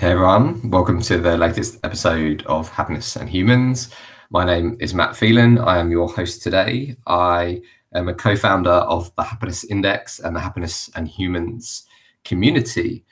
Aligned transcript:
Hey 0.00 0.12
everyone, 0.12 0.70
welcome 0.70 1.02
to 1.02 1.18
the 1.18 1.36
latest 1.36 1.78
episode 1.84 2.42
of 2.46 2.70
Happiness 2.70 3.16
and 3.16 3.28
Humans. 3.28 3.90
My 4.30 4.46
name 4.46 4.78
is 4.80 4.94
Matt 4.94 5.14
Phelan. 5.14 5.58
I 5.58 5.76
am 5.76 5.90
your 5.90 6.08
host 6.08 6.42
today. 6.42 6.96
I 7.06 7.60
am 7.94 8.08
a 8.08 8.14
co 8.14 8.34
founder 8.34 8.70
of 8.70 9.14
the 9.16 9.22
Happiness 9.22 9.62
Index 9.64 10.18
and 10.18 10.34
the 10.34 10.40
Happiness 10.40 10.88
and 10.96 11.06
Humans 11.06 11.84
community. 12.24 13.04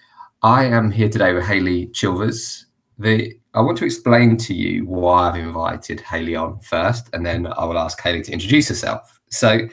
I 0.43 0.65
am 0.65 0.91
here 0.91 1.11
today 1.11 1.35
with 1.35 1.45
Hayley 1.45 1.89
Chilvers. 1.89 2.65
The, 2.99 3.35
I 3.53 3.61
want 3.61 3.77
to 3.79 3.85
explain 3.85 4.39
to 4.39 4.55
you 4.55 4.87
why 4.87 5.29
I've 5.29 5.37
invited 5.37 6.01
Hayley 6.01 6.37
on 6.37 6.59
first, 6.61 7.11
and 7.13 7.27
then 7.27 7.49
I 7.49 7.67
will 7.67 7.77
ask 7.77 8.01
Hayley 8.01 8.23
to 8.23 8.33
introduce 8.33 8.71
herself. 8.71 9.21
So, 9.29 9.69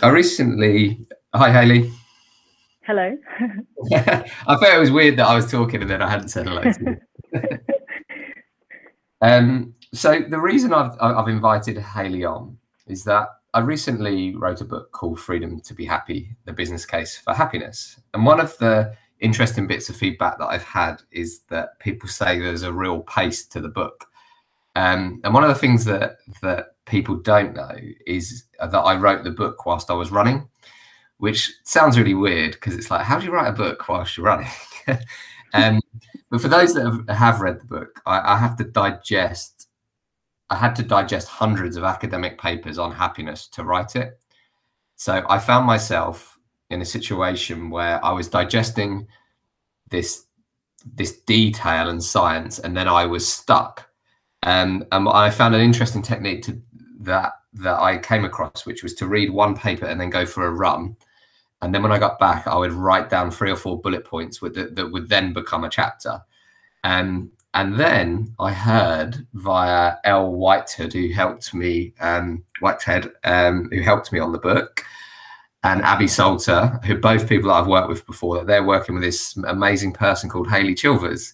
I 0.00 0.08
recently, 0.10 1.08
hi 1.34 1.50
Hayley. 1.50 1.90
Hello. 2.86 3.16
I 3.92 4.22
thought 4.46 4.74
it 4.74 4.78
was 4.78 4.92
weird 4.92 5.16
that 5.16 5.26
I 5.26 5.34
was 5.34 5.50
talking 5.50 5.82
and 5.82 5.90
then 5.90 6.02
I 6.02 6.08
hadn't 6.08 6.28
said 6.28 6.46
hello 6.46 6.62
to 6.62 6.98
you. 7.32 7.58
um, 9.20 9.74
so 9.92 10.20
the 10.20 10.38
reason 10.38 10.72
I've, 10.72 10.92
I've 11.00 11.26
invited 11.26 11.78
Haley 11.78 12.24
on 12.24 12.56
is 12.86 13.02
that 13.02 13.26
I 13.54 13.58
recently 13.58 14.36
wrote 14.36 14.60
a 14.60 14.64
book 14.64 14.92
called 14.92 15.18
Freedom 15.18 15.60
to 15.62 15.74
Be 15.74 15.84
Happy, 15.84 16.36
the 16.44 16.52
business 16.52 16.86
case 16.86 17.18
for 17.18 17.34
happiness. 17.34 18.00
And 18.14 18.24
one 18.24 18.38
of 18.38 18.56
the 18.58 18.94
interesting 19.18 19.66
bits 19.66 19.88
of 19.88 19.96
feedback 19.96 20.38
that 20.38 20.46
I've 20.46 20.62
had 20.62 21.02
is 21.10 21.40
that 21.48 21.80
people 21.80 22.08
say 22.08 22.38
there's 22.38 22.62
a 22.62 22.72
real 22.72 23.00
pace 23.00 23.44
to 23.46 23.60
the 23.60 23.68
book. 23.68 24.06
Um, 24.76 25.20
and 25.24 25.34
one 25.34 25.42
of 25.42 25.48
the 25.48 25.56
things 25.56 25.84
that 25.86 26.18
that 26.40 26.76
people 26.84 27.16
don't 27.16 27.56
know 27.56 27.74
is 28.06 28.44
that 28.60 28.78
I 28.78 28.94
wrote 28.94 29.24
the 29.24 29.32
book 29.32 29.66
whilst 29.66 29.90
I 29.90 29.94
was 29.94 30.12
running 30.12 30.48
which 31.18 31.52
sounds 31.64 31.98
really 31.98 32.14
weird 32.14 32.52
because 32.52 32.74
it's 32.74 32.90
like, 32.90 33.04
how 33.04 33.18
do 33.18 33.24
you 33.24 33.32
write 33.32 33.48
a 33.48 33.52
book 33.52 33.88
whilst 33.88 34.16
you're 34.16 34.26
running? 34.26 34.50
um, 35.54 35.80
but 36.30 36.40
for 36.40 36.48
those 36.48 36.74
that 36.74 37.04
have, 37.08 37.40
read 37.40 37.60
the 37.60 37.64
book, 37.64 38.00
I, 38.04 38.34
I, 38.34 38.36
have 38.36 38.56
to 38.56 38.64
digest. 38.64 39.68
I 40.50 40.56
had 40.56 40.76
to 40.76 40.82
digest 40.82 41.28
hundreds 41.28 41.76
of 41.76 41.84
academic 41.84 42.38
papers 42.38 42.78
on 42.78 42.92
happiness 42.92 43.46
to 43.48 43.64
write 43.64 43.96
it. 43.96 44.18
So 44.96 45.24
I 45.28 45.38
found 45.38 45.66
myself 45.66 46.38
in 46.70 46.82
a 46.82 46.84
situation 46.84 47.70
where 47.70 48.04
I 48.04 48.12
was 48.12 48.28
digesting 48.28 49.06
this 49.90 50.24
this 50.94 51.20
detail 51.22 51.88
and 51.88 52.02
science, 52.02 52.60
and 52.60 52.76
then 52.76 52.86
I 52.86 53.06
was 53.06 53.26
stuck. 53.26 53.88
Um, 54.44 54.84
and 54.92 55.08
I 55.08 55.30
found 55.30 55.54
an 55.54 55.60
interesting 55.60 56.02
technique 56.02 56.42
to 56.44 56.60
that 57.00 57.32
that 57.54 57.80
I 57.80 57.98
came 57.98 58.24
across, 58.24 58.66
which 58.66 58.82
was 58.82 58.94
to 58.94 59.06
read 59.06 59.30
one 59.30 59.56
paper 59.56 59.86
and 59.86 60.00
then 60.00 60.10
go 60.10 60.26
for 60.26 60.46
a 60.46 60.50
run 60.50 60.96
and 61.62 61.74
then 61.74 61.82
when 61.82 61.92
I 61.92 61.98
got 61.98 62.18
back, 62.18 62.46
I 62.46 62.56
would 62.56 62.72
write 62.72 63.08
down 63.08 63.30
three 63.30 63.50
or 63.50 63.56
four 63.56 63.80
bullet 63.80 64.04
points 64.04 64.40
the, 64.40 64.70
that 64.72 64.92
would 64.92 65.08
then 65.08 65.32
become 65.32 65.64
a 65.64 65.70
chapter. 65.70 66.20
Um, 66.84 67.30
and 67.54 67.80
then 67.80 68.34
I 68.38 68.52
heard 68.52 69.26
via 69.32 69.96
Elle 70.04 70.32
Whitehead, 70.32 70.92
who 70.92 71.12
helped 71.12 71.54
me, 71.54 71.94
um, 72.00 72.44
Whitehead, 72.60 73.10
um, 73.24 73.70
who 73.72 73.80
helped 73.80 74.12
me 74.12 74.18
on 74.18 74.32
the 74.32 74.38
book, 74.38 74.84
and 75.64 75.82
Abby 75.82 76.06
Salter, 76.06 76.78
who 76.84 76.98
both 76.98 77.28
people 77.28 77.48
that 77.48 77.54
I've 77.54 77.66
worked 77.66 77.88
with 77.88 78.06
before, 78.06 78.36
that 78.36 78.46
they're 78.46 78.62
working 78.62 78.94
with 78.94 79.02
this 79.02 79.36
amazing 79.48 79.94
person 79.94 80.28
called 80.28 80.50
Haley 80.50 80.74
Chilvers. 80.74 81.32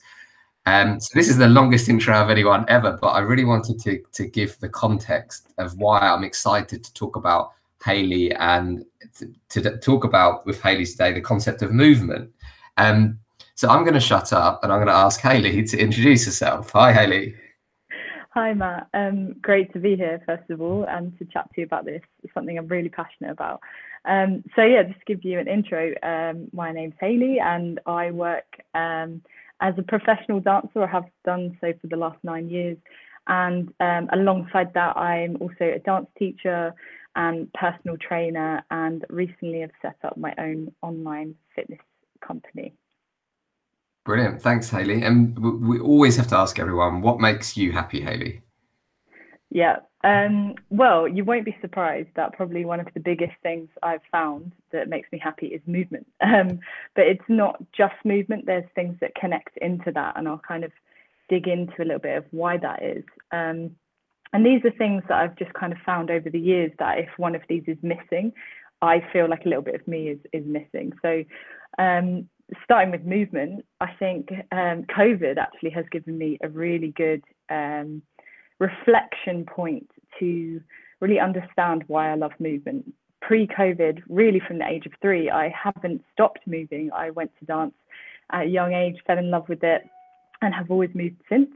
Um, 0.65 1.01
so 1.01 1.11
this 1.13 1.29
is 1.29 1.39
the 1.39 1.49
longest 1.49 1.89
intro 1.89 2.15
of 2.15 2.31
anyone 2.31 2.65
ever, 2.69 2.97
but 3.01 3.09
I 3.09 3.19
really 3.19 3.45
wanted 3.45 3.81
to 3.81 3.99
to 4.13 4.27
give 4.27 4.57
the 4.61 4.69
context 4.69 5.53
of 5.59 5.77
why 5.77 5.99
I'm 5.99 6.23
excited 6.23 6.85
to 6.85 6.95
talk 6.95 7.17
about 7.17 7.51
Hayley 7.85 8.33
and 8.35 8.85
to, 9.19 9.61
to, 9.61 9.79
talk 9.79 10.05
about 10.05 10.47
with 10.47 10.61
Haley 10.63 10.87
today 10.87 11.13
the 11.13 11.21
concept 11.21 11.63
of 11.63 11.73
movement. 11.73 12.31
Um, 12.77 13.19
so 13.55 13.69
I'm 13.69 13.83
going 13.83 13.95
to 13.95 14.01
shut 14.01 14.33
up 14.33 14.63
and 14.63 14.73
I'm 14.73 14.79
going 14.79 14.89
to 14.89 14.95
ask 14.95 15.21
Haley 15.21 15.63
to 15.65 15.79
introduce 15.79 16.25
herself. 16.25 16.71
Hi, 16.73 16.93
Haley. 16.93 17.35
Hi, 18.31 18.55
Matt. 18.55 18.89
Um, 18.95 19.35
great 19.43 19.73
to 19.75 19.79
be 19.79 19.95
here, 19.95 20.23
first 20.25 20.49
of 20.51 20.63
all, 20.63 20.85
and 20.89 21.17
to 21.19 21.25
chat 21.27 21.51
to 21.55 21.61
you 21.61 21.67
about 21.67 21.85
this. 21.85 22.01
It's 22.23 22.33
something 22.33 22.57
I'm 22.57 22.69
really 22.69 22.89
passionate 22.89 23.31
about. 23.31 23.61
Um, 24.05 24.43
so, 24.57 24.63
yeah, 24.63 24.83
just 24.85 24.99
to 25.01 25.05
give 25.05 25.23
you 25.23 25.39
an 25.39 25.49
intro, 25.49 25.93
um, 26.03 26.49
my 26.53 26.73
name's 26.73 26.95
Haley 26.99 27.39
and 27.41 27.79
I 27.87 28.11
work 28.11 28.47
um, 28.75 29.21
as 29.63 29.75
a 29.79 29.83
professional 29.83 30.41
dancer, 30.41 30.83
I 30.83 30.89
have 30.89 31.05
done 31.25 31.57
so 31.61 31.73
for 31.81 31.87
the 31.87 31.97
last 31.97 32.19
nine 32.25 32.51
years. 32.51 32.77
And 33.29 33.73
um, 33.79 34.09
alongside 34.13 34.75
that, 34.75 34.97
I'm 34.97 35.37
also 35.41 35.55
a 35.61 35.79
dance 35.79 36.09
teacher, 36.19 36.75
and 37.17 37.53
personal 37.53 37.97
trainer, 37.97 38.65
and 38.71 39.05
recently 39.09 39.61
have 39.61 39.71
set 39.81 39.97
up 40.05 40.17
my 40.17 40.35
own 40.39 40.73
online 40.83 41.35
fitness 41.55 41.81
company. 42.27 42.75
Brilliant. 44.05 44.43
Thanks, 44.43 44.69
Hayley. 44.69 45.03
And 45.03 45.39
we 45.39 45.79
always 45.79 46.17
have 46.17 46.27
to 46.29 46.37
ask 46.37 46.59
everyone 46.59 47.03
what 47.03 47.21
makes 47.21 47.57
you 47.57 47.73
happy, 47.73 48.01
Hayley? 48.01 48.43
Yeah. 49.51 49.77
Um, 50.03 50.57
well, 50.71 51.07
you 51.07 51.25
won't 51.25 51.45
be 51.45 51.57
surprised 51.61 52.09
that 52.17 52.33
probably 52.33 52.65
one 52.65 52.81
of 52.81 52.89
the 52.95 53.01
biggest 53.01 53.35
things 53.43 53.69
I've 53.83 54.01
found 54.11 54.53
that 54.73 54.89
makes 54.89 55.13
me 55.13 55.19
happy 55.19 55.47
is 55.47 55.61
movement. 55.67 56.07
Um, 56.23 56.61
but 56.97 57.07
it's 57.07 57.29
not 57.29 57.63
just 57.73 57.95
movement, 58.05 58.47
there's 58.47 58.65
things 58.75 58.97
that 59.01 59.15
connect 59.15 59.57
into 59.59 59.93
that, 59.93 60.17
and 60.17 60.27
I'll 60.27 60.39
kind 60.47 60.65
of 60.65 60.73
dig 61.29 61.47
into 61.47 61.83
a 61.83 61.85
little 61.85 61.99
bit 61.99 62.17
of 62.17 62.25
why 62.31 62.57
that 62.57 62.83
is. 62.83 63.05
Um, 63.33 63.77
and 64.33 64.45
these 64.47 64.65
are 64.65 64.71
things 64.79 65.03
that 65.09 65.19
I've 65.19 65.37
just 65.37 65.53
kind 65.55 65.73
of 65.73 65.79
found 65.85 66.11
over 66.11 66.31
the 66.31 66.41
years 66.41 66.73
that 66.79 66.99
if 66.99 67.09
one 67.17 67.35
of 67.35 67.43
these 67.49 67.65
is 67.67 67.77
missing, 67.83 68.33
I 68.81 69.03
feel 69.13 69.29
like 69.29 69.45
a 69.45 69.49
little 69.49 69.63
bit 69.63 69.75
of 69.75 69.87
me 69.87 70.09
is 70.09 70.19
is 70.33 70.45
missing. 70.47 70.93
So 71.03 71.25
um, 71.79 72.29
starting 72.65 72.91
with 72.91 73.05
movement, 73.05 73.65
I 73.81 73.93
think 73.99 74.31
um, 74.51 74.85
COVID 74.97 75.39
actually 75.39 75.71
has 75.71 75.85
given 75.91 76.19
me 76.19 76.39
a 76.43 76.49
really 76.49 76.93
good 76.97 77.23
um, 77.51 78.03
reflection 78.59 79.45
point 79.45 79.91
to 80.19 80.61
really 81.01 81.19
understand 81.19 81.85
why 81.87 82.11
I 82.11 82.15
love 82.15 82.33
movement. 82.39 82.93
Pre-COVID, 83.21 84.03
really 84.09 84.41
from 84.47 84.59
the 84.59 84.67
age 84.67 84.87
of 84.87 84.93
three, 85.01 85.31
I 85.31 85.49
haven't 85.51 86.03
stopped 86.13 86.41
moving. 86.47 86.91
I 86.93 87.11
went 87.11 87.31
to 87.39 87.45
dance 87.45 87.75
at 88.33 88.43
a 88.43 88.49
young 88.49 88.73
age, 88.73 88.97
fell 89.07 89.19
in 89.19 89.31
love 89.31 89.49
with 89.49 89.63
it, 89.63 89.83
and 90.41 90.55
have 90.55 90.71
always 90.71 90.91
moved 90.95 91.21
since. 91.29 91.51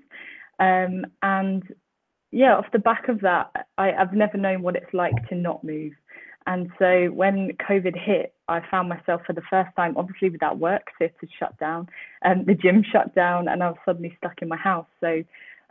Um, 0.58 1.06
and 1.22 1.62
yeah, 2.30 2.56
off 2.56 2.66
the 2.72 2.78
back 2.78 3.08
of 3.08 3.20
that, 3.20 3.66
I, 3.78 3.92
I've 3.92 4.12
never 4.12 4.36
known 4.36 4.62
what 4.62 4.76
it's 4.76 4.92
like 4.92 5.28
to 5.28 5.34
not 5.34 5.64
move. 5.64 5.92
And 6.46 6.70
so 6.78 7.06
when 7.06 7.50
COVID 7.68 7.96
hit, 7.98 8.32
I 8.48 8.60
found 8.70 8.88
myself 8.88 9.22
for 9.26 9.32
the 9.32 9.42
first 9.50 9.70
time, 9.76 9.96
obviously 9.96 10.30
without 10.30 10.58
work, 10.58 10.88
so 10.98 11.06
it 11.06 11.14
had 11.18 11.28
shut 11.38 11.58
down, 11.58 11.88
and 12.22 12.40
um, 12.40 12.46
the 12.46 12.54
gym 12.54 12.84
shut 12.92 13.14
down, 13.14 13.48
and 13.48 13.62
I 13.62 13.68
was 13.68 13.78
suddenly 13.84 14.14
stuck 14.18 14.42
in 14.42 14.48
my 14.48 14.56
house. 14.56 14.86
So 15.00 15.24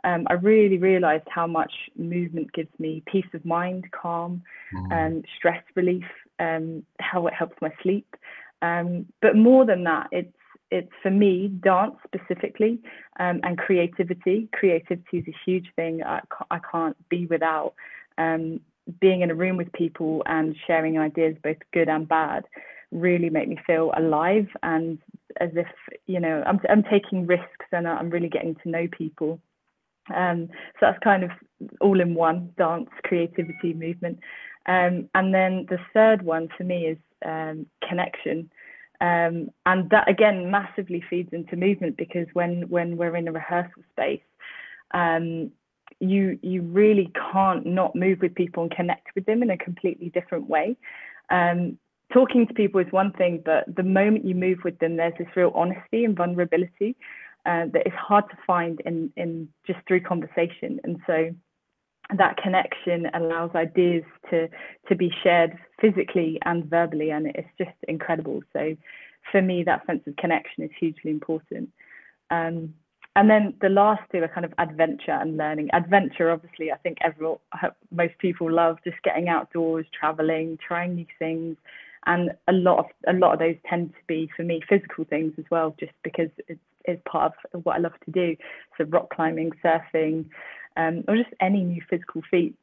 um, 0.04 0.26
I 0.28 0.34
really 0.34 0.78
realized 0.78 1.26
how 1.28 1.46
much 1.46 1.72
movement 1.96 2.52
gives 2.52 2.68
me 2.78 3.02
peace 3.06 3.26
of 3.32 3.44
mind, 3.44 3.86
calm, 3.90 4.42
mm. 4.74 4.92
and 4.92 5.16
um, 5.18 5.22
stress 5.36 5.62
relief, 5.74 6.04
um, 6.38 6.84
how 7.00 7.26
it 7.26 7.34
helps 7.34 7.56
my 7.62 7.72
sleep. 7.82 8.14
Um, 8.62 9.06
but 9.22 9.36
more 9.36 9.64
than 9.64 9.84
that, 9.84 10.08
it's 10.12 10.32
it's 10.70 10.92
for 11.02 11.10
me 11.10 11.48
dance 11.48 11.94
specifically 12.04 12.80
um, 13.20 13.40
and 13.42 13.58
creativity. 13.58 14.48
Creativity 14.52 15.18
is 15.18 15.24
a 15.28 15.36
huge 15.44 15.66
thing. 15.76 16.02
I, 16.02 16.20
I 16.50 16.58
can't 16.70 16.96
be 17.08 17.26
without. 17.26 17.74
Um, 18.18 18.60
being 19.00 19.22
in 19.22 19.30
a 19.30 19.34
room 19.34 19.56
with 19.56 19.72
people 19.72 20.22
and 20.26 20.56
sharing 20.66 20.98
ideas, 20.98 21.36
both 21.42 21.56
good 21.72 21.88
and 21.88 22.08
bad, 22.08 22.44
really 22.92 23.30
make 23.30 23.48
me 23.48 23.58
feel 23.66 23.92
alive 23.96 24.46
and 24.62 24.98
as 25.40 25.50
if 25.54 25.66
you 26.06 26.20
know 26.20 26.42
I'm 26.46 26.60
I'm 26.68 26.82
taking 26.84 27.26
risks 27.26 27.66
and 27.72 27.86
I'm 27.86 28.10
really 28.10 28.28
getting 28.28 28.54
to 28.62 28.68
know 28.68 28.86
people. 28.96 29.40
Um, 30.14 30.48
so 30.78 30.86
that's 30.86 30.98
kind 31.02 31.24
of 31.24 31.30
all 31.80 32.00
in 32.00 32.14
one: 32.14 32.50
dance, 32.56 32.88
creativity, 33.04 33.74
movement. 33.74 34.18
Um, 34.66 35.08
and 35.14 35.32
then 35.34 35.66
the 35.68 35.78
third 35.94 36.22
one 36.22 36.48
for 36.56 36.64
me 36.64 36.86
is 36.86 36.98
um, 37.24 37.66
connection. 37.88 38.50
Um, 39.00 39.50
and 39.66 39.90
that 39.90 40.08
again 40.08 40.50
massively 40.50 41.02
feeds 41.08 41.32
into 41.32 41.56
movement 41.56 41.96
because 41.96 42.26
when 42.32 42.68
when 42.68 42.96
we're 42.96 43.16
in 43.16 43.28
a 43.28 43.32
rehearsal 43.32 43.82
space, 43.92 44.22
um, 44.92 45.50
you 46.00 46.38
you 46.42 46.62
really 46.62 47.12
can't 47.32 47.66
not 47.66 47.94
move 47.94 48.20
with 48.20 48.34
people 48.34 48.62
and 48.62 48.72
connect 48.72 49.08
with 49.14 49.26
them 49.26 49.42
in 49.42 49.50
a 49.50 49.58
completely 49.58 50.10
different 50.10 50.48
way. 50.48 50.76
Um, 51.30 51.78
talking 52.12 52.46
to 52.46 52.54
people 52.54 52.80
is 52.80 52.90
one 52.92 53.12
thing, 53.12 53.42
but 53.44 53.64
the 53.74 53.82
moment 53.82 54.24
you 54.24 54.34
move 54.34 54.58
with 54.64 54.78
them, 54.78 54.96
there's 54.96 55.14
this 55.18 55.28
real 55.36 55.52
honesty 55.54 56.04
and 56.04 56.16
vulnerability 56.16 56.96
uh, 57.44 57.66
that 57.72 57.86
is 57.86 57.92
hard 57.94 58.28
to 58.30 58.36
find 58.46 58.80
in 58.86 59.12
in 59.16 59.48
just 59.66 59.78
through 59.86 60.00
conversation. 60.00 60.80
And 60.84 60.98
so 61.06 61.34
that 62.16 62.36
connection 62.36 63.06
allows 63.14 63.50
ideas 63.54 64.04
to 64.30 64.48
to 64.88 64.94
be 64.94 65.10
shared 65.22 65.58
physically 65.80 66.38
and 66.44 66.64
verbally 66.66 67.10
and 67.10 67.26
it's 67.26 67.48
just 67.58 67.76
incredible. 67.88 68.42
So 68.52 68.76
for 69.32 69.42
me 69.42 69.64
that 69.64 69.86
sense 69.86 70.02
of 70.06 70.16
connection 70.16 70.64
is 70.64 70.70
hugely 70.78 71.10
important. 71.10 71.70
Um, 72.30 72.74
and 73.16 73.30
then 73.30 73.54
the 73.62 73.70
last 73.70 74.02
two 74.12 74.22
are 74.22 74.28
kind 74.28 74.44
of 74.44 74.52
adventure 74.58 75.12
and 75.12 75.36
learning. 75.36 75.70
Adventure 75.72 76.30
obviously 76.30 76.70
i 76.70 76.76
think 76.76 76.98
everyone 77.02 77.38
most 77.90 78.16
people 78.18 78.50
love 78.50 78.78
just 78.84 79.02
getting 79.02 79.28
outdoors 79.28 79.86
traveling 79.98 80.58
trying 80.66 80.94
new 80.94 81.06
things. 81.18 81.56
And 82.08 82.30
a 82.46 82.52
lot 82.52 82.78
of 82.78 82.86
a 83.08 83.18
lot 83.18 83.32
of 83.32 83.40
those 83.40 83.56
tend 83.68 83.90
to 83.90 84.00
be 84.06 84.30
for 84.36 84.44
me 84.44 84.62
physical 84.68 85.04
things 85.04 85.32
as 85.38 85.44
well 85.50 85.74
just 85.80 85.92
because 86.04 86.30
it's 86.46 86.60
is 86.86 86.98
part 87.08 87.32
of 87.52 87.64
what 87.64 87.76
I 87.76 87.78
love 87.78 87.92
to 88.04 88.10
do. 88.10 88.36
So 88.76 88.84
rock 88.84 89.10
climbing, 89.14 89.52
surfing, 89.64 90.26
um, 90.76 91.04
or 91.08 91.16
just 91.16 91.30
any 91.40 91.62
new 91.62 91.82
physical 91.88 92.22
feat. 92.30 92.54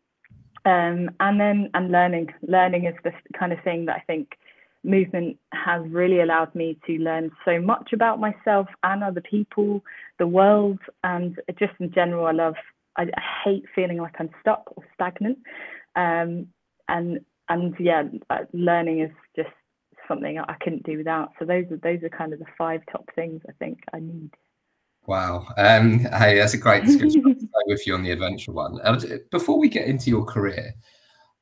Um, 0.66 1.10
and 1.20 1.40
then 1.40 1.70
and 1.74 1.92
learning. 1.92 2.34
Learning 2.48 2.86
is 2.86 2.96
the 3.04 3.12
kind 3.38 3.52
of 3.52 3.60
thing 3.64 3.86
that 3.86 3.98
I 3.98 4.04
think 4.08 4.38
movement 4.84 5.38
has 5.54 5.82
really 5.90 6.22
allowed 6.22 6.54
me 6.56 6.78
to 6.88 6.94
learn 6.94 7.32
so 7.46 7.60
much 7.60 7.92
about 7.94 8.20
myself 8.20 8.68
and 8.84 9.04
other 9.04 9.22
people, 9.22 9.84
the 10.20 10.28
world, 10.28 10.80
and 11.04 11.40
just 11.60 11.74
in 11.80 11.92
general. 11.92 12.28
I 12.28 12.32
love. 12.32 12.56
I, 12.96 13.04
I 13.04 13.22
hate 13.44 13.66
feeling 13.74 13.98
like 13.98 14.16
I'm 14.20 14.30
stuck 14.40 14.72
or 14.76 14.84
stagnant. 14.94 15.40
Um, 15.96 16.48
and 16.88 17.20
and 17.50 17.76
yeah, 17.80 18.04
uh, 18.30 18.40
learning 18.54 19.02
is 19.02 19.12
just 19.36 19.50
something 20.08 20.38
I 20.40 20.56
couldn't 20.62 20.84
do 20.84 20.98
without. 20.98 21.32
So 21.40 21.46
those 21.46 21.66
are 21.72 21.78
those 21.78 22.04
are 22.04 22.10
kind 22.10 22.34
of 22.34 22.40
the 22.40 22.46
five 22.58 22.82
top 22.92 23.10
things 23.16 23.42
I 23.48 23.54
think 23.54 23.80
I 23.94 24.00
need. 24.00 24.32
Wow. 25.06 25.48
Um, 25.58 26.00
hey, 26.00 26.38
that's 26.38 26.54
a 26.54 26.58
great 26.58 26.86
description. 26.86 27.24
With 27.68 27.88
you 27.88 27.94
on 27.94 28.04
the 28.04 28.12
adventure 28.12 28.52
one. 28.52 28.80
Uh, 28.82 29.00
before 29.32 29.60
we 29.60 29.70
get 29.70 29.88
into 29.88 30.10
your 30.10 30.26
career, 30.26 30.74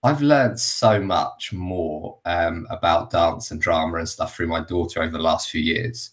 I've 0.03 0.21
learned 0.21 0.59
so 0.59 1.01
much 1.01 1.53
more 1.53 2.19
um, 2.25 2.67
about 2.69 3.11
dance 3.11 3.51
and 3.51 3.61
drama 3.61 3.97
and 3.97 4.09
stuff 4.09 4.35
through 4.35 4.47
my 4.47 4.61
daughter 4.61 5.01
over 5.01 5.11
the 5.11 5.23
last 5.23 5.49
few 5.49 5.61
years. 5.61 6.11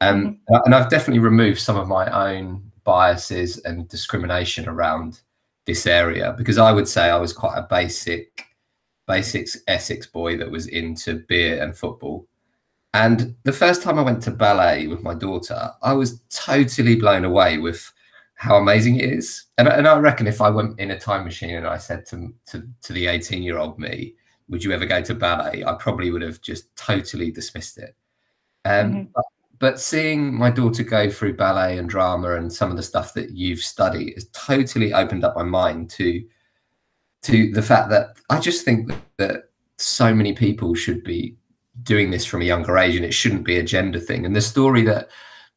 Um, 0.00 0.24
mm-hmm. 0.50 0.54
And 0.64 0.74
I've 0.74 0.90
definitely 0.90 1.20
removed 1.20 1.60
some 1.60 1.76
of 1.76 1.88
my 1.88 2.34
own 2.34 2.70
biases 2.84 3.58
and 3.58 3.88
discrimination 3.88 4.68
around 4.68 5.20
this 5.64 5.86
area 5.86 6.34
because 6.36 6.58
I 6.58 6.72
would 6.72 6.88
say 6.88 7.10
I 7.10 7.16
was 7.16 7.32
quite 7.32 7.56
a 7.56 7.66
basic 7.68 8.46
basics 9.06 9.58
Essex 9.68 10.06
boy 10.06 10.36
that 10.36 10.50
was 10.50 10.66
into 10.68 11.24
beer 11.28 11.62
and 11.62 11.76
football. 11.76 12.26
And 12.94 13.34
the 13.42 13.52
first 13.52 13.82
time 13.82 13.98
I 13.98 14.02
went 14.02 14.22
to 14.22 14.30
ballet 14.30 14.86
with 14.86 15.02
my 15.02 15.14
daughter, 15.14 15.70
I 15.82 15.92
was 15.92 16.20
totally 16.30 16.96
blown 16.96 17.24
away 17.24 17.58
with 17.58 17.92
how 18.36 18.56
amazing 18.56 18.96
it 18.96 19.10
is. 19.10 19.44
And, 19.58 19.68
and 19.68 19.86
I 19.86 19.98
reckon 19.98 20.26
if 20.26 20.40
I 20.40 20.50
went 20.50 20.78
in 20.78 20.90
a 20.90 20.98
time 20.98 21.24
machine 21.24 21.56
and 21.56 21.66
I 21.66 21.78
said 21.78 22.06
to, 22.06 22.32
to, 22.46 22.66
to 22.82 22.92
the 22.92 23.06
18 23.06 23.42
year 23.42 23.58
old 23.58 23.78
me, 23.78 24.14
would 24.48 24.62
you 24.62 24.72
ever 24.72 24.86
go 24.86 25.02
to 25.02 25.14
ballet? 25.14 25.64
I 25.64 25.74
probably 25.74 26.10
would 26.10 26.22
have 26.22 26.40
just 26.40 26.74
totally 26.76 27.30
dismissed 27.30 27.78
it. 27.78 27.94
Um, 28.64 28.92
mm-hmm. 28.92 29.02
but, 29.14 29.24
but 29.58 29.80
seeing 29.80 30.34
my 30.34 30.50
daughter 30.50 30.82
go 30.82 31.10
through 31.10 31.36
ballet 31.36 31.78
and 31.78 31.88
drama 31.88 32.36
and 32.36 32.52
some 32.52 32.70
of 32.70 32.76
the 32.76 32.82
stuff 32.82 33.14
that 33.14 33.30
you've 33.30 33.60
studied 33.60 34.14
has 34.14 34.28
totally 34.32 34.92
opened 34.92 35.24
up 35.24 35.34
my 35.36 35.42
mind 35.42 35.90
to 35.90 36.24
to 37.26 37.50
the 37.50 37.62
fact 37.62 37.90
that 37.90 38.16
I 38.30 38.38
just 38.38 38.64
think 38.64 38.92
that 39.18 39.50
so 39.78 40.14
many 40.14 40.32
people 40.32 40.74
should 40.74 41.02
be 41.02 41.36
doing 41.82 42.10
this 42.10 42.24
from 42.24 42.40
a 42.40 42.44
younger 42.44 42.78
age 42.78 42.94
and 42.94 43.04
it 43.04 43.12
shouldn't 43.12 43.44
be 43.44 43.58
a 43.58 43.64
gender 43.64 43.98
thing. 43.98 44.24
And 44.24 44.34
the 44.34 44.40
story 44.40 44.82
that 44.82 45.10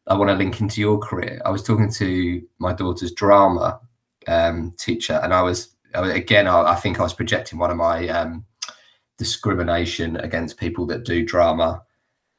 I 0.07 0.15
want 0.15 0.29
to 0.29 0.35
link 0.35 0.59
into 0.59 0.81
your 0.81 0.97
career, 0.97 1.39
I 1.45 1.51
was 1.51 1.63
talking 1.63 1.91
to 1.93 2.41
my 2.57 2.73
daughter's 2.73 3.11
drama 3.11 3.79
um, 4.27 4.73
teacher, 4.77 5.19
and 5.23 5.31
I 5.33 5.43
was, 5.43 5.75
again, 5.93 6.47
I, 6.47 6.73
I, 6.73 6.75
think 6.75 6.99
I 6.99 7.03
was 7.03 7.13
projecting 7.13 7.59
one 7.59 7.69
of 7.69 7.77
my 7.77 8.07
um, 8.09 8.45
discrimination 9.17 10.17
against 10.17 10.57
people 10.57 10.87
that 10.87 11.05
do 11.05 11.23
drama 11.23 11.83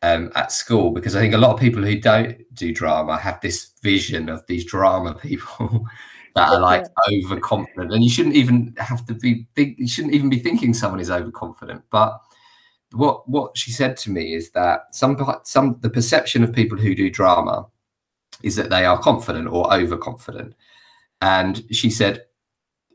um, 0.02 0.32
at 0.34 0.50
school 0.50 0.90
because 0.90 1.14
I 1.14 1.20
think 1.20 1.34
a 1.34 1.38
lot 1.38 1.52
of 1.52 1.60
people 1.60 1.82
who 1.82 2.00
don't 2.00 2.38
do 2.54 2.74
drama 2.74 3.16
have 3.16 3.40
this 3.40 3.72
vision 3.82 4.28
of 4.28 4.44
these 4.46 4.64
drama 4.64 5.14
people 5.14 5.86
that 6.34 6.50
are 6.50 6.60
like 6.60 6.86
overconfident, 7.10 7.92
and 7.92 8.04
you 8.04 8.10
shouldn't 8.10 8.36
even 8.36 8.74
have 8.78 9.04
to 9.06 9.14
be 9.14 9.46
big. 9.54 9.78
You 9.78 9.88
shouldn't 9.88 10.14
even 10.14 10.30
be 10.30 10.38
thinking 10.38 10.74
someone 10.74 11.00
is 11.00 11.10
overconfident. 11.10 11.82
But 11.90 12.20
what 12.92 13.28
what 13.28 13.56
she 13.56 13.70
said 13.70 13.96
to 13.98 14.10
me 14.10 14.34
is 14.34 14.50
that 14.52 14.94
some 14.94 15.16
some 15.44 15.78
the 15.80 15.90
perception 15.90 16.42
of 16.42 16.52
people 16.52 16.78
who 16.78 16.94
do 16.94 17.10
drama 17.10 17.66
is 18.42 18.56
that 18.56 18.70
they 18.70 18.84
are 18.84 18.98
confident 18.98 19.48
or 19.48 19.72
overconfident, 19.72 20.54
and 21.20 21.64
she 21.70 21.90
said 21.90 22.24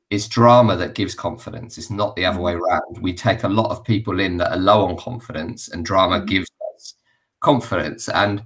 it's 0.09 0.27
drama 0.27 0.75
that 0.77 0.95
gives 0.95 1.15
confidence. 1.15 1.77
It's 1.77 1.89
not 1.89 2.15
the 2.15 2.25
other 2.25 2.39
way 2.39 2.53
mm. 2.53 2.59
around. 2.59 3.01
We 3.01 3.13
take 3.13 3.43
a 3.43 3.49
lot 3.49 3.71
of 3.71 3.83
people 3.83 4.19
in 4.19 4.37
that 4.37 4.51
are 4.51 4.57
low 4.57 4.85
on 4.85 4.97
confidence, 4.97 5.69
and 5.69 5.85
drama 5.85 6.17
mm-hmm. 6.17 6.27
gives 6.27 6.49
us 6.75 6.95
confidence. 7.39 8.09
And 8.09 8.43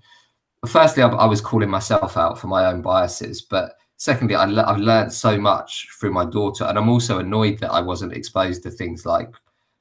firstly, 0.68 1.03
I, 1.03 1.09
I 1.09 1.25
was 1.25 1.42
calling 1.42 1.69
myself 1.69 2.18
out 2.18 2.39
for 2.39 2.47
my 2.47 2.65
own 2.65 2.81
biases, 2.81 3.42
but 3.42 3.74
secondly, 3.99 4.33
I 4.33 4.45
le- 4.45 4.65
I've 4.65 4.79
learned 4.79 5.13
so 5.13 5.37
much 5.37 5.87
through 5.99 6.11
my 6.11 6.25
daughter, 6.25 6.63
and 6.63 6.77
I'm 6.77 6.89
also 6.89 7.19
annoyed 7.19 7.59
that 7.59 7.71
I 7.71 7.81
wasn't 7.81 8.13
exposed 8.13 8.63
to 8.63 8.71
things 8.71 9.05
like 9.05 9.35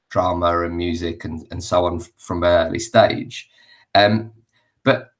drama 0.09 0.61
and 0.61 0.75
music 0.75 1.23
and, 1.23 1.47
and 1.51 1.63
so 1.63 1.85
on 1.85 2.01
from 2.17 2.43
an 2.43 2.67
early 2.67 2.79
stage. 2.79 3.49
Um, 3.95 4.31
but 4.83 5.13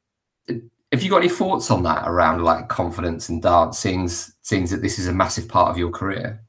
have 0.47 1.01
you 1.01 1.09
got 1.09 1.19
any 1.19 1.29
thoughts 1.29 1.71
on 1.71 1.83
that 1.83 2.07
around 2.07 2.43
like 2.43 2.67
confidence 2.67 3.29
and 3.29 3.41
dance, 3.41 3.79
seeing, 3.79 4.07
seeing 4.07 4.65
that 4.65 4.81
this 4.81 4.99
is 4.99 5.07
a 5.07 5.13
massive 5.13 5.47
part 5.47 5.69
of 5.69 5.77
your 5.77 5.91
career? 5.91 6.43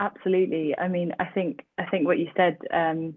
Absolutely. 0.00 0.76
I 0.78 0.88
mean, 0.88 1.12
I 1.18 1.26
think 1.26 1.64
I 1.78 1.86
think 1.86 2.06
what 2.06 2.18
you 2.18 2.28
said 2.36 2.58
um, 2.72 3.14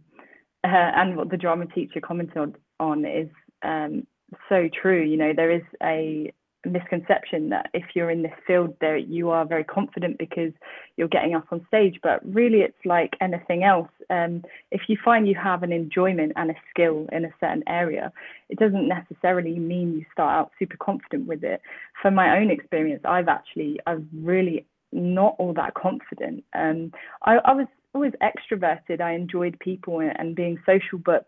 uh, 0.64 0.68
and 0.96 1.16
what 1.16 1.30
the 1.30 1.38
drama 1.38 1.68
teacher 1.68 2.02
commented 2.02 2.38
on, 2.38 2.56
on 2.80 3.06
is 3.06 3.30
um, 3.64 4.08
so 4.50 4.68
true. 4.82 5.04
You 5.04 5.18
know, 5.18 5.34
there 5.36 5.52
is 5.52 5.64
a 5.84 6.32
misconception 6.66 7.50
that 7.50 7.70
if 7.74 7.84
you're 7.94 8.10
in 8.10 8.24
this 8.24 8.34
field 8.46 8.76
there 8.82 8.98
you 8.98 9.30
are 9.30 9.46
very 9.46 9.64
confident 9.64 10.18
because 10.18 10.52
you're 10.98 11.08
getting 11.08 11.36
up 11.36 11.46
on 11.52 11.66
stage 11.68 12.00
but 12.04 12.20
really 12.26 12.60
it's 12.60 12.86
like 12.86 13.16
anything 13.22 13.64
else. 13.64 13.90
Um, 14.10 14.44
if 14.72 14.82
you 14.88 14.98
find 15.04 15.28
you 15.28 15.36
have 15.36 15.64
an 15.64 15.72
enjoyment 15.72 16.34
and 16.36 16.52
a 16.52 16.56
skill 16.70 17.08
in 17.12 17.26
a 17.26 17.34
certain 17.40 17.64
area 17.68 18.12
it 18.50 18.60
doesn't 18.60 18.88
necessarily 18.88 19.58
mean 19.58 19.94
you 19.94 20.06
start 20.12 20.38
out 20.38 20.52
super 20.60 20.78
confident 20.78 21.28
with 21.28 21.44
it. 21.44 21.62
From 22.02 22.16
my 22.16 22.38
own 22.38 22.52
experience 22.52 23.02
i've 23.06 23.28
actually 23.28 23.80
i've 23.88 24.06
really 24.14 24.66
not 24.92 25.36
all 25.40 25.54
that 25.54 25.74
confident. 25.74 26.44
Um, 26.54 26.92
I, 27.24 27.38
I 27.44 27.54
was 27.54 27.68
always 27.94 28.14
extroverted. 28.22 29.02
I 29.02 29.14
enjoyed 29.14 29.60
people 29.60 30.00
and, 30.00 30.14
and 30.18 30.36
being 30.36 30.58
social 30.66 31.00
but 31.04 31.28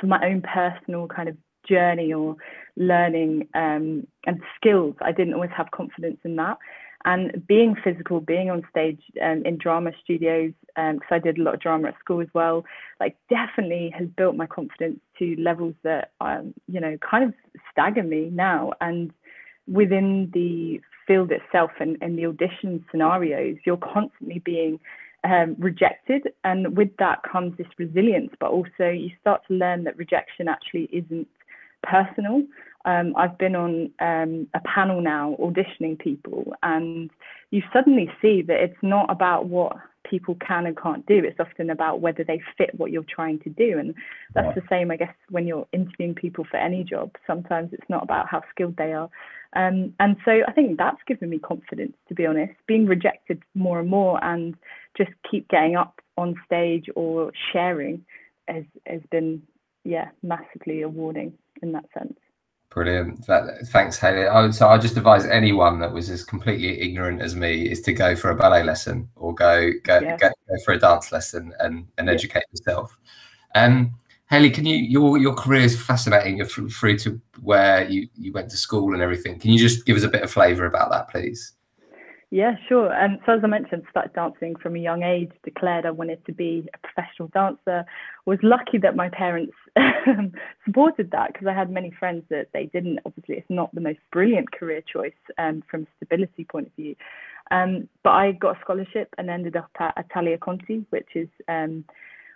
for 0.00 0.06
my 0.06 0.24
own 0.24 0.42
personal 0.42 1.06
kind 1.06 1.28
of 1.28 1.36
journey 1.68 2.12
or 2.12 2.36
learning 2.76 3.48
um, 3.54 4.06
and 4.26 4.40
skills. 4.56 4.94
I 5.00 5.12
didn't 5.12 5.34
always 5.34 5.50
have 5.56 5.70
confidence 5.70 6.18
in 6.24 6.36
that. 6.36 6.58
And 7.04 7.44
being 7.48 7.74
physical, 7.82 8.20
being 8.20 8.48
on 8.48 8.62
stage 8.70 9.00
um, 9.20 9.42
in 9.44 9.58
drama 9.58 9.90
studios, 10.04 10.52
because 10.76 11.00
um, 11.00 11.00
I 11.10 11.18
did 11.18 11.38
a 11.38 11.42
lot 11.42 11.54
of 11.54 11.60
drama 11.60 11.88
at 11.88 11.98
school 11.98 12.20
as 12.20 12.28
well, 12.32 12.64
like 13.00 13.16
definitely 13.28 13.92
has 13.98 14.06
built 14.16 14.36
my 14.36 14.46
confidence 14.46 15.00
to 15.18 15.34
levels 15.36 15.74
that, 15.82 16.12
um, 16.20 16.54
you 16.68 16.80
know, 16.80 16.96
kind 16.98 17.24
of 17.24 17.34
stagger 17.72 18.04
me 18.04 18.30
now. 18.32 18.72
And 18.80 19.12
within 19.66 20.30
the 20.32 20.80
field 21.06 21.32
itself 21.32 21.72
and, 21.80 21.96
and 22.00 22.16
the 22.16 22.26
audition 22.26 22.84
scenarios, 22.90 23.56
you're 23.66 23.76
constantly 23.76 24.38
being 24.44 24.78
um, 25.24 25.56
rejected. 25.58 26.28
And 26.44 26.76
with 26.76 26.96
that 26.98 27.22
comes 27.24 27.56
this 27.58 27.66
resilience, 27.78 28.30
but 28.38 28.50
also 28.50 28.90
you 28.90 29.10
start 29.20 29.42
to 29.48 29.54
learn 29.54 29.84
that 29.84 29.96
rejection 29.96 30.46
actually 30.48 30.88
isn't 30.92 31.26
personal. 31.82 32.42
Um, 32.84 33.14
I've 33.16 33.38
been 33.38 33.54
on 33.54 33.90
um, 34.00 34.48
a 34.54 34.60
panel 34.60 35.00
now 35.00 35.36
auditioning 35.38 35.98
people, 35.98 36.52
and 36.62 37.10
you 37.50 37.62
suddenly 37.72 38.10
see 38.20 38.42
that 38.42 38.60
it's 38.60 38.82
not 38.82 39.10
about 39.10 39.46
what 39.46 39.76
people 40.08 40.36
can 40.46 40.66
and 40.66 40.76
can't 40.76 41.06
do. 41.06 41.22
It's 41.24 41.38
often 41.40 41.70
about 41.70 42.00
whether 42.00 42.24
they 42.24 42.40
fit 42.58 42.70
what 42.74 42.90
you're 42.90 43.04
trying 43.04 43.38
to 43.40 43.50
do. 43.50 43.78
And 43.78 43.94
that's 44.34 44.54
the 44.54 44.62
same, 44.68 44.90
I 44.90 44.96
guess, 44.96 45.14
when 45.30 45.46
you're 45.46 45.66
interviewing 45.72 46.14
people 46.14 46.44
for 46.50 46.56
any 46.56 46.84
job. 46.84 47.12
Sometimes 47.26 47.70
it's 47.72 47.88
not 47.88 48.02
about 48.02 48.28
how 48.28 48.42
skilled 48.50 48.76
they 48.76 48.92
are. 48.92 49.08
Um, 49.54 49.94
and 50.00 50.16
so 50.24 50.40
I 50.46 50.52
think 50.52 50.78
that's 50.78 51.00
given 51.06 51.30
me 51.30 51.38
confidence, 51.38 51.94
to 52.08 52.14
be 52.14 52.26
honest, 52.26 52.52
being 52.66 52.86
rejected 52.86 53.42
more 53.54 53.80
and 53.80 53.88
more 53.88 54.22
and 54.24 54.54
just 54.96 55.10
keep 55.30 55.48
getting 55.48 55.76
up 55.76 56.00
on 56.16 56.34
stage 56.46 56.86
or 56.94 57.32
sharing 57.52 58.04
has, 58.48 58.64
has 58.86 59.00
been, 59.10 59.42
yeah, 59.84 60.08
massively 60.22 60.82
rewarding 60.82 61.32
in 61.62 61.72
that 61.72 61.84
sense. 61.96 62.18
Brilliant. 62.70 63.26
That, 63.26 63.66
thanks, 63.66 63.98
Haley. 63.98 64.26
I, 64.26 64.50
so 64.50 64.68
I 64.68 64.78
just 64.78 64.96
advise 64.96 65.26
anyone 65.26 65.78
that 65.80 65.92
was 65.92 66.08
as 66.08 66.24
completely 66.24 66.80
ignorant 66.80 67.20
as 67.20 67.36
me 67.36 67.70
is 67.70 67.82
to 67.82 67.92
go 67.92 68.16
for 68.16 68.30
a 68.30 68.34
ballet 68.34 68.62
lesson 68.62 69.10
or 69.14 69.34
go 69.34 69.70
go, 69.84 70.00
yeah. 70.00 70.16
go, 70.16 70.28
go, 70.28 70.54
for 70.64 70.72
a 70.72 70.78
dance 70.78 71.12
lesson 71.12 71.52
and, 71.60 71.86
and 71.98 72.06
yeah. 72.06 72.14
educate 72.14 72.44
yourself. 72.50 72.98
Um, 73.54 73.94
Haley, 74.30 74.48
can 74.48 74.64
you 74.64 74.76
your 74.76 75.18
your 75.18 75.34
career 75.34 75.60
is 75.60 75.78
fascinating 75.78 76.38
You're 76.38 76.46
through 76.46 76.98
to 77.00 77.20
where 77.42 77.86
you, 77.90 78.08
you 78.16 78.32
went 78.32 78.50
to 78.50 78.56
school 78.56 78.94
and 78.94 79.02
everything. 79.02 79.38
Can 79.38 79.50
you 79.50 79.58
just 79.58 79.84
give 79.84 79.98
us 79.98 80.04
a 80.04 80.08
bit 80.08 80.22
of 80.22 80.30
flavour 80.30 80.64
about 80.64 80.90
that, 80.92 81.10
please? 81.10 81.52
Yeah, 82.32 82.52
sure. 82.66 82.90
And 82.90 83.18
so 83.26 83.32
as 83.32 83.40
I 83.44 83.46
mentioned, 83.46 83.82
started 83.90 84.14
dancing 84.14 84.56
from 84.56 84.74
a 84.74 84.78
young 84.78 85.02
age, 85.02 85.30
declared 85.44 85.84
I 85.84 85.90
wanted 85.90 86.24
to 86.24 86.32
be 86.32 86.66
a 86.72 86.78
professional 86.78 87.28
dancer. 87.28 87.84
Was 88.24 88.38
lucky 88.42 88.78
that 88.78 88.96
my 88.96 89.10
parents 89.10 89.52
supported 90.64 91.10
that 91.10 91.34
because 91.34 91.46
I 91.46 91.52
had 91.52 91.70
many 91.70 91.90
friends 91.90 92.24
that 92.30 92.46
they 92.54 92.70
didn't. 92.72 93.00
Obviously, 93.04 93.34
it's 93.34 93.50
not 93.50 93.74
the 93.74 93.82
most 93.82 93.98
brilliant 94.12 94.50
career 94.50 94.80
choice 94.80 95.12
um, 95.36 95.62
from 95.70 95.86
stability 95.98 96.46
point 96.50 96.68
of 96.68 96.72
view. 96.72 96.96
Um, 97.50 97.86
but 98.02 98.12
I 98.12 98.32
got 98.32 98.56
a 98.56 98.60
scholarship 98.62 99.14
and 99.18 99.28
ended 99.28 99.54
up 99.54 99.68
at 99.78 99.92
Italia 99.98 100.38
Conti, 100.38 100.86
which 100.88 101.10
is 101.14 101.28
um, 101.48 101.84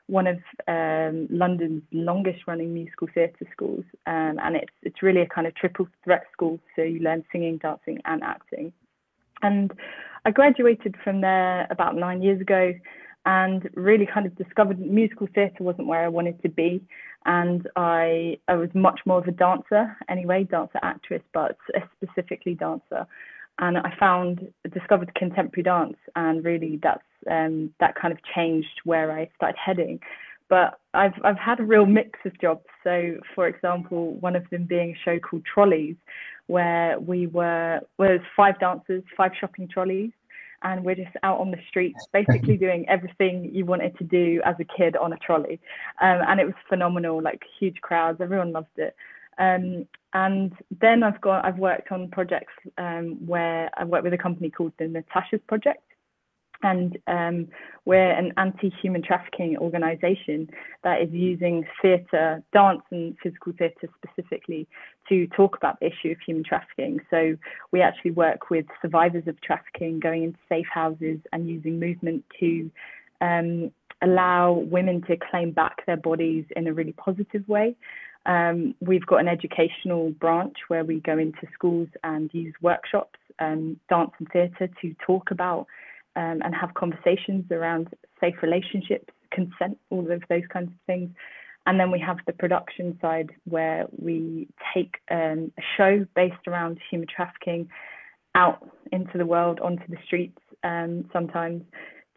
one 0.08 0.26
of 0.26 0.36
um, 0.68 1.26
London's 1.30 1.84
longest 1.90 2.40
running 2.46 2.74
musical 2.74 3.08
theatre 3.14 3.46
schools, 3.50 3.84
um, 4.06 4.38
and 4.44 4.56
it's 4.56 4.74
it's 4.82 5.02
really 5.02 5.22
a 5.22 5.26
kind 5.26 5.46
of 5.46 5.54
triple 5.54 5.88
threat 6.04 6.24
school. 6.34 6.60
So 6.76 6.82
you 6.82 7.00
learn 7.00 7.24
singing, 7.32 7.56
dancing, 7.56 8.02
and 8.04 8.22
acting. 8.22 8.74
And 9.42 9.72
I 10.24 10.30
graduated 10.30 10.96
from 11.02 11.20
there 11.20 11.66
about 11.70 11.96
nine 11.96 12.22
years 12.22 12.40
ago, 12.40 12.72
and 13.24 13.68
really 13.74 14.06
kind 14.06 14.26
of 14.26 14.36
discovered 14.36 14.78
musical 14.78 15.26
theatre 15.34 15.64
wasn't 15.64 15.88
where 15.88 16.04
I 16.04 16.08
wanted 16.08 16.40
to 16.42 16.48
be. 16.48 16.80
And 17.24 17.68
I 17.76 18.38
I 18.48 18.54
was 18.54 18.70
much 18.74 19.00
more 19.04 19.18
of 19.18 19.26
a 19.26 19.32
dancer 19.32 19.96
anyway, 20.08 20.44
dancer 20.44 20.78
actress, 20.82 21.22
but 21.32 21.56
specifically 22.00 22.54
dancer 22.54 23.06
and 23.58 23.78
I 23.78 23.94
found 23.98 24.46
discovered 24.72 25.14
contemporary 25.14 25.62
dance, 25.62 25.96
and 26.14 26.44
really 26.44 26.78
that's 26.82 27.02
um, 27.30 27.72
that 27.80 27.94
kind 27.94 28.12
of 28.12 28.18
changed 28.34 28.80
where 28.84 29.10
I 29.10 29.30
started 29.36 29.56
heading. 29.58 30.00
But 30.48 30.78
I've 30.94 31.14
I've 31.24 31.38
had 31.38 31.60
a 31.60 31.64
real 31.64 31.86
mix 31.86 32.18
of 32.24 32.38
jobs. 32.40 32.64
So, 32.84 33.16
for 33.34 33.48
example, 33.48 34.14
one 34.14 34.36
of 34.36 34.48
them 34.50 34.64
being 34.64 34.90
a 34.90 34.98
show 35.04 35.18
called 35.18 35.42
Trolleys, 35.44 35.96
where 36.46 36.98
we 37.00 37.26
were 37.26 37.80
was 37.98 38.20
five 38.36 38.58
dancers, 38.60 39.02
five 39.16 39.32
shopping 39.40 39.68
trolleys, 39.68 40.12
and 40.62 40.84
we're 40.84 40.94
just 40.94 41.16
out 41.22 41.40
on 41.40 41.50
the 41.50 41.58
streets, 41.68 42.06
basically 42.12 42.56
doing 42.66 42.88
everything 42.88 43.50
you 43.52 43.64
wanted 43.64 43.96
to 43.98 44.04
do 44.04 44.40
as 44.44 44.54
a 44.60 44.64
kid 44.64 44.96
on 44.96 45.12
a 45.12 45.16
trolley. 45.18 45.60
Um, 46.00 46.20
and 46.28 46.40
it 46.40 46.44
was 46.44 46.54
phenomenal, 46.68 47.22
like 47.22 47.42
huge 47.58 47.80
crowds, 47.80 48.20
everyone 48.20 48.52
loved 48.52 48.78
it. 48.78 48.94
Um, 49.38 49.86
and 50.14 50.52
then 50.80 51.02
I've 51.02 51.20
got 51.20 51.44
I've 51.44 51.58
worked 51.58 51.92
on 51.92 52.08
projects 52.08 52.52
um, 52.78 53.18
where 53.26 53.70
I 53.76 53.84
worked 53.84 54.04
with 54.04 54.14
a 54.14 54.18
company 54.18 54.50
called 54.50 54.72
the 54.78 54.88
Natasha's 54.88 55.40
Project, 55.46 55.82
and 56.62 56.98
um, 57.06 57.48
we're 57.84 58.10
an 58.10 58.32
anti-human 58.36 59.02
trafficking 59.02 59.56
organisation 59.58 60.48
that 60.82 61.00
is 61.02 61.08
using 61.12 61.64
theatre, 61.80 62.42
dance, 62.52 62.82
and 62.90 63.16
physical 63.22 63.52
theatre 63.58 63.88
specifically 64.02 64.66
to 65.08 65.26
talk 65.28 65.56
about 65.56 65.78
the 65.80 65.86
issue 65.86 66.10
of 66.10 66.18
human 66.24 66.44
trafficking. 66.44 67.00
So 67.10 67.36
we 67.72 67.80
actually 67.80 68.12
work 68.12 68.50
with 68.50 68.66
survivors 68.82 69.24
of 69.26 69.40
trafficking, 69.40 70.00
going 70.00 70.24
into 70.24 70.38
safe 70.48 70.66
houses 70.72 71.18
and 71.32 71.48
using 71.48 71.78
movement 71.78 72.24
to 72.40 72.70
um, 73.20 73.70
allow 74.02 74.52
women 74.52 75.02
to 75.02 75.16
claim 75.30 75.52
back 75.52 75.84
their 75.86 75.96
bodies 75.96 76.44
in 76.56 76.66
a 76.66 76.72
really 76.72 76.92
positive 76.92 77.46
way. 77.48 77.76
Um, 78.26 78.74
we've 78.80 79.06
got 79.06 79.18
an 79.18 79.28
educational 79.28 80.10
branch 80.10 80.56
where 80.68 80.84
we 80.84 81.00
go 81.00 81.16
into 81.16 81.46
schools 81.54 81.88
and 82.02 82.28
use 82.34 82.54
workshops, 82.60 83.18
um, 83.38 83.78
dance 83.88 84.10
and 84.18 84.28
theatre 84.32 84.68
to 84.82 84.94
talk 85.06 85.30
about 85.30 85.66
um, 86.16 86.40
and 86.42 86.54
have 86.54 86.74
conversations 86.74 87.44
around 87.50 87.88
safe 88.20 88.34
relationships, 88.42 89.12
consent, 89.30 89.78
all 89.90 90.10
of 90.10 90.22
those 90.28 90.42
kinds 90.52 90.68
of 90.68 90.78
things. 90.86 91.10
And 91.66 91.80
then 91.80 91.90
we 91.90 91.98
have 92.00 92.18
the 92.26 92.32
production 92.32 92.96
side 93.00 93.30
where 93.44 93.86
we 93.98 94.48
take 94.72 94.96
um, 95.10 95.52
a 95.58 95.62
show 95.76 96.06
based 96.14 96.46
around 96.46 96.78
human 96.90 97.08
trafficking 97.14 97.68
out 98.34 98.68
into 98.92 99.18
the 99.18 99.26
world, 99.26 99.60
onto 99.60 99.86
the 99.88 99.96
streets 100.04 100.38
um, 100.62 101.08
sometimes, 101.12 101.62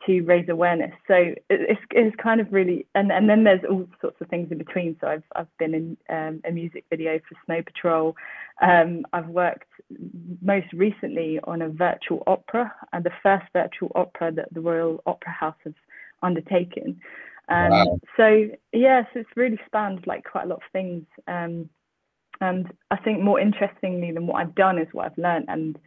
to 0.10 0.22
raise 0.22 0.50
awareness. 0.50 0.92
So 1.08 1.36
it's, 1.50 1.82
it's 1.92 2.16
kind 2.16 2.42
of 2.42 2.52
really, 2.52 2.88
and, 2.96 3.12
and 3.12 3.30
then 3.30 3.44
there's 3.44 3.62
all 3.70 3.88
sorts 4.02 4.18
of 4.22 4.28
things 4.28 4.52
in 4.52 4.58
between. 4.58 4.98
So 5.00 5.08
I've, 5.08 5.24
I've 5.36 5.58
been 5.60 5.74
in 5.76 5.98
um, 6.10 6.42
a 6.46 6.52
music 6.52 6.86
video 6.90 7.20
for 7.20 7.36
Snow 7.46 7.62
Patrol. 7.62 8.16
Um, 8.62 9.06
I've 9.14 9.28
worked 9.28 9.70
most 10.42 10.74
recently 10.74 11.40
on 11.44 11.62
a 11.62 11.70
virtual 11.70 12.24
opera, 12.26 12.74
and 12.92 13.04
the 13.04 13.12
first 13.22 13.46
virtual 13.54 13.92
opera 13.94 14.32
that 14.32 14.52
the 14.52 14.62
Royal 14.62 15.02
Opera 15.06 15.32
House 15.32 15.56
has 15.64 15.74
undertaken. 16.24 17.00
Um, 17.48 17.70
wow. 17.70 18.00
So 18.18 18.48
yes, 18.74 19.06
it's 19.14 19.30
really 19.36 19.60
spanned 19.68 20.08
like 20.08 20.24
quite 20.24 20.46
a 20.46 20.48
lot 20.48 20.58
of 20.58 20.72
things. 20.72 21.06
Um, 21.28 21.70
and 22.42 22.72
I 22.90 22.98
think 22.98 23.22
more 23.22 23.40
interestingly 23.40 24.12
than 24.12 24.26
what 24.26 24.42
I've 24.42 24.56
done 24.56 24.80
is 24.80 24.88
what 24.92 25.06
I've 25.06 25.18
learned 25.18 25.46
and 25.50 25.78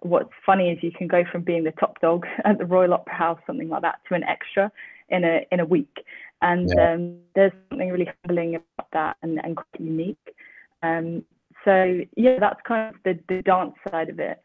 what's 0.00 0.30
funny 0.44 0.70
is 0.70 0.78
you 0.82 0.92
can 0.92 1.08
go 1.08 1.24
from 1.30 1.42
being 1.42 1.64
the 1.64 1.72
top 1.72 2.00
dog 2.00 2.26
at 2.44 2.58
the 2.58 2.66
Royal 2.66 2.94
Opera 2.94 3.14
House, 3.14 3.40
something 3.46 3.68
like 3.68 3.82
that, 3.82 4.00
to 4.08 4.14
an 4.14 4.24
extra 4.24 4.70
in 5.08 5.24
a 5.24 5.46
in 5.50 5.60
a 5.60 5.64
week. 5.64 6.04
And 6.40 6.70
yeah. 6.74 6.92
um, 6.92 7.18
there's 7.34 7.52
something 7.68 7.90
really 7.90 8.08
humbling 8.24 8.54
about 8.54 8.88
that 8.92 9.16
and, 9.22 9.40
and 9.42 9.56
quite 9.56 9.80
unique. 9.80 10.34
Um, 10.82 11.24
so 11.64 12.00
yeah, 12.16 12.38
that's 12.38 12.60
kind 12.66 12.94
of 12.94 13.02
the, 13.04 13.18
the 13.28 13.42
dance 13.42 13.74
side 13.90 14.08
of 14.08 14.20
it. 14.20 14.40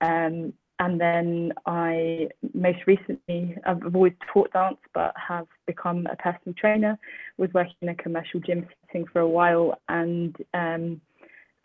Um, 0.00 0.52
and 0.80 1.00
then 1.00 1.52
I 1.66 2.28
most 2.54 2.78
recently, 2.86 3.56
I've 3.66 3.94
always 3.94 4.12
taught 4.32 4.52
dance, 4.52 4.78
but 4.94 5.12
have 5.16 5.46
become 5.66 6.06
a 6.06 6.16
personal 6.16 6.54
trainer. 6.56 6.98
Was 7.36 7.50
working 7.52 7.74
in 7.82 7.88
a 7.88 7.94
commercial 7.96 8.40
gym 8.40 8.66
setting 8.86 9.06
for 9.12 9.20
a 9.20 9.28
while, 9.28 9.80
and 9.88 10.36
um, 10.54 11.00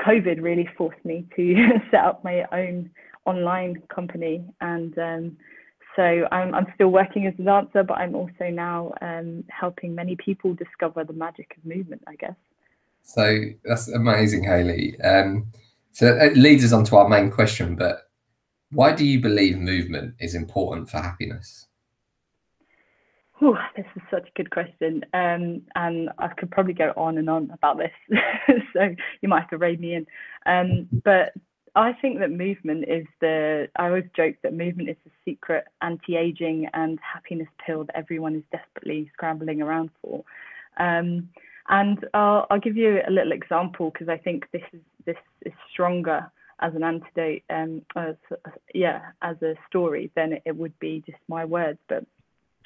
COVID 0.01 0.41
really 0.41 0.67
forced 0.77 1.03
me 1.05 1.25
to 1.35 1.69
set 1.91 2.03
up 2.03 2.23
my 2.23 2.45
own 2.51 2.89
online 3.25 3.81
company 3.93 4.45
and 4.61 4.97
um, 4.97 5.37
so 5.95 6.27
I'm, 6.31 6.53
I'm 6.53 6.67
still 6.75 6.89
working 6.89 7.27
as 7.27 7.33
a 7.39 7.43
dancer 7.43 7.83
but 7.83 7.97
i'm 7.97 8.15
also 8.15 8.49
now 8.51 8.93
um, 9.01 9.43
helping 9.49 9.95
many 9.95 10.15
people 10.15 10.53
discover 10.53 11.03
the 11.03 11.13
magic 11.13 11.55
of 11.57 11.65
movement 11.65 12.01
i 12.07 12.15
guess 12.15 12.35
so 13.03 13.41
that's 13.63 13.87
amazing 13.89 14.43
Haley. 14.43 14.99
um, 15.01 15.47
so 15.91 16.07
it 16.07 16.37
leads 16.37 16.63
us 16.63 16.73
on 16.73 16.83
to 16.85 16.97
our 16.97 17.07
main 17.07 17.31
question 17.31 17.75
but 17.75 18.09
why 18.71 18.91
do 18.91 19.05
you 19.05 19.21
believe 19.21 19.57
movement 19.57 20.15
is 20.19 20.35
important 20.35 20.89
for 20.89 20.97
happiness 20.97 21.67
Ooh, 23.43 23.57
this 23.75 23.85
is 23.95 24.01
such 24.09 24.27
a 24.27 24.37
good 24.37 24.51
question. 24.51 25.03
Um, 25.13 25.63
and 25.75 26.09
I 26.17 26.29
could 26.29 26.49
probably 26.49 26.73
go 26.73 26.93
on 26.95 27.17
and 27.17 27.29
on 27.29 27.51
about 27.51 27.77
this. 27.77 27.91
so 28.73 28.95
you 29.21 29.27
might 29.27 29.41
have 29.41 29.49
to 29.49 29.57
rein 29.57 29.81
me 29.81 29.95
in. 29.95 30.07
Um, 30.45 30.87
but 31.03 31.33
I 31.75 31.93
think 31.93 32.19
that 32.19 32.31
movement 32.31 32.85
is 32.87 33.05
the, 33.19 33.67
I 33.77 33.87
always 33.87 34.05
joke 34.15 34.35
that 34.43 34.53
movement 34.53 34.89
is 34.89 34.95
the 35.03 35.11
secret 35.25 35.65
anti 35.81 36.15
aging 36.15 36.67
and 36.73 36.99
happiness 37.01 37.47
pill 37.65 37.85
that 37.85 37.97
everyone 37.97 38.35
is 38.35 38.43
desperately 38.51 39.09
scrambling 39.13 39.61
around 39.61 39.89
for. 40.01 40.23
Um, 40.77 41.29
and 41.69 42.05
I'll, 42.13 42.45
I'll, 42.49 42.59
give 42.59 42.77
you 42.77 43.01
a 43.07 43.11
little 43.11 43.31
example 43.31 43.89
because 43.89 44.09
I 44.09 44.17
think 44.17 44.45
this 44.51 44.61
is, 44.73 44.81
this 45.05 45.15
is 45.45 45.53
stronger 45.71 46.29
as 46.59 46.75
an 46.75 46.83
antidote, 46.83 47.41
um, 47.49 47.81
as, 47.95 48.15
yeah, 48.73 49.01
as 49.21 49.41
a 49.41 49.55
story 49.67 50.11
than 50.15 50.39
it 50.45 50.55
would 50.55 50.77
be 50.79 51.03
just 51.05 51.17
my 51.27 51.45
words. 51.45 51.79
But 51.87 52.05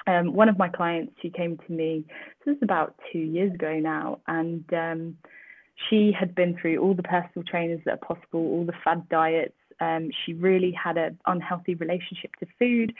um, 0.06 0.32
one 0.32 0.48
of 0.48 0.58
my 0.58 0.68
clients, 0.68 1.12
she 1.22 1.30
came 1.30 1.58
to 1.58 1.72
me, 1.72 2.04
this 2.44 2.56
is 2.56 2.62
about 2.62 2.94
two 3.12 3.18
years 3.18 3.54
ago 3.54 3.78
now, 3.78 4.20
and 4.26 4.64
um, 4.72 5.16
she 5.88 6.12
had 6.18 6.34
been 6.34 6.56
through 6.60 6.78
all 6.78 6.94
the 6.94 7.02
personal 7.02 7.44
trainers 7.44 7.80
that 7.84 7.94
are 7.94 8.14
possible, 8.14 8.40
all 8.40 8.64
the 8.64 8.72
fad 8.84 9.08
diets. 9.08 9.54
Um, 9.80 10.10
she 10.24 10.32
really 10.34 10.72
had 10.72 10.96
an 10.96 11.18
unhealthy 11.26 11.74
relationship 11.74 12.34
to 12.40 12.46
food 12.58 12.92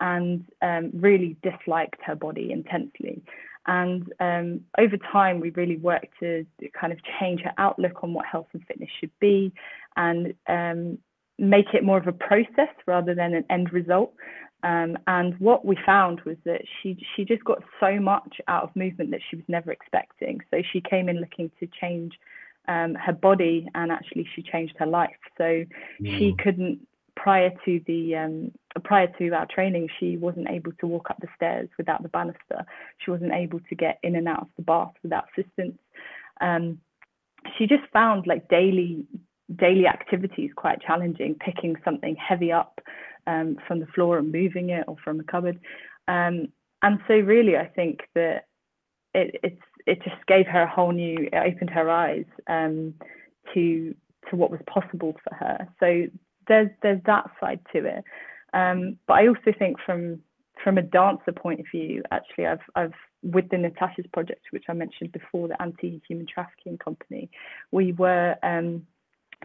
and 0.00 0.44
um, 0.62 0.90
really 0.94 1.36
disliked 1.42 2.00
her 2.04 2.14
body 2.14 2.50
intensely. 2.50 3.22
And 3.66 4.12
um, 4.18 4.60
over 4.78 4.96
time, 4.96 5.40
we 5.40 5.50
really 5.50 5.76
worked 5.76 6.18
to 6.20 6.44
kind 6.78 6.92
of 6.92 6.98
change 7.20 7.42
her 7.42 7.52
outlook 7.58 8.02
on 8.02 8.12
what 8.12 8.26
health 8.26 8.48
and 8.52 8.64
fitness 8.66 8.90
should 8.98 9.12
be 9.20 9.52
and 9.96 10.34
um, 10.48 10.98
make 11.38 11.74
it 11.74 11.84
more 11.84 11.98
of 11.98 12.08
a 12.08 12.12
process 12.12 12.74
rather 12.86 13.14
than 13.14 13.34
an 13.34 13.44
end 13.50 13.72
result. 13.72 14.12
Um, 14.62 14.96
and 15.06 15.38
what 15.40 15.64
we 15.64 15.76
found 15.84 16.20
was 16.20 16.36
that 16.44 16.62
she 16.82 17.04
she 17.16 17.24
just 17.24 17.44
got 17.44 17.62
so 17.80 17.98
much 17.98 18.40
out 18.46 18.62
of 18.62 18.76
movement 18.76 19.10
that 19.10 19.20
she 19.28 19.36
was 19.36 19.44
never 19.48 19.72
expecting. 19.72 20.40
So 20.50 20.62
she 20.72 20.80
came 20.80 21.08
in 21.08 21.20
looking 21.20 21.50
to 21.60 21.68
change 21.80 22.12
um, 22.68 22.94
her 22.94 23.12
body, 23.12 23.66
and 23.74 23.90
actually 23.90 24.26
she 24.34 24.42
changed 24.42 24.74
her 24.78 24.86
life. 24.86 25.10
So 25.36 25.44
mm. 25.44 25.66
she 26.00 26.34
couldn't 26.38 26.86
prior 27.16 27.50
to 27.64 27.80
the 27.86 28.16
um, 28.16 28.52
prior 28.84 29.08
to 29.18 29.30
our 29.30 29.46
training, 29.46 29.88
she 29.98 30.16
wasn't 30.16 30.48
able 30.48 30.72
to 30.80 30.86
walk 30.86 31.10
up 31.10 31.20
the 31.20 31.28
stairs 31.36 31.68
without 31.76 32.02
the 32.02 32.08
banister. 32.08 32.64
She 32.98 33.10
wasn't 33.10 33.32
able 33.32 33.60
to 33.68 33.74
get 33.74 33.98
in 34.02 34.16
and 34.16 34.28
out 34.28 34.42
of 34.42 34.48
the 34.56 34.62
bath 34.62 34.92
without 35.02 35.24
assistance. 35.36 35.78
Um, 36.40 36.78
she 37.58 37.66
just 37.66 37.84
found 37.92 38.26
like 38.26 38.48
daily 38.48 39.06
daily 39.56 39.86
activities 39.86 40.50
quite 40.56 40.80
challenging, 40.80 41.34
picking 41.34 41.76
something 41.84 42.16
heavy 42.16 42.52
up 42.52 42.80
um, 43.26 43.56
from 43.66 43.80
the 43.80 43.86
floor 43.86 44.18
and 44.18 44.32
moving 44.32 44.70
it 44.70 44.84
or 44.88 44.96
from 45.04 45.20
a 45.20 45.24
cupboard. 45.24 45.58
Um, 46.08 46.48
and 46.82 46.98
so 47.06 47.14
really, 47.14 47.56
I 47.56 47.66
think 47.66 48.00
that 48.14 48.46
it, 49.14 49.40
it's 49.42 49.62
it 49.86 50.02
just 50.02 50.24
gave 50.26 50.46
her 50.46 50.62
a 50.62 50.70
whole 50.70 50.92
new, 50.92 51.28
it 51.32 51.54
opened 51.54 51.70
her 51.70 51.90
eyes 51.90 52.24
um, 52.46 52.94
to 53.54 53.94
to 54.30 54.36
what 54.36 54.50
was 54.50 54.60
possible 54.66 55.14
for 55.24 55.34
her. 55.34 55.68
So 55.80 56.04
there's 56.48 56.70
there's 56.82 57.00
that 57.06 57.30
side 57.40 57.60
to 57.72 57.84
it. 57.84 58.04
Um, 58.54 58.98
but 59.06 59.14
I 59.14 59.28
also 59.28 59.52
think 59.58 59.78
from 59.84 60.20
from 60.62 60.78
a 60.78 60.82
dancer 60.82 61.32
point 61.32 61.60
of 61.60 61.66
view, 61.70 62.02
actually, 62.10 62.46
I've 62.46 62.60
I've 62.74 62.94
with 63.22 63.48
the 63.50 63.58
Natasha's 63.58 64.06
project, 64.12 64.46
which 64.50 64.64
I 64.68 64.72
mentioned 64.72 65.12
before, 65.12 65.46
the 65.46 65.60
anti-human 65.62 66.26
trafficking 66.26 66.76
company, 66.78 67.30
we 67.70 67.92
were 67.92 68.34
um, 68.42 68.84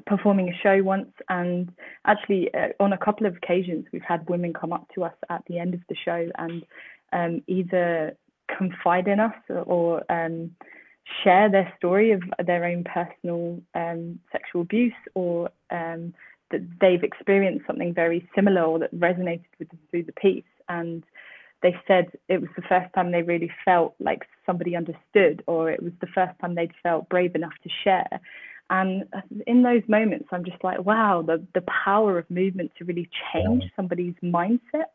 performing 0.06 0.50
a 0.50 0.58
show 0.62 0.84
once 0.84 1.12
and 1.30 1.72
actually 2.06 2.54
uh, 2.54 2.70
on 2.80 2.94
a 2.94 2.98
couple 2.98 3.26
of 3.26 3.36
occasions 3.36 3.86
we've 3.92 4.02
had 4.04 4.28
women 4.30 4.54
come 4.54 4.72
up 4.72 4.88
to 4.94 5.04
us 5.04 5.14
at 5.30 5.44
the 5.48 5.60
end 5.60 5.74
of 5.74 5.82
the 5.90 5.96
show 5.96 6.30
and 6.38 6.64
um, 7.14 7.42
either 7.48 8.16
confide 8.56 9.08
in 9.08 9.20
us 9.20 9.34
or 9.66 10.04
um, 10.12 10.52
share 11.24 11.50
their 11.50 11.72
story 11.78 12.12
of 12.12 12.22
their 12.46 12.66
own 12.66 12.84
personal 12.84 13.62
um, 13.76 14.20
sexual 14.32 14.62
abuse 14.62 14.94
or 15.14 15.50
um, 15.72 16.14
that 16.52 16.62
they've 16.80 17.04
experienced 17.04 17.66
something 17.68 17.94
very 17.94 18.28
similar 18.36 18.64
or 18.64 18.80
that 18.80 18.94
resonated 18.96 19.46
with 19.60 19.70
them 19.70 19.80
through 19.90 20.04
the 20.04 20.14
piece. 20.14 20.44
And 20.70 21.04
they 21.62 21.76
said 21.88 22.12
it 22.30 22.40
was 22.40 22.50
the 22.56 22.62
first 22.64 22.94
time 22.94 23.12
they 23.12 23.24
really 23.24 23.52
felt 23.66 23.96
like 24.00 24.28
somebody 24.46 24.76
understood, 24.76 25.44
or 25.48 25.72
it 25.72 25.82
was 25.82 25.94
the 26.02 26.08
first 26.08 26.38
time 26.40 26.56
they'd 26.56 26.72
felt 26.84 27.10
brave 27.10 27.36
enough 27.36 27.54
to 27.64 27.70
share. 27.84 28.20
And 28.70 29.06
in 29.46 29.64
those 29.64 29.84
moments, 29.88 30.28
I'm 30.32 30.44
just 30.44 30.64
like, 30.64 30.84
wow, 30.86 31.24
the, 31.26 31.46
the 31.54 31.64
power 31.86 32.18
of 32.18 32.30
movement 32.30 32.72
to 32.78 32.86
really 32.86 33.10
change 33.34 33.64
somebody's 33.76 34.16
mindset. 34.22 34.90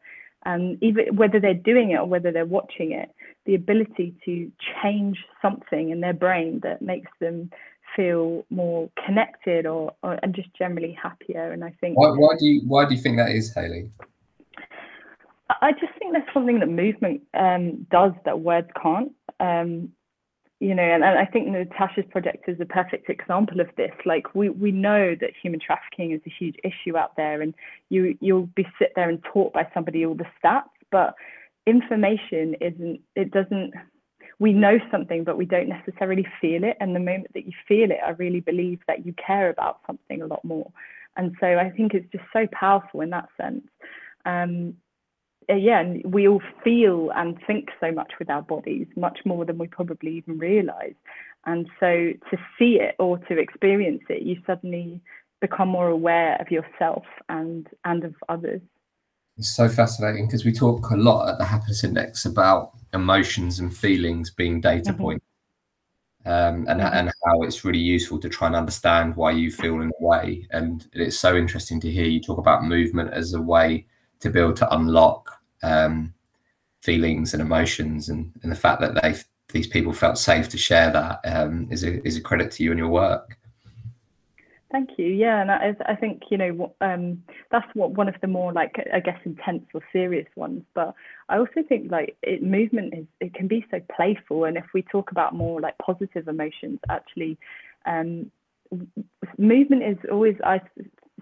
And 0.44 0.82
even 0.82 1.16
whether 1.16 1.38
they're 1.40 1.54
doing 1.54 1.92
it 1.92 1.96
or 1.96 2.06
whether 2.06 2.32
they're 2.32 2.44
watching 2.44 2.92
it, 2.92 3.10
the 3.46 3.54
ability 3.54 4.14
to 4.24 4.50
change 4.82 5.18
something 5.40 5.90
in 5.90 6.00
their 6.00 6.12
brain 6.12 6.60
that 6.62 6.82
makes 6.82 7.10
them 7.20 7.50
feel 7.96 8.44
more 8.50 8.90
connected 9.06 9.66
or, 9.66 9.94
or 10.02 10.18
and 10.22 10.34
just 10.34 10.48
generally 10.54 10.96
happier. 11.00 11.52
And 11.52 11.64
I 11.64 11.70
think 11.80 11.96
why, 11.98 12.10
why 12.10 12.34
do 12.38 12.46
you 12.46 12.62
why 12.66 12.86
do 12.86 12.94
you 12.94 13.00
think 13.00 13.16
that 13.18 13.30
is, 13.30 13.54
Hayley? 13.54 13.90
I 15.60 15.72
just 15.72 15.92
think 15.98 16.12
there's 16.12 16.24
something 16.32 16.60
that 16.60 16.68
movement 16.68 17.22
um, 17.34 17.86
does 17.90 18.12
that 18.24 18.40
words 18.40 18.68
can't. 18.80 19.12
Um, 19.38 19.92
you 20.62 20.76
know, 20.76 20.84
and, 20.84 21.02
and, 21.02 21.18
I 21.18 21.24
think 21.24 21.48
Natasha's 21.48 22.04
project 22.08 22.48
is 22.48 22.60
a 22.60 22.64
perfect 22.64 23.10
example 23.10 23.60
of 23.60 23.66
this. 23.76 23.90
Like 24.06 24.32
we 24.32 24.48
we 24.48 24.70
know 24.70 25.16
that 25.20 25.30
human 25.42 25.58
trafficking 25.58 26.12
is 26.12 26.20
a 26.24 26.30
huge 26.30 26.54
issue 26.62 26.96
out 26.96 27.16
there, 27.16 27.42
and 27.42 27.52
you 27.88 28.16
you'll 28.20 28.46
be 28.54 28.64
sit 28.78 28.92
there 28.94 29.08
and 29.08 29.20
taught 29.24 29.52
by 29.52 29.66
somebody 29.74 30.06
all 30.06 30.14
the 30.14 30.26
stats, 30.40 30.70
but 30.92 31.14
information 31.66 32.54
isn't. 32.60 33.00
It 33.16 33.32
doesn't. 33.32 33.72
We 34.38 34.52
know 34.52 34.78
something, 34.92 35.24
but 35.24 35.36
we 35.36 35.46
don't 35.46 35.68
necessarily 35.68 36.28
feel 36.40 36.62
it. 36.62 36.76
And 36.78 36.94
the 36.94 37.00
moment 37.00 37.34
that 37.34 37.44
you 37.44 37.52
feel 37.66 37.90
it, 37.90 37.98
I 38.06 38.10
really 38.10 38.40
believe 38.40 38.78
that 38.86 39.04
you 39.04 39.14
care 39.14 39.50
about 39.50 39.80
something 39.84 40.22
a 40.22 40.26
lot 40.26 40.44
more. 40.44 40.70
And 41.16 41.34
so 41.40 41.58
I 41.58 41.70
think 41.70 41.92
it's 41.92 42.10
just 42.12 42.24
so 42.32 42.46
powerful 42.52 43.00
in 43.00 43.10
that 43.10 43.28
sense. 43.36 43.66
Um, 44.24 44.76
yeah, 45.48 45.80
and 45.80 46.02
we 46.04 46.28
all 46.28 46.42
feel 46.64 47.10
and 47.14 47.38
think 47.46 47.70
so 47.80 47.92
much 47.92 48.12
with 48.18 48.30
our 48.30 48.42
bodies, 48.42 48.86
much 48.96 49.20
more 49.24 49.44
than 49.44 49.58
we 49.58 49.66
probably 49.66 50.16
even 50.16 50.38
realize. 50.38 50.94
And 51.44 51.68
so 51.80 52.12
to 52.30 52.36
see 52.58 52.80
it 52.80 52.94
or 52.98 53.18
to 53.18 53.38
experience 53.38 54.02
it, 54.08 54.22
you 54.22 54.36
suddenly 54.46 55.00
become 55.40 55.68
more 55.68 55.88
aware 55.88 56.36
of 56.40 56.50
yourself 56.50 57.04
and 57.28 57.68
and 57.84 58.04
of 58.04 58.14
others. 58.28 58.60
It's 59.36 59.54
so 59.54 59.68
fascinating 59.68 60.26
because 60.26 60.44
we 60.44 60.52
talk 60.52 60.90
a 60.90 60.96
lot 60.96 61.28
at 61.28 61.38
the 61.38 61.44
Happiness 61.44 61.84
Index 61.84 62.24
about 62.26 62.72
emotions 62.92 63.58
and 63.58 63.74
feelings 63.74 64.30
being 64.30 64.60
data 64.60 64.92
mm-hmm. 64.92 65.02
points. 65.02 65.24
Um, 66.24 66.68
and, 66.68 66.80
mm-hmm. 66.80 66.94
and 66.94 67.12
how 67.26 67.42
it's 67.42 67.64
really 67.64 67.80
useful 67.80 68.20
to 68.20 68.28
try 68.28 68.46
and 68.46 68.54
understand 68.54 69.16
why 69.16 69.32
you 69.32 69.50
feel 69.50 69.80
in 69.80 69.88
a 69.88 70.04
way. 70.04 70.46
And 70.52 70.86
it's 70.92 71.18
so 71.18 71.34
interesting 71.34 71.80
to 71.80 71.90
hear 71.90 72.04
you 72.04 72.20
talk 72.20 72.38
about 72.38 72.62
movement 72.64 73.12
as 73.12 73.34
a 73.34 73.42
way 73.42 73.86
to 74.22 74.30
be 74.30 74.40
able 74.40 74.54
to 74.54 74.74
unlock 74.74 75.40
um, 75.62 76.14
feelings 76.80 77.34
and 77.34 77.42
emotions, 77.42 78.08
and, 78.08 78.32
and 78.42 78.50
the 78.50 78.56
fact 78.56 78.80
that 78.80 79.00
they 79.00 79.14
these 79.52 79.66
people 79.66 79.92
felt 79.92 80.16
safe 80.16 80.48
to 80.48 80.56
share 80.58 80.90
that 80.90 81.20
um, 81.24 81.68
is 81.70 81.84
a 81.84 82.04
is 82.06 82.16
a 82.16 82.20
credit 82.20 82.50
to 82.52 82.62
you 82.62 82.70
and 82.70 82.78
your 82.78 82.88
work. 82.88 83.36
Thank 84.70 84.92
you. 84.96 85.06
Yeah, 85.06 85.42
and 85.42 85.50
I, 85.50 85.76
I 85.84 85.94
think 85.94 86.22
you 86.30 86.38
know 86.38 86.74
um, 86.80 87.22
that's 87.50 87.66
what 87.74 87.90
one 87.90 88.08
of 88.08 88.14
the 88.22 88.26
more 88.26 88.52
like 88.52 88.76
I 88.92 89.00
guess 89.00 89.18
intense 89.24 89.64
or 89.74 89.82
serious 89.92 90.26
ones. 90.34 90.62
But 90.74 90.94
I 91.28 91.36
also 91.36 91.62
think 91.68 91.90
like 91.92 92.16
it, 92.22 92.42
movement 92.42 92.94
is 92.94 93.04
it 93.20 93.34
can 93.34 93.48
be 93.48 93.66
so 93.70 93.80
playful, 93.94 94.44
and 94.44 94.56
if 94.56 94.64
we 94.72 94.82
talk 94.82 95.10
about 95.10 95.34
more 95.34 95.60
like 95.60 95.76
positive 95.76 96.26
emotions, 96.26 96.78
actually, 96.88 97.36
um, 97.84 98.30
movement 99.36 99.82
is 99.82 99.98
always 100.10 100.36
I 100.42 100.62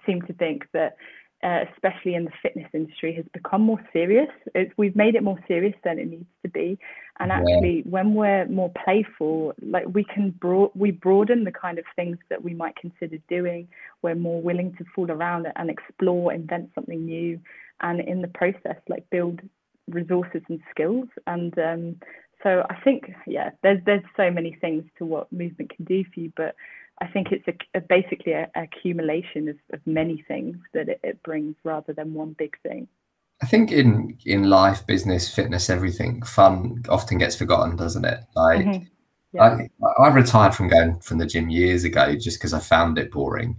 seem 0.06 0.22
to 0.22 0.32
think 0.34 0.66
that 0.72 0.96
uh, 1.42 1.64
especially 1.72 2.14
in 2.14 2.24
the 2.24 2.30
fitness 2.42 2.68
industry, 2.74 3.14
has 3.14 3.24
become 3.32 3.62
more 3.62 3.80
serious. 3.92 4.28
It's, 4.54 4.72
we've 4.76 4.96
made 4.96 5.14
it 5.14 5.22
more 5.22 5.38
serious 5.48 5.74
than 5.84 5.98
it 5.98 6.08
needs 6.08 6.26
to 6.42 6.50
be. 6.50 6.78
And 7.18 7.32
actually, 7.32 7.82
yeah. 7.84 7.90
when 7.90 8.14
we're 8.14 8.46
more 8.46 8.72
playful, 8.84 9.54
like 9.62 9.86
we 9.92 10.04
can 10.04 10.30
broad, 10.30 10.70
we 10.74 10.90
broaden 10.90 11.44
the 11.44 11.52
kind 11.52 11.78
of 11.78 11.84
things 11.96 12.18
that 12.28 12.42
we 12.42 12.54
might 12.54 12.76
consider 12.76 13.18
doing. 13.28 13.68
We're 14.02 14.14
more 14.14 14.40
willing 14.40 14.74
to 14.76 14.84
fool 14.94 15.10
around 15.10 15.46
and 15.56 15.70
explore, 15.70 16.32
invent 16.32 16.70
something 16.74 17.04
new, 17.04 17.40
and 17.80 18.00
in 18.00 18.22
the 18.22 18.28
process, 18.28 18.76
like 18.88 19.08
build 19.10 19.40
resources 19.88 20.42
and 20.48 20.60
skills. 20.70 21.08
And 21.26 21.58
um, 21.58 21.96
so 22.42 22.64
I 22.70 22.76
think, 22.82 23.12
yeah, 23.26 23.50
there's 23.62 23.80
there's 23.84 24.04
so 24.16 24.30
many 24.30 24.56
things 24.60 24.84
to 24.98 25.04
what 25.04 25.32
movement 25.32 25.74
can 25.74 25.84
do 25.84 26.04
for 26.12 26.20
you, 26.20 26.32
but 26.36 26.54
I 27.00 27.06
think 27.06 27.28
it's 27.32 27.46
a, 27.48 27.78
a 27.78 27.80
basically 27.80 28.34
an 28.34 28.48
accumulation 28.54 29.48
of, 29.48 29.56
of 29.72 29.80
many 29.86 30.24
things 30.28 30.56
that 30.74 30.88
it, 30.88 31.00
it, 31.02 31.22
brings 31.22 31.56
rather 31.64 31.92
than 31.92 32.12
one 32.12 32.34
big 32.38 32.54
thing. 32.62 32.88
I 33.42 33.46
think 33.46 33.72
in 33.72 34.18
in 34.26 34.50
life, 34.50 34.86
business, 34.86 35.34
fitness, 35.34 35.70
everything, 35.70 36.22
fun 36.22 36.82
often 36.88 37.16
gets 37.16 37.36
forgotten, 37.36 37.76
doesn't 37.76 38.04
it? 38.04 38.20
Like 38.36 38.66
mm-hmm. 38.66 38.84
yeah. 39.32 39.66
I, 39.98 40.02
I 40.02 40.08
retired 40.08 40.54
from 40.54 40.68
going 40.68 41.00
from 41.00 41.18
the 41.18 41.26
gym 41.26 41.48
years 41.48 41.84
ago 41.84 42.14
just 42.16 42.38
because 42.38 42.52
I 42.52 42.58
found 42.58 42.98
it 42.98 43.10
boring. 43.10 43.56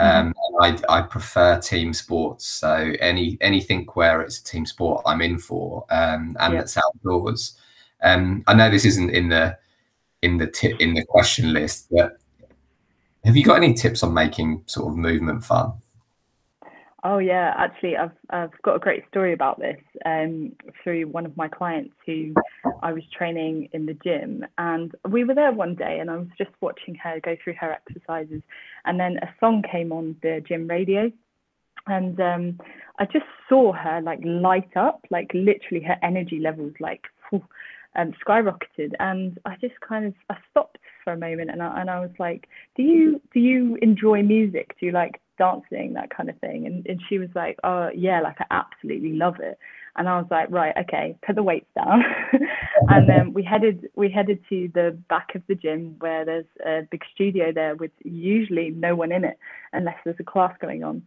Mm-hmm. 0.00 0.28
Um, 0.28 0.34
I, 0.60 0.78
I 0.88 1.02
prefer 1.02 1.60
team 1.60 1.92
sports, 1.92 2.46
so 2.46 2.92
any 2.98 3.38
anything 3.40 3.86
where 3.94 4.22
it's 4.22 4.40
a 4.40 4.44
team 4.44 4.66
sport, 4.66 5.02
I'm 5.06 5.22
in 5.22 5.38
for, 5.38 5.84
um, 5.90 6.36
and 6.40 6.54
yeah. 6.54 6.60
it's 6.60 6.76
outdoors. 6.76 7.56
Um, 8.02 8.42
I 8.48 8.54
know 8.54 8.68
this 8.70 8.84
isn't 8.84 9.10
in 9.10 9.28
the 9.28 9.56
in 10.22 10.38
the 10.38 10.48
t- 10.48 10.74
in 10.80 10.94
the 10.94 11.04
question 11.04 11.52
list, 11.52 11.86
but 11.92 12.16
have 13.24 13.36
you 13.36 13.44
got 13.44 13.56
any 13.56 13.74
tips 13.74 14.02
on 14.02 14.12
making 14.14 14.64
sort 14.66 14.90
of 14.90 14.96
movement 14.96 15.44
fun? 15.44 15.72
Oh 17.04 17.18
yeah, 17.18 17.52
actually, 17.56 17.96
I've 17.96 18.12
I've 18.30 18.62
got 18.62 18.76
a 18.76 18.78
great 18.78 19.02
story 19.08 19.32
about 19.32 19.58
this 19.58 19.80
um, 20.06 20.52
through 20.82 21.08
one 21.08 21.26
of 21.26 21.36
my 21.36 21.48
clients 21.48 21.94
who 22.06 22.32
I 22.80 22.92
was 22.92 23.02
training 23.16 23.70
in 23.72 23.86
the 23.86 23.94
gym, 23.94 24.46
and 24.56 24.92
we 25.08 25.24
were 25.24 25.34
there 25.34 25.50
one 25.50 25.74
day, 25.74 25.98
and 25.98 26.08
I 26.08 26.16
was 26.18 26.28
just 26.38 26.50
watching 26.60 26.94
her 26.96 27.18
go 27.20 27.36
through 27.42 27.54
her 27.54 27.72
exercises, 27.72 28.42
and 28.84 29.00
then 29.00 29.18
a 29.18 29.28
song 29.40 29.64
came 29.70 29.90
on 29.90 30.14
the 30.22 30.44
gym 30.46 30.68
radio, 30.68 31.10
and 31.88 32.20
um, 32.20 32.60
I 33.00 33.06
just 33.06 33.26
saw 33.48 33.72
her 33.72 34.00
like 34.00 34.20
light 34.22 34.76
up, 34.76 35.04
like 35.10 35.32
literally 35.34 35.82
her 35.82 35.96
energy 36.04 36.38
levels 36.38 36.74
like 36.78 37.02
um, 37.32 38.12
skyrocketed, 38.24 38.92
and 39.00 39.40
I 39.44 39.56
just 39.60 39.74
kind 39.80 40.06
of 40.06 40.14
I 40.30 40.36
stopped 40.52 40.78
for 41.02 41.12
a 41.12 41.18
moment 41.18 41.50
and 41.50 41.62
I, 41.62 41.80
and 41.80 41.90
I 41.90 42.00
was 42.00 42.10
like, 42.18 42.48
do 42.76 42.82
you 42.82 43.20
do 43.32 43.40
you 43.40 43.78
enjoy 43.82 44.22
music? 44.22 44.76
Do 44.78 44.86
you 44.86 44.92
like 44.92 45.20
dancing 45.38 45.94
that 45.94 46.10
kind 46.14 46.28
of 46.28 46.38
thing? 46.38 46.66
And 46.66 46.86
and 46.86 47.00
she 47.08 47.18
was 47.18 47.28
like, 47.34 47.58
oh 47.64 47.90
yeah, 47.94 48.20
like 48.20 48.36
I 48.40 48.46
absolutely 48.50 49.12
love 49.12 49.36
it. 49.40 49.58
And 49.96 50.08
I 50.08 50.16
was 50.18 50.26
like, 50.30 50.50
right, 50.50 50.74
okay, 50.78 51.16
put 51.26 51.36
the 51.36 51.42
weights 51.42 51.68
down. 51.74 52.02
and 52.88 53.08
then 53.08 53.32
we 53.34 53.42
headed 53.42 53.88
we 53.94 54.10
headed 54.10 54.40
to 54.48 54.70
the 54.74 54.98
back 55.08 55.34
of 55.34 55.42
the 55.48 55.54
gym 55.54 55.96
where 55.98 56.24
there's 56.24 56.46
a 56.64 56.86
big 56.90 57.02
studio 57.14 57.52
there 57.52 57.76
with 57.76 57.90
usually 58.04 58.70
no 58.70 58.94
one 58.94 59.12
in 59.12 59.24
it 59.24 59.38
unless 59.72 59.96
there's 60.04 60.16
a 60.20 60.24
class 60.24 60.54
going 60.60 60.82
on. 60.82 61.02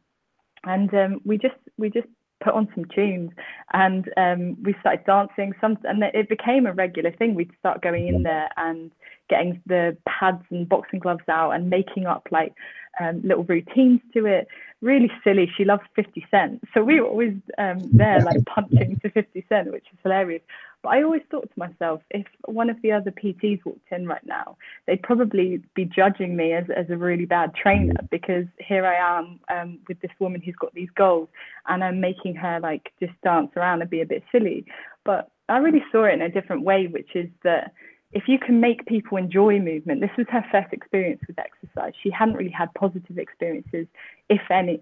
And 0.63 0.93
um, 0.93 1.21
we 1.25 1.37
just 1.37 1.55
we 1.77 1.89
just 1.89 2.07
put 2.43 2.53
on 2.53 2.67
some 2.75 2.85
tunes 2.85 3.31
and 3.73 4.09
um, 4.17 4.57
we 4.63 4.75
started 4.79 5.05
dancing 5.05 5.53
some 5.61 5.77
and 5.83 6.03
it 6.03 6.29
became 6.29 6.65
a 6.65 6.73
regular 6.73 7.11
thing 7.11 7.33
we'd 7.33 7.51
start 7.59 7.81
going 7.81 8.07
in 8.07 8.23
there 8.23 8.49
and 8.57 8.91
getting 9.29 9.61
the 9.65 9.97
pads 10.07 10.43
and 10.49 10.67
boxing 10.67 10.99
gloves 10.99 11.23
out 11.29 11.51
and 11.51 11.69
making 11.69 12.05
up 12.05 12.27
like 12.31 12.53
um, 12.99 13.21
little 13.23 13.43
routines 13.43 13.99
to 14.13 14.25
it 14.25 14.47
really 14.81 15.11
silly 15.23 15.51
she 15.57 15.65
loves 15.65 15.83
50 15.95 16.25
cent 16.31 16.61
so 16.73 16.83
we 16.83 16.99
were 17.01 17.07
always 17.07 17.33
um, 17.57 17.79
there 17.91 18.21
like 18.21 18.43
punching 18.55 18.99
to 19.01 19.09
50 19.09 19.45
cent 19.49 19.71
which 19.71 19.85
is 19.91 19.99
hilarious 20.03 20.41
but 20.85 20.93
I 20.93 21.01
always 21.01 21.23
thought 21.31 21.49
to 21.51 21.59
myself, 21.59 22.03
if 22.11 22.27
one 22.45 22.69
of 22.69 22.79
the 22.83 22.91
other 22.91 23.09
PTs 23.09 23.65
walked 23.65 23.91
in 23.91 24.05
right 24.05 24.23
now, 24.23 24.55
they'd 24.85 25.01
probably 25.01 25.59
be 25.73 25.83
judging 25.83 26.35
me 26.35 26.53
as, 26.53 26.65
as 26.77 26.85
a 26.91 26.95
really 26.95 27.25
bad 27.25 27.55
trainer 27.55 27.95
mm. 27.95 28.09
because 28.11 28.45
here 28.59 28.85
I 28.85 29.17
am 29.17 29.39
um, 29.49 29.79
with 29.87 29.99
this 30.01 30.11
woman 30.19 30.43
who's 30.45 30.55
got 30.57 30.75
these 30.75 30.91
goals 30.95 31.27
and 31.65 31.83
I'm 31.83 31.99
making 31.99 32.35
her 32.35 32.59
like 32.59 32.91
just 32.99 33.13
dance 33.23 33.49
around 33.57 33.81
and 33.81 33.89
be 33.89 34.01
a 34.01 34.05
bit 34.05 34.21
silly. 34.31 34.63
But 35.03 35.31
I 35.49 35.57
really 35.57 35.83
saw 35.91 36.03
it 36.03 36.13
in 36.13 36.21
a 36.21 36.29
different 36.29 36.61
way, 36.61 36.85
which 36.85 37.15
is 37.15 37.29
that 37.43 37.73
if 38.15 38.23
you 38.27 38.39
can 38.39 38.61
make 38.61 38.85
people 38.85 39.17
enjoy 39.17 39.59
movement, 39.59 39.99
this 39.99 40.09
was 40.17 40.25
her 40.31 40.43
first 40.49 40.71
experience 40.71 41.21
with 41.27 41.37
exercise. 41.37 41.91
She 42.01 42.09
hadn't 42.09 42.35
really 42.35 42.49
had 42.49 42.73
positive 42.73 43.17
experiences, 43.17 43.87
if 44.29 44.41
any. 44.49 44.79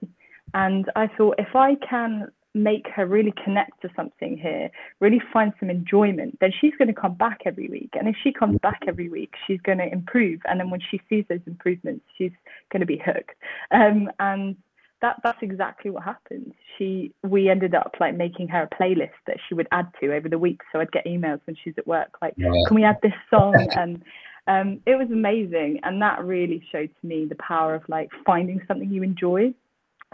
And 0.54 0.86
I 0.96 1.08
thought, 1.08 1.36
if 1.40 1.56
I 1.56 1.76
can 1.90 2.28
make 2.54 2.88
her 2.96 3.08
really 3.08 3.34
connect 3.44 3.82
to 3.82 3.90
something 3.96 4.38
here, 4.38 4.70
really 5.00 5.20
find 5.34 5.52
some 5.60 5.72
enjoyment, 5.72 6.38
then 6.42 6.52
she's 6.62 6.74
going 6.78 6.90
to 6.90 6.94
come 6.94 7.16
back 7.16 7.42
every 7.48 7.68
week. 7.68 7.90
And 7.94 8.08
if 8.08 8.16
she 8.24 8.32
comes 8.32 8.60
back 8.60 8.84
every 8.88 9.10
week, 9.10 9.34
she's 9.48 9.60
going 9.62 9.80
to 9.80 9.92
improve. 9.92 10.40
And 10.46 10.60
then 10.60 10.70
when 10.70 10.82
she 10.92 11.02
sees 11.10 11.26
those 11.28 11.42
improvements, 11.48 12.06
she's 12.16 12.34
going 12.72 12.82
to 12.82 12.86
be 12.86 13.02
hooked. 13.04 13.34
Um, 13.72 14.12
and 14.20 14.56
that 15.04 15.20
that's 15.22 15.38
exactly 15.42 15.92
what 15.92 16.02
happened. 16.04 16.54
She 16.78 17.14
we 17.24 17.50
ended 17.50 17.76
up 17.76 17.96
like 18.00 18.16
making 18.16 18.48
her 18.48 18.64
a 18.64 18.76
playlist 18.76 19.20
that 19.28 19.38
she 19.48 19.54
would 19.54 19.68
add 19.72 19.92
to 20.00 20.16
over 20.16 20.30
the 20.30 20.40
week. 20.40 20.62
So 20.72 20.80
I'd 20.80 20.94
get 20.94 21.06
emails 21.06 21.42
when 21.46 21.58
she's 21.62 21.74
at 21.78 21.86
work 21.86 22.18
like, 22.22 22.34
yeah. 22.38 22.50
can 22.68 22.76
we 22.76 22.86
add 22.86 22.98
this 23.04 23.14
song? 23.30 23.54
and 23.76 24.02
um, 24.48 24.80
it 24.86 24.96
was 24.96 25.10
amazing, 25.12 25.82
and 25.84 26.02
that 26.02 26.24
really 26.24 26.66
showed 26.72 26.90
to 27.00 27.08
me 27.08 27.26
the 27.26 27.36
power 27.36 27.76
of 27.76 27.84
like 27.88 28.10
finding 28.26 28.62
something 28.68 28.90
you 28.90 29.04
enjoy. 29.04 29.54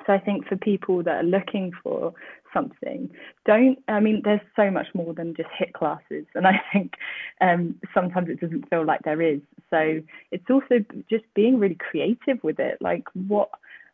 So 0.07 0.13
I 0.13 0.19
think 0.19 0.47
for 0.47 0.55
people 0.55 1.03
that 1.03 1.23
are 1.23 1.23
looking 1.23 1.71
for 1.83 2.13
something, 2.51 3.11
don't. 3.45 3.77
I 3.87 3.99
mean, 3.99 4.21
there's 4.23 4.41
so 4.55 4.71
much 4.71 4.87
more 4.95 5.13
than 5.13 5.35
just 5.35 5.49
HIIT 5.49 5.73
classes, 5.73 6.25
and 6.33 6.47
I 6.47 6.61
think 6.73 6.93
um, 7.41 7.75
sometimes 7.93 8.29
it 8.29 8.39
doesn't 8.39 8.69
feel 8.69 8.85
like 8.85 9.01
there 9.03 9.21
is. 9.21 9.39
So 9.69 9.99
it's 10.31 10.49
also 10.49 10.83
just 11.09 11.25
being 11.35 11.59
really 11.59 11.77
creative 11.77 12.43
with 12.43 12.59
it. 12.59 12.77
Like 12.81 13.03
what 13.13 13.49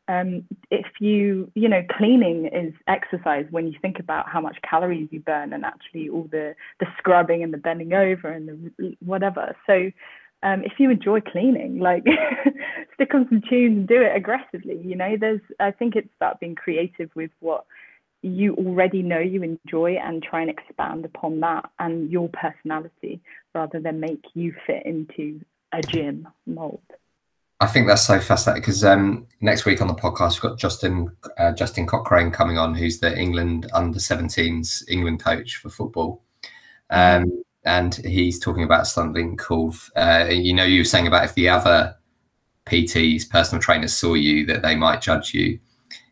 um, 0.08 0.44
if 0.70 0.86
you, 1.00 1.52
you 1.56 1.68
know, 1.68 1.82
cleaning 1.98 2.48
is 2.48 2.74
exercise 2.88 3.46
when 3.50 3.68
you 3.68 3.74
think 3.82 4.00
about 4.00 4.30
how 4.30 4.40
much 4.40 4.58
calories 4.70 5.08
you 5.12 5.20
burn 5.20 5.54
and 5.54 5.66
actually 5.66 6.10
all 6.10 6.28
the, 6.32 6.56
the 6.80 6.86
scrubbing 6.98 7.44
and 7.44 7.54
the 7.54 7.58
bending 7.58 7.94
over 7.94 8.28
and 8.28 8.48
the 8.78 8.96
whatever. 9.00 9.56
So 9.66 9.92
um, 10.44 10.64
if 10.64 10.74
you 10.78 10.92
enjoy 10.92 11.22
cleaning, 11.22 11.80
like 11.80 12.04
stick 12.94 13.14
on 13.16 13.28
some 13.30 13.42
tunes 13.50 13.78
and 13.78 13.88
do 13.88 14.02
it 14.02 14.16
aggressively. 14.16 14.80
You 14.84 14.96
know, 14.96 15.16
there's, 15.20 15.42
I 15.60 15.72
think 15.72 15.96
it's 15.96 16.14
about 16.18 16.40
being 16.40 16.56
creative 16.56 17.10
with 17.16 17.32
what 17.40 17.66
you 18.22 18.56
already 18.56 19.02
know 19.02 19.20
you 19.20 19.44
enjoy 19.44 19.96
and 20.02 20.22
try 20.22 20.42
and 20.42 20.50
expand 20.50 21.06
upon 21.06 21.40
that 21.42 21.70
and 21.80 22.12
your 22.12 22.30
personality 22.30 23.22
rather 23.54 23.80
than 23.80 24.00
make 24.00 24.24
you 24.34 24.54
fit 24.66 24.86
into 24.86 25.42
a 25.72 25.82
gym 25.82 26.28
mold. 26.46 26.82
I 27.62 27.68
think 27.68 27.88
that's 27.88 28.06
so 28.06 28.20
fascinating 28.20 28.62
because 28.62 28.84
um, 28.84 29.28
next 29.40 29.66
week 29.66 29.82
on 29.82 29.88
the 29.88 29.94
podcast 29.94 30.34
we've 30.34 30.52
got 30.52 30.60
Justin 30.60 31.16
uh, 31.38 31.54
Justin 31.54 31.88
Cochrane 31.88 32.32
coming 32.32 32.58
on, 32.58 32.76
who's 32.76 33.00
the 33.00 33.18
England 33.18 33.70
under 33.74 33.98
17s 33.98 34.84
England 34.90 35.24
coach 35.24 35.56
for 35.58 35.70
football, 35.70 36.22
um, 36.90 37.44
and 37.64 37.96
he's 37.96 38.40
talking 38.40 38.64
about 38.64 38.88
something 38.88 39.38
called 39.38 39.76
uh, 39.96 40.26
you 40.30 40.54
know 40.54 40.66
you 40.66 40.82
were 40.82 40.86
saying 40.86 41.08
about 41.08 41.24
if 41.24 41.34
the 41.36 41.48
other 41.48 41.96
PTs 42.66 43.30
personal 43.30 43.62
trainers 43.62 43.94
saw 43.94 44.16
you 44.16 44.46
that 44.48 44.62
they 44.62 44.76
might 44.76 45.02
judge 45.02 45.34
you. 45.34 45.58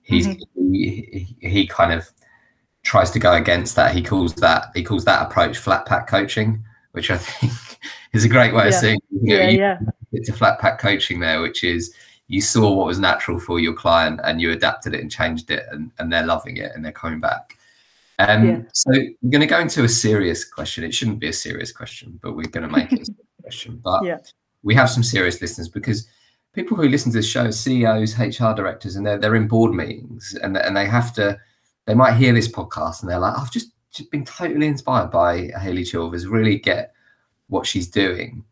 He's 0.03 0.27
mm-hmm. 0.27 0.73
he, 0.73 1.35
he 1.41 1.67
kind 1.67 1.91
of 1.91 2.09
tries 2.83 3.11
to 3.11 3.19
go 3.19 3.33
against 3.33 3.75
that. 3.75 3.93
He 3.93 4.01
calls 4.01 4.33
that 4.35 4.67
he 4.75 4.83
calls 4.83 5.03
that 5.05 5.29
approach 5.29 5.57
flat 5.57 5.85
pack 5.85 6.07
coaching, 6.07 6.63
which 6.93 7.11
I 7.11 7.17
think 7.19 7.51
is 8.13 8.23
a 8.23 8.29
great 8.29 8.53
way 8.53 8.63
yeah. 8.63 8.69
of 8.69 8.73
saying 8.75 8.99
you 9.11 9.37
know, 9.37 9.43
yeah, 9.43 9.49
yeah 9.49 9.79
it's 10.13 10.29
a 10.29 10.33
flat 10.33 10.59
pack 10.59 10.79
coaching 10.79 11.19
there, 11.19 11.41
which 11.41 11.63
is 11.63 11.93
you 12.27 12.41
saw 12.41 12.71
what 12.71 12.87
was 12.87 12.99
natural 12.99 13.39
for 13.39 13.59
your 13.59 13.73
client 13.73 14.19
and 14.23 14.41
you 14.41 14.51
adapted 14.51 14.93
it 14.93 15.01
and 15.01 15.11
changed 15.11 15.51
it, 15.51 15.65
and, 15.71 15.91
and 15.99 16.11
they're 16.11 16.25
loving 16.25 16.57
it 16.57 16.71
and 16.73 16.83
they're 16.83 16.91
coming 16.91 17.19
back. 17.19 17.57
Um, 18.19 18.47
yeah. 18.47 18.61
So 18.73 18.93
I'm 18.93 19.29
going 19.29 19.41
to 19.41 19.47
go 19.47 19.59
into 19.59 19.83
a 19.83 19.89
serious 19.89 20.45
question. 20.45 20.83
It 20.83 20.93
shouldn't 20.93 21.19
be 21.19 21.27
a 21.27 21.33
serious 21.33 21.71
question, 21.71 22.19
but 22.21 22.35
we're 22.35 22.47
going 22.47 22.67
to 22.67 22.73
make 22.73 22.91
it 22.93 23.09
a 23.09 23.13
question. 23.41 23.81
But 23.83 24.03
yeah. 24.05 24.17
we 24.61 24.75
have 24.75 24.89
some 24.89 25.03
serious 25.03 25.41
listeners 25.41 25.67
because 25.67 26.07
people 26.53 26.77
who 26.77 26.87
listen 26.87 27.11
to 27.11 27.17
the 27.17 27.23
show, 27.23 27.49
CEOs, 27.49 28.17
HR 28.17 28.53
directors, 28.53 28.95
and 28.95 29.05
they're 29.05 29.17
they're 29.17 29.35
in 29.35 29.47
board 29.47 29.73
meetings 29.73 30.37
and 30.41 30.55
and 30.57 30.77
they 30.77 30.85
have 30.85 31.13
to, 31.15 31.37
they 31.85 31.93
might 31.95 32.13
hear 32.13 32.33
this 32.33 32.47
podcast 32.47 33.01
and 33.01 33.09
they're 33.09 33.19
like, 33.19 33.37
I've 33.37 33.51
just, 33.51 33.71
just 33.91 34.11
been 34.11 34.25
totally 34.25 34.67
inspired 34.67 35.11
by 35.11 35.49
Hayley 35.59 35.83
Chilvers. 35.83 36.29
Really 36.29 36.57
get 36.57 36.93
what 37.47 37.65
she's 37.65 37.89
doing, 37.89 38.43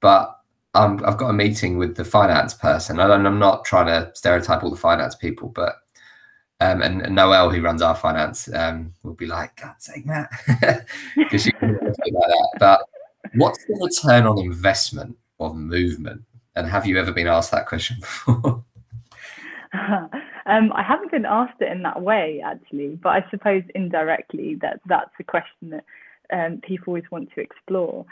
but 0.00 0.37
um, 0.74 1.02
I've 1.04 1.16
got 1.16 1.30
a 1.30 1.32
meeting 1.32 1.78
with 1.78 1.96
the 1.96 2.04
finance 2.04 2.54
person, 2.54 3.00
and 3.00 3.26
I'm 3.26 3.38
not 3.38 3.64
trying 3.64 3.86
to 3.86 4.10
stereotype 4.14 4.62
all 4.62 4.70
the 4.70 4.76
finance 4.76 5.14
people, 5.14 5.48
but 5.48 5.76
um, 6.60 6.82
and, 6.82 7.02
and 7.02 7.14
Noel, 7.14 7.50
who 7.50 7.62
runs 7.62 7.82
our 7.82 7.94
finance, 7.94 8.52
um, 8.52 8.94
will 9.02 9.14
be 9.14 9.26
like, 9.26 9.60
"God's 9.60 9.84
sake, 9.84 10.06
Matt," 10.06 10.28
because 11.16 11.44
she 11.44 11.52
like 11.60 12.02
that. 12.02 12.48
But 12.58 12.80
what's 13.34 13.64
the 13.64 13.78
return 13.82 14.26
on 14.26 14.38
investment 14.38 15.16
of 15.40 15.56
movement? 15.56 16.22
And 16.56 16.66
have 16.66 16.86
you 16.86 16.98
ever 16.98 17.12
been 17.12 17.28
asked 17.28 17.52
that 17.52 17.66
question 17.66 17.98
before? 18.00 18.64
um, 19.72 20.72
I 20.74 20.82
haven't 20.82 21.12
been 21.12 21.26
asked 21.26 21.60
it 21.60 21.70
in 21.70 21.82
that 21.82 22.02
way 22.02 22.42
actually, 22.44 22.98
but 23.02 23.10
I 23.10 23.24
suppose 23.30 23.62
indirectly 23.74 24.56
that 24.62 24.80
that's 24.86 25.10
a 25.20 25.24
question 25.24 25.70
that 25.70 25.84
um, 26.32 26.60
people 26.60 26.90
always 26.90 27.10
want 27.10 27.30
to 27.34 27.40
explore. 27.40 28.04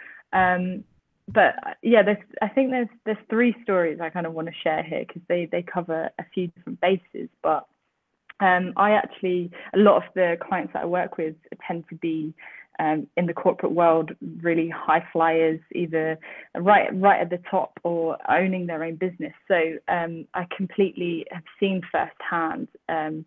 But 1.29 1.55
yeah, 1.83 2.03
there's 2.03 2.19
I 2.41 2.49
think 2.49 2.71
there's 2.71 2.89
there's 3.05 3.19
three 3.29 3.55
stories 3.63 3.99
I 4.01 4.11
kind 4.11 4.27
of 4.27 4.33
want 4.33 4.49
to 4.49 4.55
share 4.63 4.83
here 4.83 5.05
because 5.07 5.23
they 5.29 5.49
they 5.51 5.63
cover 5.63 6.11
a 6.19 6.25
few 6.33 6.49
different 6.49 6.81
bases. 6.81 7.29
But 7.43 7.67
um, 8.41 8.73
I 8.77 8.93
actually 8.93 9.51
a 9.75 9.79
lot 9.79 9.97
of 9.97 10.03
the 10.15 10.37
clients 10.41 10.73
that 10.75 10.83
I 10.83 10.87
work 10.87 11.19
with 11.19 11.35
tend 11.67 11.85
to 11.89 11.97
be 11.97 12.33
um, 12.79 13.07
in 13.17 13.27
the 13.27 13.33
corporate 13.33 13.73
world 13.73 14.13
really 14.43 14.69
high 14.69 15.05
flyers, 15.13 15.61
either 15.75 16.19
right 16.55 16.89
right 16.95 17.21
at 17.21 17.31
the 17.31 17.41
top 17.51 17.81
or 17.83 18.19
owning 18.31 18.67
their 18.67 18.85
own 18.85 18.97
business. 18.97 19.33
So 19.49 19.79
um, 19.89 20.27
I 20.35 20.47
completely 20.57 21.27
have 21.33 21.45
seen 21.59 21.83
firsthand 21.91 22.69
um, 22.89 23.25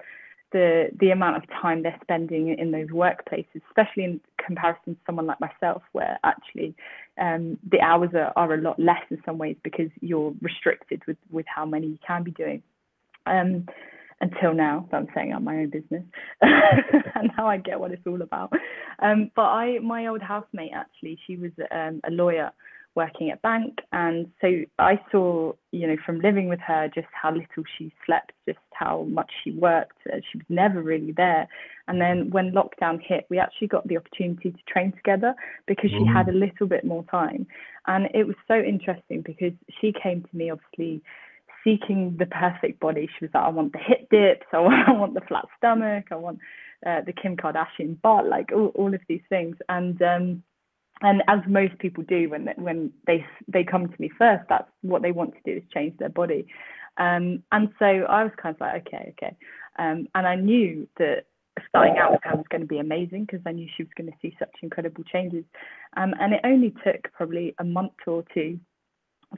the 0.52 0.90
the 1.00 1.12
amount 1.12 1.38
of 1.38 1.44
time 1.62 1.84
they're 1.84 2.00
spending 2.02 2.58
in 2.58 2.72
those 2.72 2.88
workplaces, 2.90 3.62
especially 3.70 4.04
in 4.04 4.22
comparison 4.44 4.96
to 4.96 5.02
someone 5.06 5.28
like 5.28 5.40
myself, 5.40 5.84
where 5.92 6.18
actually 6.24 6.76
um, 7.20 7.58
the 7.72 7.80
hours 7.82 8.10
are, 8.14 8.34
are 8.36 8.54
a 8.54 8.62
lot 8.62 8.80
less 8.80 9.04
in 9.10 9.22
some 9.26 9.38
ways 9.38 9.56
because 9.64 9.90
you're 10.02 10.34
restricted 10.42 11.02
with 11.08 11.18
with 11.32 11.46
how 11.54 11.66
many 11.66 11.88
you 11.88 12.00
can 12.06 12.24
be 12.24 12.32
doing. 12.32 12.64
Um, 13.26 13.66
until 14.22 14.54
now, 14.54 14.86
so 14.92 14.98
I'm 14.98 15.08
setting 15.14 15.32
up 15.32 15.42
my 15.42 15.56
own 15.60 15.70
business, 15.70 16.04
and 16.42 17.32
now 17.38 17.48
I 17.48 17.56
get 17.58 17.80
what 17.80 17.92
it's 17.92 18.06
all 18.06 18.22
about. 18.22 18.52
Um, 19.02 19.32
but 19.34 19.44
I, 19.44 19.80
my 19.80 20.08
old 20.08 20.22
housemate 20.22 20.72
actually, 20.76 21.18
she 21.26 21.38
was 21.38 21.52
um, 21.72 22.02
a 22.06 22.12
lawyer 22.12 22.52
working 22.96 23.30
at 23.32 23.42
bank. 23.42 23.80
And 23.92 24.28
so 24.42 24.48
i 24.78 25.00
saw 25.12 25.54
you 25.72 25.88
know 25.88 25.96
from 26.06 26.20
living 26.20 26.48
with 26.50 26.60
her 26.60 26.90
just 26.94 27.08
how 27.12 27.32
little 27.32 27.64
she 27.78 27.94
slept 28.06 28.32
just 28.48 28.60
how 28.74 29.04
much 29.04 29.32
she 29.44 29.52
worked. 29.52 29.98
Uh, 30.12 30.18
she 30.32 30.38
was 30.38 30.48
never 30.50 30.82
really 30.82 31.12
there. 31.12 31.48
And 31.88 32.02
then 32.02 32.30
when 32.30 32.52
lockdown 32.52 33.00
hit 33.02 33.26
we 33.30 33.40
actually 33.40 33.68
got 33.68 33.88
the 33.88 33.98
opportunity 33.98 34.52
to 34.52 34.60
train 34.68 34.92
together 34.94 35.34
because 35.68 35.92
she 35.92 36.06
had 36.06 36.28
a 36.28 36.32
mm. 36.32 36.40
little 36.40 36.68
bit 36.68 36.84
more 36.84 37.04
time. 37.06 37.48
And 37.88 38.08
it 38.14 38.26
was 38.26 38.36
so 38.48 38.56
interesting 38.56 39.22
because 39.22 39.54
she 39.80 39.94
came 39.94 40.22
to 40.24 40.38
me 40.38 40.52
obviously 40.52 41.02
seeking 41.64 42.16
the 42.18 42.26
perfect 42.26 42.80
body. 42.80 43.08
She 43.18 43.26
was 43.26 43.32
like 43.34 43.44
i 43.44 43.50
want 43.50 43.74
the 43.74 43.80
hip 43.80 44.08
dips. 44.10 44.48
I 44.54 44.60
want, 44.60 44.90
I 44.90 44.92
want 44.94 45.14
the 45.14 45.22
flat 45.22 45.46
stomach. 45.58 46.06
I 46.12 46.16
want 46.16 46.40
uh, 46.86 47.02
the 47.06 47.14
kim 47.14 47.36
kardashian 47.36 48.02
butt 48.02 48.26
like 48.28 48.52
all, 48.54 48.72
all 48.76 48.94
of 48.94 49.02
these 49.08 49.22
things. 49.30 49.58
And 49.68 50.02
um 50.02 50.44
and 51.02 51.24
as 51.28 51.40
most 51.48 51.78
people 51.80 52.04
do 52.08 52.30
when 52.30 52.50
when 52.58 52.92
they 53.08 53.26
they 53.48 53.64
come 53.64 53.88
to 53.88 54.02
me 54.02 54.10
first 54.18 54.44
that's 54.50 54.70
what 54.82 55.02
they 55.02 55.12
want 55.12 55.34
to 55.34 55.40
do 55.46 55.58
is 55.58 55.64
change 55.74 55.98
their 55.98 56.10
body. 56.10 56.46
Um, 56.98 57.44
and 57.52 57.70
so 57.80 57.86
i 57.86 58.24
was 58.24 58.34
kind 58.42 58.56
of 58.56 58.62
like 58.62 58.88
okay 58.88 59.14
okay. 59.18 59.36
Um, 59.78 60.08
and 60.16 60.28
i 60.28 60.36
knew 60.36 60.88
that 60.98 61.26
starting 61.68 61.98
out 61.98 62.12
with 62.12 62.22
her 62.24 62.36
was 62.36 62.46
going 62.50 62.62
to 62.62 62.68
be 62.68 62.80
amazing 62.80 63.26
because 63.26 63.42
i 63.46 63.52
knew 63.52 63.68
she 63.76 63.84
was 63.84 63.92
going 63.98 64.10
to 64.10 64.18
see 64.22 64.36
such 64.40 64.52
incredible 64.62 65.04
changes. 65.04 65.46
Um, 65.96 66.14
and 66.20 66.34
it 66.34 66.42
only 66.44 66.74
took 66.84 67.12
probably 67.14 67.56
a 67.60 67.64
month 67.64 67.94
or 68.06 68.24
two 68.34 68.60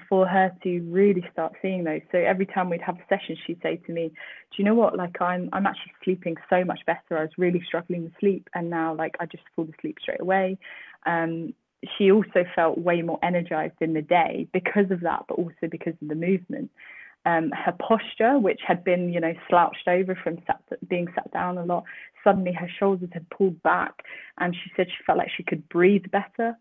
for 0.07 0.25
her 0.25 0.53
to 0.63 0.79
really 0.83 1.23
start 1.33 1.53
seeing 1.61 1.83
those. 1.83 1.99
So 2.13 2.17
every 2.17 2.45
time 2.45 2.69
we'd 2.69 2.81
have 2.81 2.95
a 2.95 3.05
session 3.09 3.35
she'd 3.45 3.59
say 3.61 3.75
to 3.75 3.91
me 3.91 4.07
do 4.07 4.55
you 4.57 4.63
know 4.63 4.73
what? 4.73 4.97
Like 4.97 5.21
i'm 5.21 5.49
i'm 5.53 5.67
actually 5.67 5.93
sleeping 6.03 6.35
so 6.49 6.63
much 6.65 6.79
better. 6.87 7.17
I 7.17 7.21
was 7.21 7.37
really 7.37 7.61
struggling 7.67 8.03
with 8.03 8.13
sleep 8.19 8.49
and 8.55 8.69
now 8.69 8.95
like 8.95 9.15
i 9.19 9.25
just 9.25 9.43
fall 9.55 9.67
asleep 9.77 9.97
straight 10.01 10.21
away 10.21 10.57
um, 11.05 11.53
she 11.97 12.11
also 12.11 12.45
felt 12.55 12.77
way 12.77 13.01
more 13.01 13.19
energized 13.23 13.81
in 13.81 13.93
the 13.93 14.01
day 14.01 14.47
because 14.53 14.91
of 14.91 15.01
that, 15.01 15.25
but 15.27 15.35
also 15.35 15.67
because 15.69 15.93
of 16.01 16.07
the 16.07 16.15
movement. 16.15 16.69
Um, 17.25 17.51
her 17.51 17.73
posture, 17.73 18.39
which 18.39 18.61
had 18.65 18.83
been, 18.83 19.13
you 19.13 19.19
know, 19.19 19.33
slouched 19.47 19.87
over 19.87 20.15
from 20.15 20.39
sat, 20.47 20.61
being 20.87 21.07
sat 21.13 21.31
down 21.31 21.57
a 21.57 21.65
lot, 21.65 21.83
suddenly 22.23 22.51
her 22.51 22.69
shoulders 22.79 23.09
had 23.13 23.29
pulled 23.29 23.61
back, 23.63 23.93
and 24.39 24.55
she 24.55 24.71
said 24.75 24.87
she 24.87 25.03
felt 25.05 25.17
like 25.17 25.29
she 25.35 25.43
could 25.43 25.67
breathe 25.69 26.05
better 26.11 26.55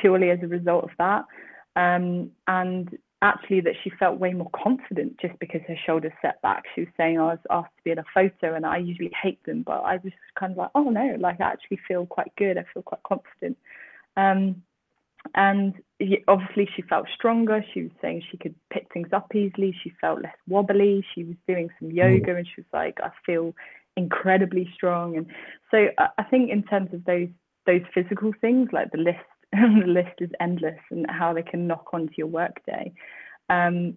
purely 0.00 0.30
as 0.30 0.38
a 0.42 0.46
result 0.46 0.84
of 0.84 0.90
that. 0.98 1.24
Um, 1.76 2.30
and 2.46 2.96
actually, 3.22 3.60
that 3.62 3.74
she 3.82 3.90
felt 3.90 4.18
way 4.18 4.32
more 4.32 4.50
confident 4.50 5.18
just 5.20 5.38
because 5.38 5.60
her 5.68 5.76
shoulders 5.86 6.12
set 6.20 6.42
back. 6.42 6.64
She 6.74 6.82
was 6.82 6.90
saying, 6.96 7.18
I 7.18 7.24
was 7.24 7.38
asked 7.50 7.76
to 7.76 7.82
be 7.84 7.92
in 7.92 7.98
a 7.98 8.04
photo, 8.12 8.54
and 8.54 8.66
I 8.66 8.78
usually 8.78 9.12
hate 9.22 9.42
them, 9.44 9.62
but 9.62 9.80
I 9.80 9.96
was 10.02 10.12
kind 10.38 10.52
of 10.52 10.58
like, 10.58 10.70
oh 10.74 10.90
no, 10.90 11.16
like 11.18 11.40
I 11.40 11.44
actually 11.44 11.80
feel 11.88 12.06
quite 12.06 12.32
good. 12.36 12.58
I 12.58 12.64
feel 12.74 12.82
quite 12.82 13.02
confident. 13.04 13.56
Um, 14.16 14.62
and 15.34 15.74
obviously 16.28 16.68
she 16.74 16.82
felt 16.82 17.06
stronger 17.14 17.64
she 17.72 17.82
was 17.82 17.92
saying 18.00 18.22
she 18.30 18.36
could 18.36 18.54
pick 18.70 18.86
things 18.92 19.08
up 19.12 19.34
easily 19.34 19.74
she 19.82 19.92
felt 20.00 20.20
less 20.22 20.34
wobbly 20.48 21.04
she 21.14 21.24
was 21.24 21.36
doing 21.46 21.68
some 21.78 21.90
mm. 21.90 21.94
yoga 21.94 22.36
and 22.36 22.46
she 22.46 22.60
was 22.60 22.66
like 22.72 22.98
i 23.02 23.10
feel 23.24 23.54
incredibly 23.96 24.68
strong 24.74 25.16
and 25.16 25.26
so 25.70 25.88
i 26.18 26.22
think 26.24 26.50
in 26.50 26.62
terms 26.64 26.92
of 26.92 27.04
those 27.04 27.28
those 27.66 27.82
physical 27.94 28.32
things 28.40 28.68
like 28.72 28.90
the 28.90 28.98
list 28.98 29.18
the 29.80 29.86
list 29.86 30.20
is 30.20 30.30
endless 30.40 30.80
and 30.90 31.06
how 31.08 31.32
they 31.32 31.42
can 31.42 31.66
knock 31.66 31.88
onto 31.92 32.14
your 32.16 32.26
workday 32.26 32.92
um, 33.48 33.94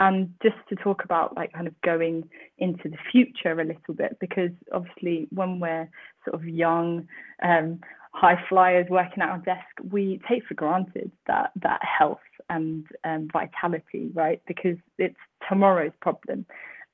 and 0.00 0.34
just 0.42 0.56
to 0.68 0.76
talk 0.76 1.04
about 1.04 1.36
like 1.36 1.52
kind 1.52 1.68
of 1.68 1.80
going 1.82 2.28
into 2.58 2.88
the 2.88 2.96
future 3.12 3.60
a 3.60 3.64
little 3.64 3.94
bit, 3.94 4.16
because 4.20 4.50
obviously 4.72 5.28
when 5.30 5.60
we're 5.60 5.88
sort 6.24 6.34
of 6.34 6.48
young, 6.48 7.06
um, 7.42 7.80
high 8.12 8.40
flyers 8.48 8.86
working 8.90 9.22
at 9.22 9.28
our 9.28 9.38
desk, 9.38 9.64
we 9.90 10.20
take 10.28 10.44
for 10.46 10.54
granted 10.54 11.12
that 11.26 11.52
that 11.62 11.80
health 11.82 12.18
and 12.50 12.86
um, 13.04 13.28
vitality, 13.32 14.10
right? 14.14 14.42
Because 14.46 14.76
it's 14.98 15.16
tomorrow's 15.48 15.92
problem, 16.00 16.44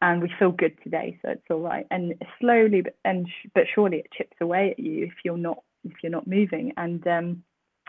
and 0.03 0.21
we 0.21 0.31
feel 0.39 0.53
good 0.53 0.77
today, 0.83 1.19
so 1.23 1.31
it's 1.31 1.51
all 1.51 1.61
right. 1.61 1.87
And 1.91 2.15
slowly, 2.39 2.83
but 2.83 2.97
and 3.07 3.27
but 3.55 3.65
surely, 3.75 3.99
it 3.99 4.13
chips 4.17 4.37
away 4.43 4.73
at 4.73 4.79
you 4.79 5.05
if 5.05 5.15
you're 5.25 5.39
not 5.39 5.63
if 5.85 5.95
you're 6.03 6.13
not 6.13 6.27
moving. 6.27 6.73
And 6.77 7.07
um, 7.07 7.43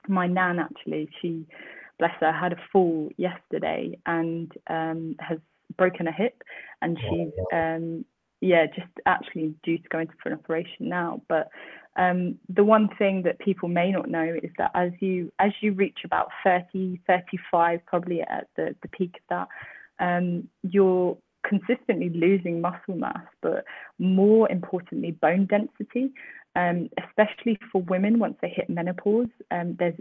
my 0.07 0.27
nan 0.27 0.59
actually, 0.59 1.09
she 1.21 1.45
bless 1.99 2.13
her, 2.19 2.31
had 2.31 2.53
a 2.53 2.57
fall 2.71 3.09
yesterday 3.17 3.97
and 4.05 4.51
um, 4.67 5.15
has 5.19 5.37
broken 5.77 6.07
a 6.07 6.11
hip, 6.11 6.41
and 6.81 6.97
she's 6.99 7.33
um, 7.53 8.05
yeah 8.41 8.65
just 8.65 8.91
actually 9.05 9.53
due 9.63 9.77
to 9.77 9.89
go 9.89 9.99
into 9.99 10.13
for 10.21 10.29
an 10.29 10.39
operation 10.39 10.89
now. 10.89 11.21
But 11.27 11.49
um, 11.97 12.39
the 12.49 12.63
one 12.63 12.89
thing 12.97 13.23
that 13.23 13.39
people 13.39 13.69
may 13.69 13.91
not 13.91 14.09
know 14.09 14.35
is 14.41 14.49
that 14.57 14.71
as 14.73 14.91
you 14.99 15.31
as 15.39 15.51
you 15.61 15.73
reach 15.73 15.99
about 16.05 16.29
30, 16.43 17.01
35, 17.07 17.85
probably 17.85 18.21
at 18.21 18.47
the, 18.55 18.75
the 18.81 18.87
peak 18.87 19.15
of 19.15 19.47
that, 19.99 20.05
um, 20.05 20.47
you're 20.63 21.17
consistently 21.43 22.09
losing 22.09 22.61
muscle 22.61 22.95
mass, 22.95 23.25
but 23.41 23.65
more 23.99 24.49
importantly, 24.49 25.11
bone 25.11 25.45
density. 25.45 26.11
Um, 26.55 26.89
especially 27.07 27.57
for 27.71 27.81
women 27.81 28.19
once 28.19 28.35
they 28.41 28.49
hit 28.49 28.69
menopause, 28.69 29.29
um, 29.51 29.77
there's 29.79 29.95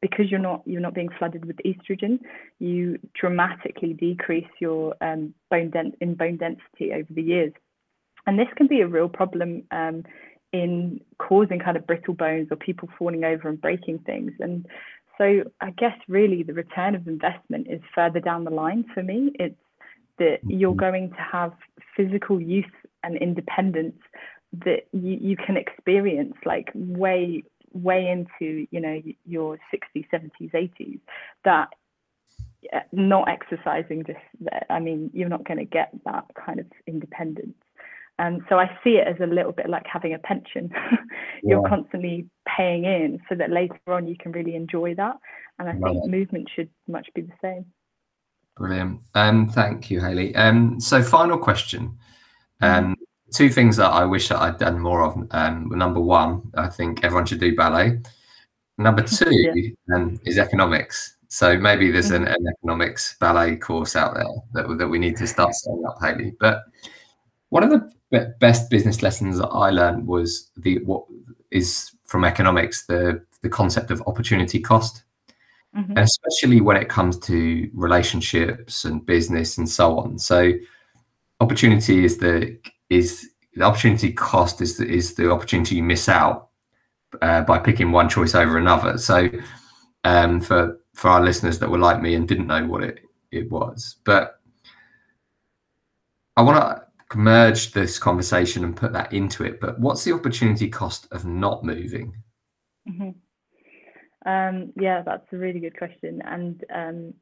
because 0.00 0.30
you're 0.30 0.38
not 0.38 0.62
you're 0.64 0.80
not 0.80 0.94
being 0.94 1.08
flooded 1.18 1.44
with 1.44 1.56
estrogen, 1.64 2.20
you 2.60 2.98
dramatically 3.14 3.94
decrease 3.94 4.46
your 4.60 4.94
um, 5.00 5.34
bone 5.50 5.70
dent 5.70 5.96
in 6.00 6.14
bone 6.14 6.36
density 6.36 6.92
over 6.92 7.08
the 7.10 7.22
years, 7.22 7.52
and 8.26 8.38
this 8.38 8.48
can 8.56 8.68
be 8.68 8.80
a 8.80 8.86
real 8.86 9.08
problem 9.08 9.64
um, 9.72 10.04
in 10.52 11.00
causing 11.18 11.58
kind 11.58 11.76
of 11.76 11.86
brittle 11.86 12.14
bones 12.14 12.48
or 12.50 12.56
people 12.56 12.88
falling 12.98 13.24
over 13.24 13.48
and 13.48 13.60
breaking 13.60 13.98
things. 14.00 14.32
And 14.38 14.66
so 15.18 15.42
I 15.60 15.70
guess 15.70 15.96
really 16.06 16.42
the 16.42 16.54
return 16.54 16.94
of 16.94 17.08
investment 17.08 17.66
is 17.68 17.80
further 17.94 18.20
down 18.20 18.44
the 18.44 18.50
line 18.50 18.84
for 18.94 19.02
me. 19.02 19.32
It's 19.34 19.56
that 20.18 20.38
you're 20.46 20.70
mm-hmm. 20.70 20.78
going 20.80 21.10
to 21.10 21.26
have 21.32 21.52
physical 21.96 22.40
use 22.40 22.64
and 23.02 23.16
independence 23.16 23.98
that 24.64 24.86
you, 24.92 25.18
you 25.20 25.36
can 25.36 25.56
experience 25.56 26.34
like 26.44 26.70
way 26.74 27.42
way 27.72 28.08
into 28.08 28.66
you 28.70 28.80
know 28.80 29.00
your 29.26 29.58
60s 29.72 30.06
70s 30.12 30.52
80s 30.52 31.00
that 31.44 31.68
not 32.92 33.28
exercising 33.28 34.04
just 34.04 34.18
i 34.70 34.80
mean 34.80 35.10
you're 35.12 35.28
not 35.28 35.44
going 35.44 35.58
to 35.58 35.64
get 35.64 35.90
that 36.04 36.24
kind 36.34 36.60
of 36.60 36.66
independence 36.86 37.54
and 38.18 38.42
so 38.48 38.58
I 38.58 38.66
see 38.82 38.96
it 38.96 39.06
as 39.06 39.16
a 39.20 39.32
little 39.32 39.52
bit 39.52 39.68
like 39.68 39.86
having 39.86 40.12
a 40.12 40.18
pension. 40.18 40.70
You're 41.42 41.62
yeah. 41.62 41.68
constantly 41.68 42.28
paying 42.48 42.84
in 42.84 43.20
so 43.28 43.36
that 43.36 43.50
later 43.50 43.78
on 43.86 44.08
you 44.08 44.16
can 44.18 44.32
really 44.32 44.56
enjoy 44.56 44.94
that. 44.96 45.18
And 45.58 45.68
I 45.68 45.72
think 45.72 46.04
movement 46.06 46.48
should 46.54 46.68
much 46.88 47.08
be 47.14 47.20
the 47.20 47.32
same. 47.40 47.66
Brilliant. 48.56 49.02
Um, 49.14 49.48
thank 49.48 49.88
you, 49.88 50.00
Haley. 50.00 50.34
Um, 50.34 50.80
so 50.80 51.00
final 51.00 51.38
question. 51.38 51.98
Mm-hmm. 52.60 52.86
Um, 52.86 52.96
two 53.32 53.50
things 53.50 53.76
that 53.76 53.90
I 53.90 54.04
wish 54.04 54.28
that 54.28 54.40
I'd 54.40 54.58
done 54.58 54.78
more 54.78 55.02
of. 55.02 55.16
Um, 55.30 55.68
number 55.70 56.00
one, 56.00 56.50
I 56.54 56.68
think 56.68 57.04
everyone 57.04 57.26
should 57.26 57.40
do 57.40 57.54
ballet. 57.54 58.00
Number 58.78 59.02
two 59.06 59.30
yeah. 59.30 59.96
um, 59.96 60.20
is 60.24 60.38
economics. 60.38 61.16
So 61.28 61.58
maybe 61.58 61.90
there's 61.90 62.10
mm-hmm. 62.10 62.24
an, 62.24 62.28
an, 62.28 62.46
economics 62.58 63.16
ballet 63.20 63.56
course 63.56 63.96
out 63.96 64.14
there 64.14 64.24
that, 64.54 64.78
that 64.78 64.88
we 64.88 64.98
need 64.98 65.16
to 65.18 65.26
start 65.26 65.54
setting 65.54 65.84
up, 65.86 65.98
Haley. 66.00 66.34
But 66.40 66.64
one 67.50 67.62
of 67.62 67.70
the 67.70 68.34
best 68.40 68.70
business 68.70 69.02
lessons 69.02 69.38
that 69.38 69.48
I 69.48 69.70
learned 69.70 70.06
was 70.06 70.50
the 70.56 70.78
what 70.84 71.04
is 71.50 71.90
from 72.04 72.24
economics 72.24 72.86
the 72.86 73.22
the 73.42 73.48
concept 73.48 73.90
of 73.90 74.02
opportunity 74.06 74.58
cost, 74.58 75.04
mm-hmm. 75.76 75.90
and 75.90 75.98
especially 75.98 76.60
when 76.60 76.76
it 76.76 76.88
comes 76.88 77.18
to 77.18 77.70
relationships 77.74 78.84
and 78.84 79.04
business 79.04 79.58
and 79.58 79.68
so 79.68 79.98
on. 79.98 80.18
So, 80.18 80.52
opportunity 81.40 82.04
is 82.04 82.18
the 82.18 82.58
is 82.90 83.30
the 83.54 83.64
opportunity 83.64 84.12
cost 84.12 84.60
is 84.60 84.76
the, 84.76 84.86
is 84.86 85.14
the 85.14 85.30
opportunity 85.30 85.76
you 85.76 85.82
miss 85.82 86.08
out 86.08 86.48
uh, 87.22 87.42
by 87.42 87.58
picking 87.58 87.92
one 87.92 88.08
choice 88.08 88.34
over 88.34 88.58
another. 88.58 88.98
So, 88.98 89.28
um, 90.04 90.40
for 90.40 90.80
for 90.94 91.08
our 91.10 91.22
listeners 91.22 91.58
that 91.58 91.70
were 91.70 91.78
like 91.78 92.00
me 92.00 92.14
and 92.14 92.26
didn't 92.26 92.46
know 92.46 92.66
what 92.66 92.82
it 92.82 93.00
it 93.30 93.50
was, 93.50 93.96
but 94.04 94.40
I 96.36 96.42
want 96.42 96.82
to 97.10 97.18
merge 97.18 97.72
this 97.72 97.98
conversation 97.98 98.64
and 98.64 98.76
put 98.76 98.92
that 98.92 99.12
into 99.12 99.44
it. 99.44 99.60
But 99.60 99.80
what's 99.80 100.04
the 100.04 100.12
opportunity 100.12 100.68
cost 100.68 101.08
of 101.10 101.24
not 101.24 101.64
moving? 101.64 102.14
Mm-hmm. 102.88 103.10
Um, 104.28 104.72
yeah, 104.76 105.02
that's 105.02 105.26
a 105.32 105.36
really 105.36 105.60
good 105.60 105.76
question. 105.76 106.22
And 106.24 106.64
um, 106.72 107.14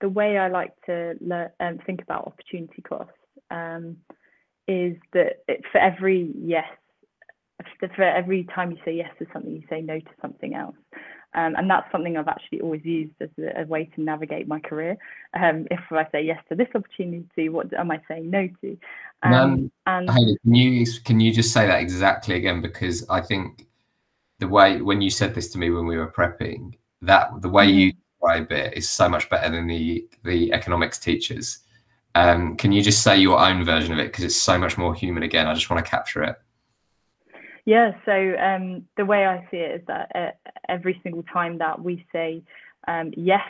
the 0.00 0.08
way 0.08 0.38
I 0.38 0.48
like 0.48 0.72
to 0.86 1.14
um, 1.60 1.78
think 1.86 2.02
about 2.02 2.26
opportunity 2.26 2.82
cost 2.82 3.10
um, 3.50 3.96
is 4.68 4.96
that 5.14 5.42
it, 5.48 5.62
for 5.72 5.78
every 5.78 6.30
yes, 6.38 6.66
for 7.80 8.02
every 8.02 8.44
time 8.54 8.70
you 8.70 8.78
say 8.84 8.92
yes 8.92 9.10
to 9.18 9.26
something, 9.32 9.50
you 9.50 9.64
say 9.68 9.80
no 9.80 9.98
to 9.98 10.10
something 10.20 10.54
else. 10.54 10.76
Um, 11.34 11.56
and 11.56 11.68
that's 11.68 11.90
something 11.92 12.16
I've 12.16 12.28
actually 12.28 12.62
always 12.62 12.84
used 12.84 13.12
as 13.20 13.28
a, 13.38 13.62
a 13.62 13.66
way 13.66 13.90
to 13.94 14.00
navigate 14.00 14.48
my 14.48 14.60
career. 14.60 14.96
Um, 15.34 15.66
if 15.70 15.80
I 15.90 16.06
say 16.10 16.22
yes 16.22 16.42
to 16.48 16.54
this 16.54 16.68
opportunity, 16.74 17.48
what 17.48 17.72
am 17.74 17.90
I 17.90 18.00
saying 18.08 18.30
no 18.30 18.48
to? 18.62 18.78
Um, 19.22 19.70
and 19.86 20.08
Haley, 20.08 20.38
can 20.42 20.54
you 20.54 20.86
can 21.04 21.20
you 21.20 21.32
just 21.32 21.52
say 21.52 21.66
that 21.66 21.80
exactly 21.80 22.36
again? 22.36 22.62
Because 22.62 23.08
I 23.10 23.20
think 23.20 23.66
the 24.38 24.48
way 24.48 24.80
when 24.80 25.02
you 25.02 25.10
said 25.10 25.34
this 25.34 25.50
to 25.52 25.58
me 25.58 25.70
when 25.70 25.86
we 25.86 25.98
were 25.98 26.10
prepping, 26.10 26.74
that 27.02 27.42
the 27.42 27.48
way 27.48 27.66
you 27.66 27.92
mm-hmm. 27.92 27.98
describe 28.38 28.52
it 28.52 28.76
is 28.76 28.88
so 28.88 29.08
much 29.08 29.28
better 29.28 29.50
than 29.50 29.66
the 29.66 30.06
the 30.24 30.52
economics 30.52 30.98
teachers. 30.98 31.58
Um, 32.18 32.56
can 32.56 32.72
you 32.72 32.82
just 32.82 33.02
say 33.02 33.16
your 33.16 33.38
own 33.38 33.64
version 33.64 33.92
of 33.92 34.00
it 34.00 34.08
because 34.08 34.24
it's 34.24 34.36
so 34.36 34.58
much 34.58 34.76
more 34.76 34.92
human? 34.92 35.22
Again, 35.22 35.46
I 35.46 35.54
just 35.54 35.70
want 35.70 35.84
to 35.84 35.88
capture 35.88 36.24
it. 36.24 36.36
Yeah, 37.64 37.92
so 38.04 38.34
um, 38.40 38.86
the 38.96 39.04
way 39.04 39.26
I 39.26 39.46
see 39.50 39.58
it 39.58 39.80
is 39.80 39.86
that 39.86 40.10
uh, 40.14 40.50
every 40.68 40.98
single 41.04 41.22
time 41.22 41.58
that 41.58 41.80
we 41.80 42.04
say 42.10 42.42
um, 42.88 43.12
yes 43.16 43.42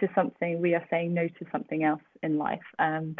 to 0.00 0.08
something, 0.14 0.60
we 0.60 0.74
are 0.74 0.84
saying 0.90 1.14
no 1.14 1.28
to 1.28 1.46
something 1.52 1.84
else 1.84 2.02
in 2.22 2.36
life. 2.36 2.66
Um, 2.80 3.14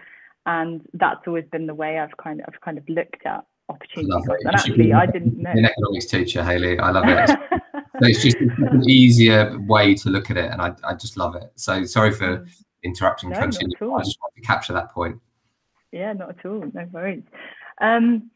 and 0.45 0.81
that's 0.95 1.21
always 1.27 1.45
been 1.53 1.67
the 1.67 1.75
way 1.75 2.01
I've 2.01 2.17
kind 2.17 2.41
of 2.41 2.47
I've 2.49 2.61
kind 2.61 2.79
of 2.79 2.89
looked 2.89 3.25
at 3.27 3.45
opportunities. 3.69 4.27
And 4.29 4.55
actually, 4.55 4.93
I 4.93 5.07
didn't 5.07 5.39
know. 5.39 5.51
An 5.51 5.67
economics 5.67 6.07
teacher, 6.07 6.43
Haley, 6.43 6.81
I 6.81 6.91
love 6.91 7.05
it. 7.07 7.29
so 7.73 8.01
it's 8.03 8.23
just 8.23 8.37
an 8.39 8.89
easier 8.89 9.57
way 9.69 9.95
to 9.95 10.11
look 10.11 10.31
at 10.31 10.37
it, 10.37 10.51
and 10.51 10.61
I, 10.61 10.75
I 10.83 10.95
just 10.95 11.17
love 11.17 11.37
it. 11.37 11.53
So 11.55 11.85
sorry 11.85 12.13
for 12.13 12.39
mm. 12.39 12.49
Interrupting. 12.87 13.31
No, 13.31 13.41
continue. 13.41 13.77
I 13.95 14.03
just 14.03 14.19
want 14.21 14.35
to 14.35 14.41
capture 14.43 14.73
that 14.73 14.91
point. 14.93 15.21
Yeah, 15.93 16.13
not 16.15 16.31
at 16.31 16.47
all. 16.47 16.65
No 16.73 16.89
worries. 16.93 17.23
Um, 17.81 18.31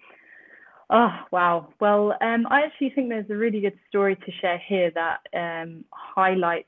Oh, 0.92 1.10
wow. 1.30 1.68
Well, 1.80 2.16
um, 2.20 2.48
I 2.50 2.62
actually 2.62 2.90
think 2.90 3.08
there's 3.10 3.30
a 3.30 3.36
really 3.36 3.60
good 3.60 3.78
story 3.88 4.16
to 4.16 4.32
share 4.40 4.58
here 4.58 4.90
that 4.90 5.20
um, 5.32 5.84
highlights 5.92 6.66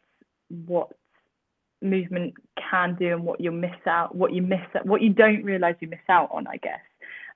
what 0.48 0.92
movement 1.82 2.34
can 2.70 2.94
do 2.94 3.12
and 3.12 3.24
what 3.24 3.40
you 3.40 3.50
miss 3.50 3.74
out, 3.86 4.14
what 4.14 4.32
you 4.32 4.40
miss, 4.40 4.60
what 4.84 5.02
you 5.02 5.12
don't 5.12 5.42
realize 5.42 5.74
you 5.80 5.88
miss 5.88 5.98
out 6.08 6.30
on, 6.30 6.46
I 6.46 6.56
guess. 6.58 6.78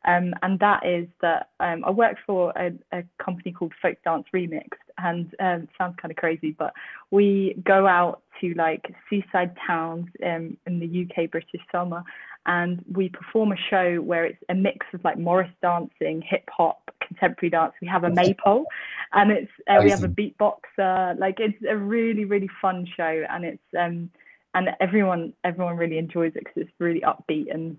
Um, 0.07 0.35
and 0.42 0.59
that 0.61 0.87
is 0.87 1.09
that 1.21 1.51
um, 1.59 1.85
I 1.85 1.90
work 1.90 2.16
for 2.25 2.53
a, 2.57 2.73
a, 2.92 3.03
company 3.23 3.51
called 3.51 3.73
Folk 3.83 3.99
Dance 4.05 4.25
Remixed, 4.33 4.69
and 4.99 5.35
um, 5.40 5.69
sounds 5.77 5.97
kind 6.01 6.12
of 6.12 6.16
crazy, 6.16 6.53
but 6.53 6.73
we 7.11 7.61
go 7.64 7.88
out 7.88 8.23
to 8.40 8.55
like 8.55 8.95
seaside 9.11 9.57
towns 9.66 10.07
um, 10.25 10.57
in 10.66 10.79
the 10.79 11.09
UK 11.11 11.31
British 11.31 11.61
summer, 11.73 12.05
and 12.47 12.85
we 12.92 13.09
perform 13.09 13.51
a 13.51 13.57
show 13.69 13.97
where 13.97 14.25
it's 14.25 14.38
a 14.49 14.55
mix 14.55 14.87
of 14.95 15.03
like 15.03 15.19
Morris 15.19 15.51
dancing, 15.61 16.23
hip 16.25 16.49
hop, 16.57 16.88
contemporary 17.05 17.51
dance. 17.51 17.73
We 17.83 17.88
have 17.88 18.05
a 18.05 18.11
maypole, 18.11 18.66
and 19.12 19.33
it's 19.33 19.51
uh, 19.69 19.81
we 19.83 19.90
have 19.90 20.05
a 20.05 20.09
beatboxer. 20.09 21.19
Like 21.19 21.40
it's 21.40 21.59
a 21.69 21.77
really 21.77 22.25
really 22.25 22.51
fun 22.62 22.87
show, 22.97 23.25
and 23.29 23.45
it's 23.45 23.64
um 23.77 24.11
and 24.55 24.71
everyone 24.81 25.33
everyone 25.42 25.77
really 25.77 25.99
enjoys 25.99 26.33
it 26.37 26.45
because 26.45 26.55
it's 26.62 26.71
really 26.79 27.01
upbeat 27.01 27.53
and 27.53 27.77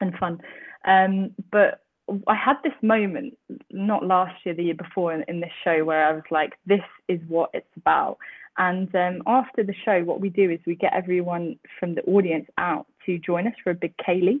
and 0.00 0.14
fun. 0.18 0.40
Um, 0.84 1.30
but 1.50 1.82
I 2.28 2.34
had 2.34 2.56
this 2.62 2.72
moment 2.82 3.36
not 3.70 4.06
last 4.06 4.34
year, 4.44 4.54
the 4.54 4.64
year 4.64 4.74
before, 4.74 5.12
in, 5.12 5.24
in 5.28 5.40
this 5.40 5.50
show 5.64 5.84
where 5.84 6.06
I 6.06 6.12
was 6.12 6.22
like, 6.30 6.54
this 6.66 6.80
is 7.08 7.20
what 7.28 7.50
it's 7.52 7.66
about. 7.76 8.18
And 8.58 8.94
um, 8.94 9.22
after 9.26 9.62
the 9.62 9.74
show, 9.84 10.02
what 10.04 10.20
we 10.20 10.30
do 10.30 10.50
is 10.50 10.60
we 10.66 10.76
get 10.76 10.92
everyone 10.94 11.58
from 11.78 11.94
the 11.94 12.02
audience 12.02 12.46
out 12.56 12.86
to 13.04 13.18
join 13.18 13.46
us 13.46 13.52
for 13.62 13.70
a 13.70 13.74
big 13.74 13.94
ceilidh. 13.98 14.40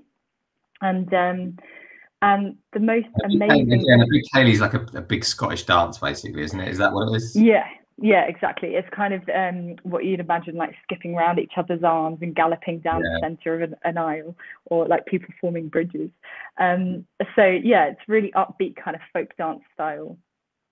And 0.80 1.12
um, 1.12 1.58
and 2.22 2.56
the 2.72 2.80
most 2.80 3.08
amazing. 3.24 3.84
Yeah, 3.84 4.02
a 4.02 4.06
big 4.10 4.22
ceilidh 4.34 4.52
is 4.52 4.60
like 4.60 4.74
a, 4.74 4.86
a, 4.94 5.02
big 5.02 5.24
Scottish 5.24 5.64
dance, 5.64 5.98
basically, 5.98 6.42
isn't 6.42 6.58
it? 6.58 6.68
Is 6.68 6.78
that 6.78 6.92
what 6.92 7.08
it 7.10 7.16
is? 7.16 7.36
Yeah, 7.36 7.66
yeah, 7.98 8.24
exactly. 8.26 8.74
It's 8.74 8.88
kind 8.94 9.14
of 9.14 9.22
um, 9.34 9.76
what 9.82 10.04
you'd 10.04 10.20
imagine, 10.20 10.56
like 10.56 10.74
skipping 10.82 11.14
around 11.14 11.38
each 11.38 11.52
other's 11.56 11.82
arms 11.82 12.18
and 12.20 12.34
galloping 12.34 12.80
down 12.80 13.02
yeah. 13.02 13.14
the 13.14 13.20
center 13.22 13.54
of 13.54 13.62
an, 13.62 13.76
an, 13.84 13.96
aisle, 13.96 14.36
or 14.66 14.86
like 14.86 15.06
people 15.06 15.28
forming 15.40 15.68
bridges. 15.68 16.10
Um, 16.58 17.06
so 17.34 17.46
yeah, 17.46 17.86
it's 17.86 18.00
really 18.06 18.32
upbeat 18.32 18.76
kind 18.76 18.96
of 18.96 19.02
folk 19.12 19.34
dance 19.38 19.62
style. 19.72 20.18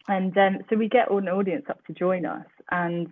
And 0.06 0.36
um, 0.36 0.58
so 0.68 0.76
we 0.76 0.88
get 0.88 1.10
an 1.10 1.28
audience 1.28 1.64
up 1.70 1.82
to 1.86 1.94
join 1.94 2.26
us. 2.26 2.46
And 2.70 3.08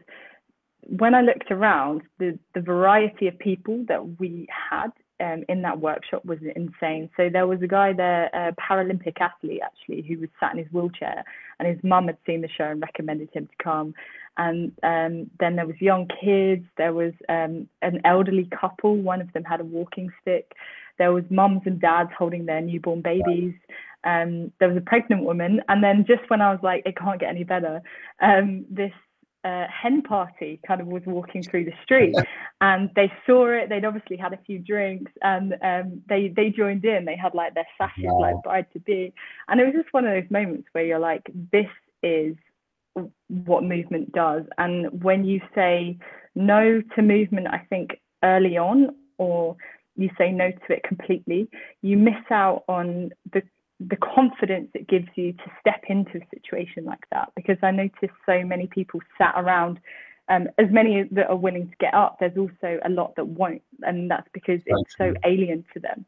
when 0.83 1.15
I 1.15 1.23
looked 1.23 1.51
around, 1.51 2.03
the 2.19 2.39
the 2.55 2.61
variety 2.61 3.29
of 3.29 3.39
people 3.39 3.85
that 3.89 4.21
we 4.21 4.47
had 4.71 4.93
um, 5.23 5.45
in 5.49 5.63
that 5.63 5.81
workshop 5.81 6.25
was 6.25 6.39
insane. 6.57 7.09
So 7.17 7.29
there 7.33 7.47
was 7.47 7.63
a 7.63 7.67
guy 7.67 7.93
there, 7.93 8.27
a 8.35 8.53
Paralympic 8.61 9.21
athlete 9.21 9.61
actually, 9.65 10.03
who 10.03 10.21
was 10.21 10.29
sat 10.41 10.53
in 10.53 10.59
his 10.59 10.73
wheelchair, 10.73 11.25
and 11.59 11.69
his 11.69 11.79
mum 11.83 12.07
had 12.07 12.19
seen 12.27 12.41
the 12.41 12.49
show 12.49 12.65
and 12.65 12.83
recommended 12.83 13.31
him 13.33 13.47
to 13.47 13.65
come. 13.65 13.95
And 14.37 14.73
um, 14.83 15.31
then 15.41 15.57
there 15.57 15.67
was 15.67 15.77
young 15.81 16.09
kids. 16.23 16.65
There 16.77 16.93
was 16.93 17.13
um, 17.29 17.69
an 17.83 18.01
elderly 18.05 18.49
couple. 18.61 18.97
One 18.97 19.21
of 19.21 19.33
them 19.33 19.45
had 19.45 19.61
a 19.61 19.65
walking 19.65 20.11
stick. 20.21 20.53
There 20.99 21.13
was 21.13 21.25
mums 21.31 21.63
and 21.67 21.81
dads 21.81 22.11
holding 22.19 22.47
their 22.47 22.61
newborn 22.61 23.03
babies. 23.03 23.55
Um, 24.05 24.51
there 24.59 24.69
was 24.69 24.77
a 24.77 24.81
pregnant 24.83 25.23
woman, 25.23 25.61
and 25.69 25.83
then 25.83 26.05
just 26.07 26.29
when 26.29 26.41
I 26.41 26.51
was 26.51 26.61
like, 26.63 26.83
it 26.85 26.97
can't 26.97 27.21
get 27.21 27.31
any 27.31 27.45
better, 27.45 27.81
um, 28.21 28.65
this 28.69 28.91
uh, 29.45 29.67
hen 29.69 30.03
party 30.03 30.61
kind 30.67 30.81
of 30.81 30.87
was 30.87 31.03
walking 31.07 31.43
through 31.43 31.65
the 31.65 31.73
street 31.83 32.15
and 32.61 32.91
they 32.95 33.13
saw 33.27 33.47
it 33.49 33.69
they'd 33.69 33.85
obviously 33.85 34.17
had 34.17 34.33
a 34.33 34.39
few 34.47 34.59
drinks 34.59 35.11
and 35.23 35.55
um, 35.63 36.03
they 36.09 36.29
they 36.29 36.51
joined 36.51 36.85
in 36.85 37.05
they 37.05 37.17
had 37.17 37.35
like 37.35 37.55
their 37.55 37.67
sashes 37.77 38.05
wow. 38.05 38.21
like 38.21 38.43
bride 38.45 38.67
to 38.73 38.79
be 38.81 39.13
and 39.49 39.61
it 39.61 39.65
was 39.65 39.75
just 39.75 39.93
one 39.93 40.05
of 40.05 40.13
those 40.13 40.31
moments 40.31 40.69
where 40.73 40.85
you're 40.85 40.99
like 40.99 41.29
this 41.51 41.67
is 42.03 42.37
what 43.29 43.65
movement 43.65 44.13
does 44.13 44.45
and 44.59 45.03
when 45.03 45.25
you 45.25 45.41
say 45.55 45.99
no 46.35 46.81
to 46.95 47.03
movement 47.03 47.47
i 47.49 47.59
think 47.69 48.01
early 48.23 48.57
on 48.57 48.95
or 49.19 49.57
you 49.97 50.09
say 50.17 50.31
no 50.31 50.51
to 50.51 50.73
it 50.73 50.83
completely 50.85 51.49
you 51.81 51.97
miss 51.97 52.15
out 52.31 52.65
on 52.69 53.11
the 53.33 53.43
the 53.89 53.97
confidence 53.97 54.71
it 54.75 54.89
gives 54.89 55.09
you 55.15 55.33
to 55.33 55.45
step 55.61 55.83
into 55.89 56.19
a 56.19 56.27
situation 56.35 56.85
like 56.85 57.05
that 57.11 57.33
because 57.35 57.57
I 57.63 57.71
noticed 57.71 58.13
so 58.27 58.43
many 58.45 58.67
people 58.67 59.01
sat 59.19 59.35
around 59.37 59.81
um, 60.29 60.49
as 60.59 60.67
many 60.71 61.09
that 61.13 61.29
are 61.29 61.37
willing 61.37 61.69
to 61.69 61.77
get 61.81 61.95
up 61.95 62.19
there's 62.21 62.37
also 62.37 62.79
a 62.85 62.89
lot 62.89 63.15
that 63.17 63.27
won't 63.27 63.63
and 63.83 64.11
that's 64.11 64.29
because 64.33 64.61
it's 64.67 64.97
so 64.97 65.15
alien 65.25 65.65
to 65.75 65.81
them. 65.81 66.05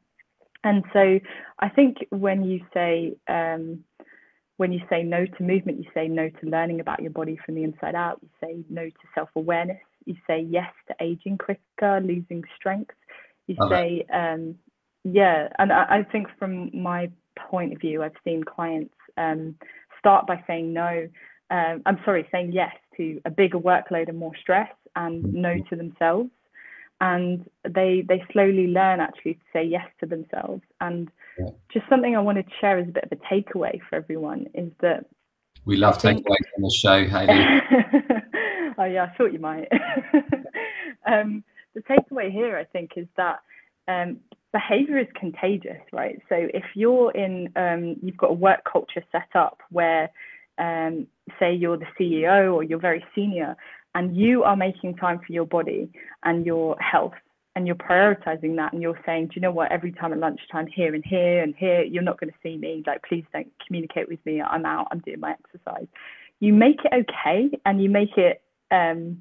And 0.62 0.82
so 0.92 1.20
I 1.58 1.68
think 1.68 2.06
when 2.10 2.42
you 2.44 2.60
say 2.72 3.16
um, 3.28 3.84
when 4.56 4.72
you 4.72 4.80
say 4.88 5.02
no 5.02 5.26
to 5.26 5.42
movement 5.42 5.78
you 5.78 5.90
say 5.92 6.08
no 6.08 6.28
to 6.28 6.46
learning 6.46 6.80
about 6.80 7.02
your 7.02 7.10
body 7.10 7.38
from 7.44 7.54
the 7.54 7.64
inside 7.64 7.94
out 7.94 8.20
you 8.22 8.28
say 8.40 8.56
no 8.70 8.84
to 8.84 9.06
self-awareness 9.14 9.82
you 10.04 10.16
say 10.26 10.40
yes 10.40 10.72
to 10.88 10.94
aging 11.00 11.38
quicker 11.38 12.00
losing 12.00 12.44
strength 12.56 12.94
you 13.46 13.56
say 13.68 14.06
um, 14.12 14.54
yeah 15.04 15.48
and 15.58 15.72
I, 15.72 15.98
I 15.98 16.02
think 16.10 16.28
from 16.38 16.70
my 16.72 17.10
point 17.36 17.72
of 17.72 17.80
view, 17.80 18.02
I've 18.02 18.12
seen 18.24 18.44
clients 18.44 18.94
um, 19.16 19.56
start 19.98 20.26
by 20.26 20.42
saying 20.46 20.72
no. 20.72 21.08
Um, 21.50 21.82
I'm 21.86 21.98
sorry, 22.04 22.26
saying 22.32 22.52
yes 22.52 22.74
to 22.96 23.20
a 23.24 23.30
bigger 23.30 23.58
workload 23.58 24.08
and 24.08 24.18
more 24.18 24.32
stress, 24.40 24.70
and 24.96 25.32
no 25.32 25.50
mm-hmm. 25.50 25.68
to 25.68 25.76
themselves. 25.76 26.30
And 27.00 27.48
they 27.68 28.04
they 28.06 28.22
slowly 28.32 28.68
learn 28.68 29.00
actually 29.00 29.34
to 29.34 29.40
say 29.52 29.64
yes 29.64 29.86
to 30.00 30.06
themselves. 30.06 30.62
And 30.80 31.10
yeah. 31.38 31.50
just 31.72 31.88
something 31.88 32.16
I 32.16 32.20
wanted 32.20 32.46
to 32.46 32.52
share 32.60 32.78
as 32.78 32.88
a 32.88 32.92
bit 32.92 33.04
of 33.04 33.12
a 33.12 33.34
takeaway 33.34 33.80
for 33.88 33.96
everyone 33.96 34.46
is 34.54 34.70
that 34.80 35.06
we 35.64 35.76
love 35.76 35.98
takeaways 35.98 36.46
on 36.56 36.62
the 36.62 36.70
show, 36.70 37.04
Hayley. 37.06 37.44
oh 38.78 38.84
yeah, 38.84 39.04
I 39.04 39.16
thought 39.16 39.32
you 39.32 39.38
might. 39.38 39.68
um, 41.06 41.42
the 41.74 41.80
takeaway 41.82 42.30
here, 42.30 42.56
I 42.56 42.64
think, 42.64 42.92
is 42.96 43.06
that 43.16 43.40
um, 43.88 44.18
behavior 44.54 44.98
is 44.98 45.08
contagious, 45.18 45.82
right? 45.92 46.22
So 46.28 46.36
if 46.38 46.62
you're 46.74 47.10
in, 47.10 47.52
um, 47.56 47.96
you've 48.00 48.16
got 48.16 48.30
a 48.30 48.34
work 48.34 48.60
culture 48.70 49.02
set 49.10 49.28
up 49.34 49.58
where, 49.70 50.08
um, 50.58 51.08
say, 51.40 51.52
you're 51.52 51.76
the 51.76 51.90
CEO 51.98 52.54
or 52.54 52.62
you're 52.62 52.78
very 52.78 53.04
senior, 53.16 53.56
and 53.96 54.16
you 54.16 54.44
are 54.44 54.56
making 54.56 54.94
time 54.94 55.18
for 55.18 55.32
your 55.32 55.44
body 55.44 55.90
and 56.22 56.46
your 56.46 56.78
health, 56.78 57.14
and 57.56 57.66
you're 57.66 57.74
prioritizing 57.74 58.54
that, 58.54 58.72
and 58.72 58.80
you're 58.80 59.00
saying, 59.04 59.26
do 59.26 59.32
you 59.34 59.42
know 59.42 59.50
what? 59.50 59.72
Every 59.72 59.90
time 59.90 60.12
at 60.12 60.20
lunchtime, 60.20 60.68
here 60.68 60.94
and 60.94 61.04
here 61.04 61.42
and 61.42 61.54
here, 61.56 61.82
you're 61.82 62.02
not 62.04 62.20
going 62.20 62.30
to 62.30 62.38
see 62.40 62.56
me. 62.56 62.84
Like, 62.86 63.02
please 63.02 63.24
don't 63.32 63.50
communicate 63.66 64.08
with 64.08 64.24
me. 64.24 64.40
I'm 64.40 64.64
out. 64.64 64.86
I'm 64.92 65.00
doing 65.00 65.18
my 65.18 65.32
exercise. 65.32 65.88
You 66.38 66.52
make 66.52 66.78
it 66.84 66.92
okay, 66.92 67.50
and 67.66 67.82
you 67.82 67.90
make 67.90 68.16
it 68.16 68.40
um, 68.70 69.20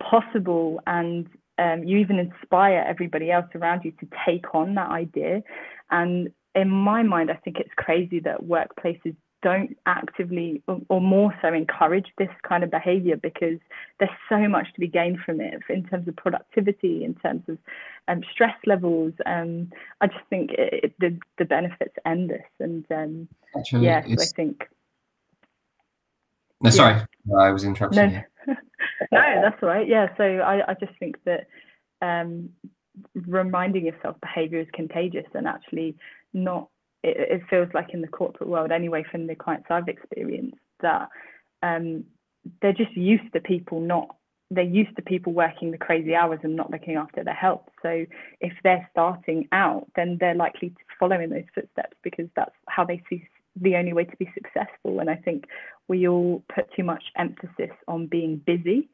possible 0.00 0.80
and 0.86 1.28
um, 1.60 1.84
you 1.84 1.98
even 1.98 2.18
inspire 2.18 2.84
everybody 2.88 3.30
else 3.30 3.46
around 3.54 3.84
you 3.84 3.92
to 3.92 4.08
take 4.26 4.54
on 4.54 4.74
that 4.74 4.90
idea. 4.90 5.42
And 5.90 6.30
in 6.54 6.70
my 6.70 7.02
mind, 7.02 7.30
I 7.30 7.34
think 7.34 7.58
it's 7.58 7.70
crazy 7.76 8.20
that 8.20 8.42
workplaces 8.42 9.14
don't 9.42 9.76
actively 9.86 10.62
or, 10.66 10.80
or, 10.90 11.00
more 11.00 11.34
so 11.40 11.52
encourage 11.52 12.08
this 12.18 12.28
kind 12.46 12.62
of 12.62 12.70
behavior 12.70 13.16
because 13.16 13.58
there's 13.98 14.10
so 14.28 14.36
much 14.48 14.66
to 14.74 14.80
be 14.80 14.86
gained 14.86 15.18
from 15.24 15.40
it 15.40 15.54
in 15.70 15.82
terms 15.84 16.06
of 16.06 16.16
productivity, 16.16 17.04
in 17.04 17.14
terms 17.14 17.42
of 17.48 17.56
um, 18.08 18.22
stress 18.30 18.56
levels. 18.66 19.14
Um, 19.24 19.70
I 20.02 20.08
just 20.08 20.24
think 20.28 20.50
it, 20.52 20.84
it, 20.84 20.94
the, 21.00 21.18
the 21.38 21.46
benefits 21.46 21.94
endless. 22.04 22.42
And 22.58 22.84
um, 22.90 23.28
Actually, 23.56 23.86
yeah, 23.86 24.02
so 24.04 24.12
I 24.12 24.26
think. 24.36 24.68
No, 26.62 26.70
sorry, 26.70 27.02
yeah. 27.26 27.36
I 27.36 27.50
was 27.50 27.64
interrupting 27.64 28.12
no. 28.12 28.22
you. 28.46 28.54
no, 29.12 29.42
that's 29.42 29.62
right. 29.62 29.88
Yeah. 29.88 30.08
So 30.16 30.24
I, 30.24 30.70
I 30.70 30.74
just 30.74 30.92
think 30.98 31.16
that 31.24 31.46
um, 32.02 32.50
reminding 33.14 33.86
yourself 33.86 34.16
behavior 34.20 34.60
is 34.60 34.68
contagious 34.74 35.26
and 35.34 35.46
actually 35.46 35.96
not, 36.32 36.68
it, 37.02 37.40
it, 37.40 37.42
feels 37.48 37.68
like 37.72 37.94
in 37.94 38.02
the 38.02 38.08
corporate 38.08 38.48
world 38.48 38.70
anyway, 38.70 39.04
from 39.10 39.26
the 39.26 39.34
clients 39.34 39.66
I've 39.70 39.88
experienced, 39.88 40.58
that 40.82 41.08
um, 41.62 42.04
they're 42.60 42.72
just 42.72 42.96
used 42.96 43.32
to 43.32 43.40
people 43.40 43.80
not, 43.80 44.16
they're 44.50 44.64
used 44.64 44.94
to 44.96 45.02
people 45.02 45.32
working 45.32 45.70
the 45.70 45.78
crazy 45.78 46.14
hours 46.14 46.40
and 46.42 46.56
not 46.56 46.70
looking 46.70 46.96
after 46.96 47.22
their 47.24 47.34
health. 47.34 47.68
So 47.82 48.04
if 48.40 48.52
they're 48.62 48.86
starting 48.90 49.48
out, 49.52 49.86
then 49.96 50.18
they're 50.20 50.34
likely 50.34 50.70
to 50.70 50.76
follow 50.98 51.18
in 51.20 51.30
those 51.30 51.44
footsteps 51.54 51.96
because 52.02 52.26
that's 52.36 52.54
how 52.68 52.84
they 52.84 53.02
see 53.08 53.22
the 53.60 53.76
only 53.76 53.92
way 53.92 54.04
to 54.04 54.16
be 54.16 54.30
successful. 54.34 55.00
And 55.00 55.10
I 55.10 55.16
think 55.16 55.46
we 55.88 56.08
all 56.08 56.42
put 56.54 56.72
too 56.74 56.84
much 56.84 57.04
emphasis 57.16 57.74
on 57.88 58.06
being 58.06 58.38
busy. 58.38 58.88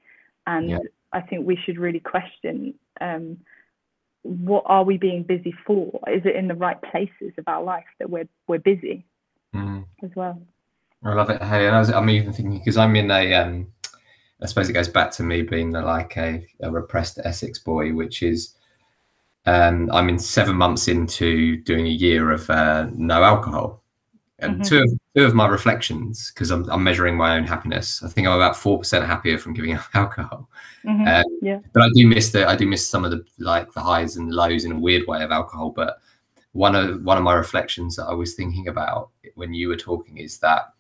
And 0.46 0.70
yeah. 0.70 0.78
I 1.12 1.20
think 1.20 1.46
we 1.46 1.56
should 1.64 1.78
really 1.78 2.00
question 2.00 2.74
um, 3.00 3.38
what 4.22 4.64
are 4.66 4.84
we 4.84 4.96
being 4.96 5.22
busy 5.22 5.54
for? 5.66 6.00
Is 6.08 6.22
it 6.24 6.36
in 6.36 6.48
the 6.48 6.54
right 6.54 6.80
places 6.82 7.32
of 7.38 7.44
our 7.46 7.62
life 7.62 7.84
that 7.98 8.10
we're 8.10 8.28
we're 8.48 8.58
busy 8.58 9.06
mm. 9.54 9.84
as 10.02 10.10
well? 10.16 10.40
I 11.04 11.14
love 11.14 11.30
it. 11.30 11.42
Hey, 11.42 11.66
and 11.66 11.76
I 11.76 11.98
am 11.98 12.10
even 12.10 12.32
thinking 12.32 12.58
because 12.58 12.76
I'm 12.76 12.96
in 12.96 13.10
a, 13.10 13.34
um, 13.34 13.68
I 14.42 14.46
suppose 14.46 14.68
it 14.68 14.72
goes 14.72 14.88
back 14.88 15.12
to 15.12 15.22
me 15.22 15.42
being 15.42 15.70
the, 15.70 15.82
like 15.82 16.16
a, 16.16 16.44
a 16.60 16.70
repressed 16.70 17.20
Essex 17.22 17.58
boy, 17.60 17.92
which 17.92 18.22
is 18.22 18.54
um, 19.44 19.88
I'm 19.92 20.08
in 20.08 20.18
seven 20.18 20.56
months 20.56 20.88
into 20.88 21.58
doing 21.58 21.86
a 21.86 21.90
year 21.90 22.32
of 22.32 22.50
uh, 22.50 22.88
no 22.92 23.22
alcohol. 23.22 23.82
And 24.38 24.56
mm-hmm. 24.56 24.62
two, 24.64 24.82
of, 24.82 24.90
two 25.16 25.24
of 25.24 25.34
my 25.34 25.46
reflections, 25.46 26.30
because 26.30 26.50
I'm, 26.50 26.68
I'm 26.70 26.84
measuring 26.84 27.16
my 27.16 27.36
own 27.36 27.44
happiness, 27.44 28.02
I 28.02 28.08
think 28.08 28.26
I'm 28.26 28.34
about 28.34 28.56
four 28.56 28.78
percent 28.78 29.06
happier 29.06 29.38
from 29.38 29.54
giving 29.54 29.72
up 29.76 29.86
alcohol. 29.94 30.48
Mm-hmm. 30.84 31.06
Um, 31.06 31.38
yeah. 31.40 31.58
But 31.72 31.84
I 31.84 31.88
do 31.94 32.06
miss 32.06 32.30
the 32.30 32.46
I 32.46 32.54
do 32.54 32.66
miss 32.66 32.86
some 32.86 33.04
of 33.04 33.10
the 33.10 33.24
like 33.38 33.72
the 33.72 33.80
highs 33.80 34.16
and 34.16 34.32
lows 34.32 34.64
in 34.64 34.72
a 34.72 34.78
weird 34.78 35.06
way 35.06 35.22
of 35.22 35.30
alcohol. 35.30 35.70
But 35.70 35.98
one 36.52 36.74
of 36.74 37.02
one 37.02 37.16
of 37.16 37.24
my 37.24 37.34
reflections 37.34 37.96
that 37.96 38.04
I 38.04 38.14
was 38.14 38.34
thinking 38.34 38.68
about 38.68 39.10
when 39.34 39.54
you 39.54 39.68
were 39.68 39.76
talking 39.76 40.18
is 40.18 40.38
that 40.40 40.72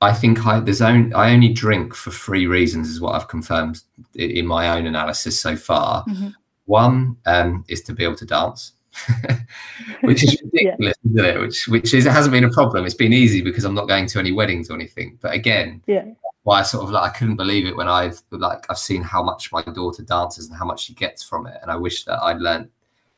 I 0.00 0.12
think 0.12 0.44
I 0.46 0.60
there's 0.60 0.82
only 0.82 1.12
I 1.14 1.32
only 1.32 1.52
drink 1.52 1.94
for 1.94 2.10
three 2.10 2.46
reasons 2.46 2.88
is 2.88 3.00
what 3.00 3.14
I've 3.14 3.28
confirmed 3.28 3.82
in 4.14 4.46
my 4.46 4.76
own 4.76 4.86
analysis 4.86 5.40
so 5.40 5.56
far. 5.56 6.04
Mm-hmm. 6.06 6.28
One 6.66 7.16
um, 7.26 7.64
is 7.68 7.82
to 7.82 7.92
be 7.92 8.04
able 8.04 8.16
to 8.16 8.26
dance. 8.26 8.72
which 10.02 10.24
is 10.24 10.40
ridiculous, 10.52 10.94
yeah. 11.02 11.10
isn't 11.10 11.36
it? 11.36 11.40
Which 11.40 11.68
which 11.68 11.94
is 11.94 12.06
it 12.06 12.12
hasn't 12.12 12.32
been 12.32 12.44
a 12.44 12.50
problem. 12.50 12.84
It's 12.84 12.94
been 12.94 13.12
easy 13.12 13.42
because 13.42 13.64
I'm 13.64 13.74
not 13.74 13.88
going 13.88 14.06
to 14.06 14.18
any 14.18 14.32
weddings 14.32 14.70
or 14.70 14.74
anything. 14.74 15.18
But 15.20 15.34
again, 15.34 15.82
yeah, 15.86 16.04
why 16.42 16.60
I 16.60 16.62
sort 16.62 16.84
of 16.84 16.90
like 16.90 17.10
I 17.10 17.16
couldn't 17.16 17.36
believe 17.36 17.66
it 17.66 17.76
when 17.76 17.88
I've 17.88 18.20
like 18.30 18.66
I've 18.68 18.78
seen 18.78 19.02
how 19.02 19.22
much 19.22 19.52
my 19.52 19.62
daughter 19.62 20.02
dances 20.02 20.48
and 20.48 20.56
how 20.56 20.64
much 20.64 20.84
she 20.84 20.94
gets 20.94 21.22
from 21.22 21.46
it, 21.46 21.56
and 21.62 21.70
I 21.70 21.76
wish 21.76 22.04
that 22.04 22.22
I'd 22.22 22.40
learned 22.40 22.68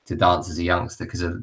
to 0.07 0.17
dance 0.17 0.51
as 0.51 0.59
a 0.59 0.63
youngster 0.63 1.05
because 1.05 1.23
a, 1.23 1.43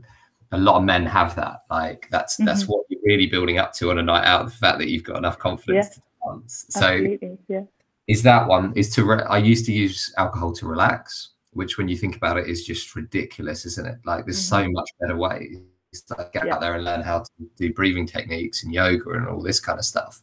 a 0.51 0.57
lot 0.57 0.77
of 0.77 0.83
men 0.83 1.05
have 1.05 1.35
that. 1.35 1.61
Like 1.69 2.07
that's 2.11 2.35
mm-hmm. 2.35 2.45
that's 2.45 2.67
what 2.67 2.85
you're 2.89 3.01
really 3.03 3.27
building 3.27 3.57
up 3.57 3.73
to 3.73 3.91
on 3.91 3.99
a 3.99 4.03
night 4.03 4.25
out. 4.25 4.45
The 4.45 4.51
fact 4.51 4.77
that 4.79 4.89
you've 4.89 5.03
got 5.03 5.17
enough 5.17 5.39
confidence 5.39 5.87
yeah. 5.89 5.93
to 5.93 6.01
dance. 6.33 6.65
So 6.69 7.17
yeah. 7.47 7.63
is 8.07 8.23
that 8.23 8.47
one 8.47 8.73
is 8.75 8.93
to 8.95 9.03
re- 9.03 9.25
I 9.29 9.39
used 9.39 9.65
to 9.65 9.73
use 9.73 10.13
alcohol 10.17 10.53
to 10.53 10.67
relax 10.67 11.31
which 11.53 11.77
when 11.77 11.87
you 11.87 11.97
think 11.97 12.15
about 12.15 12.37
it 12.37 12.47
is 12.47 12.65
just 12.65 12.95
ridiculous, 12.95 13.65
isn't 13.65 13.87
it? 13.87 13.97
Like 14.05 14.25
there's 14.25 14.37
mm-hmm. 14.37 14.65
so 14.65 14.71
much 14.71 14.89
better 14.99 15.17
ways 15.17 15.59
to 16.07 16.29
get 16.33 16.45
yeah. 16.45 16.53
out 16.53 16.61
there 16.61 16.75
and 16.75 16.85
learn 16.85 17.01
how 17.01 17.19
to 17.19 17.29
do 17.57 17.73
breathing 17.73 18.07
techniques 18.07 18.63
and 18.63 18.73
yoga 18.73 19.11
and 19.11 19.27
all 19.27 19.41
this 19.41 19.59
kind 19.59 19.77
of 19.77 19.85
stuff. 19.85 20.21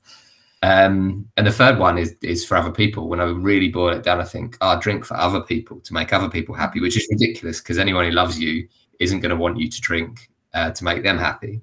Um, 0.62 1.28
and 1.36 1.46
the 1.46 1.52
third 1.52 1.78
one 1.78 1.98
is 1.98 2.16
is 2.22 2.44
for 2.44 2.56
other 2.56 2.72
people. 2.72 3.08
When 3.08 3.20
I 3.20 3.24
really 3.24 3.68
boil 3.68 3.94
it 3.94 4.02
down, 4.02 4.20
I 4.20 4.24
think 4.24 4.56
I 4.60 4.74
oh, 4.74 4.80
drink 4.80 5.04
for 5.04 5.16
other 5.16 5.40
people 5.40 5.80
to 5.80 5.94
make 5.94 6.12
other 6.12 6.28
people 6.28 6.54
happy, 6.54 6.80
which 6.80 6.96
is 6.96 7.06
ridiculous 7.10 7.60
because 7.60 7.78
anyone 7.78 8.04
who 8.04 8.10
loves 8.10 8.38
you 8.40 8.66
isn't 8.98 9.20
going 9.20 9.30
to 9.30 9.36
want 9.36 9.58
you 9.58 9.68
to 9.68 9.80
drink 9.80 10.30
uh, 10.54 10.70
to 10.72 10.84
make 10.84 11.02
them 11.02 11.18
happy. 11.18 11.60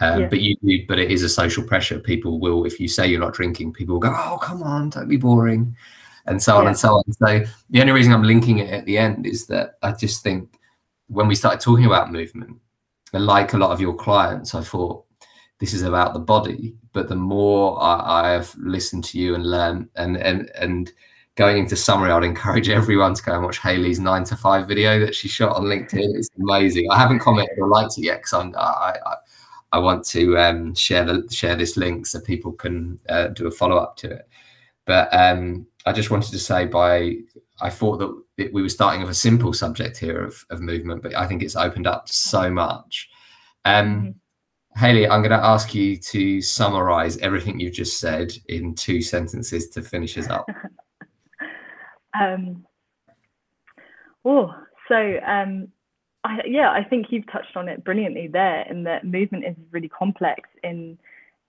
Um, 0.00 0.20
yeah. 0.20 0.28
But 0.28 0.40
you 0.40 0.54
do, 0.62 0.86
but 0.86 1.00
it 1.00 1.10
is 1.10 1.24
a 1.24 1.28
social 1.28 1.64
pressure. 1.64 1.98
People 1.98 2.38
will, 2.38 2.64
if 2.64 2.78
you 2.78 2.86
say 2.86 3.08
you're 3.08 3.18
not 3.18 3.34
drinking, 3.34 3.72
people 3.72 3.94
will 3.94 4.00
go, 4.00 4.14
"Oh, 4.16 4.38
come 4.40 4.62
on, 4.62 4.90
don't 4.90 5.08
be 5.08 5.16
boring," 5.16 5.74
and 6.28 6.42
so 6.42 6.56
on 6.56 6.64
yeah. 6.64 6.68
and 6.68 6.78
so 6.78 6.94
on. 6.94 7.12
So 7.12 7.44
the 7.70 7.80
only 7.80 7.92
reason 7.92 8.12
I'm 8.12 8.22
linking 8.22 8.58
it 8.58 8.70
at 8.70 8.84
the 8.84 8.98
end 8.98 9.26
is 9.26 9.46
that 9.46 9.74
I 9.82 9.92
just 9.92 10.22
think 10.22 10.58
when 11.08 11.26
we 11.26 11.34
started 11.34 11.60
talking 11.60 11.86
about 11.86 12.12
movement, 12.12 12.58
and 13.12 13.26
like 13.26 13.54
a 13.54 13.58
lot 13.58 13.70
of 13.70 13.80
your 13.80 13.94
clients, 13.94 14.54
I 14.54 14.62
thought 14.62 15.04
this 15.58 15.72
is 15.72 15.82
about 15.82 16.12
the 16.12 16.20
body. 16.20 16.74
But 16.92 17.08
the 17.08 17.16
more 17.16 17.78
I, 17.80 18.30
have 18.32 18.54
listened 18.58 19.04
to 19.04 19.18
you 19.18 19.34
and 19.34 19.46
learned, 19.46 19.88
and 19.96 20.16
and 20.16 20.50
and 20.54 20.92
going 21.36 21.58
into 21.58 21.76
summary, 21.76 22.10
I'd 22.10 22.24
encourage 22.24 22.68
everyone 22.68 23.14
to 23.14 23.22
go 23.22 23.34
and 23.34 23.44
watch 23.44 23.60
Haley's 23.60 24.00
nine 24.00 24.24
to 24.24 24.36
five 24.36 24.66
video 24.66 24.98
that 25.00 25.14
she 25.14 25.28
shot 25.28 25.56
on 25.56 25.64
LinkedIn. 25.64 26.16
It's 26.16 26.28
amazing. 26.40 26.90
I 26.90 26.98
haven't 26.98 27.20
commented 27.20 27.58
or 27.58 27.68
liked 27.68 27.98
it 27.98 28.04
yet 28.04 28.18
because 28.18 28.32
I'm 28.34 28.54
I, 28.56 28.96
I, 29.06 29.14
I 29.72 29.78
want 29.78 30.04
to 30.06 30.36
um, 30.38 30.74
share 30.74 31.04
the 31.04 31.26
share 31.30 31.56
this 31.56 31.76
link 31.76 32.06
so 32.06 32.20
people 32.20 32.52
can 32.52 32.98
uh, 33.08 33.28
do 33.28 33.46
a 33.46 33.50
follow 33.50 33.76
up 33.76 33.96
to 33.98 34.10
it. 34.10 34.28
But 34.84 35.12
um, 35.12 35.66
I 35.88 35.92
just 35.92 36.10
wanted 36.10 36.30
to 36.32 36.38
say 36.38 36.66
by 36.66 37.16
I 37.60 37.70
thought 37.70 37.98
that 37.98 38.22
it, 38.36 38.52
we 38.52 38.62
were 38.62 38.68
starting 38.68 39.00
with 39.00 39.10
a 39.10 39.14
simple 39.14 39.52
subject 39.52 39.96
here 39.96 40.22
of, 40.22 40.44
of 40.50 40.60
movement, 40.60 41.02
but 41.02 41.14
I 41.14 41.26
think 41.26 41.42
it's 41.42 41.56
opened 41.56 41.86
up 41.86 42.08
so 42.08 42.50
much. 42.50 43.08
Um, 43.64 43.96
mm-hmm. 43.96 44.84
Haley, 44.84 45.08
I'm 45.08 45.22
going 45.22 45.38
to 45.38 45.44
ask 45.44 45.74
you 45.74 45.96
to 45.96 46.40
summarize 46.40 47.16
everything 47.18 47.58
you've 47.58 47.72
just 47.72 47.98
said 47.98 48.32
in 48.48 48.74
two 48.74 49.02
sentences 49.02 49.70
to 49.70 49.82
finish 49.82 50.16
us 50.18 50.28
up. 50.28 50.46
um, 52.20 52.64
oh, 54.24 54.54
so 54.86 55.18
um, 55.26 55.68
I, 56.22 56.40
yeah, 56.46 56.70
I 56.70 56.84
think 56.84 57.06
you've 57.10 57.30
touched 57.32 57.56
on 57.56 57.68
it 57.68 57.82
brilliantly 57.82 58.28
there, 58.28 58.66
in 58.70 58.84
that 58.84 59.04
movement 59.04 59.46
is 59.46 59.56
really 59.72 59.88
complex 59.88 60.48
in 60.62 60.98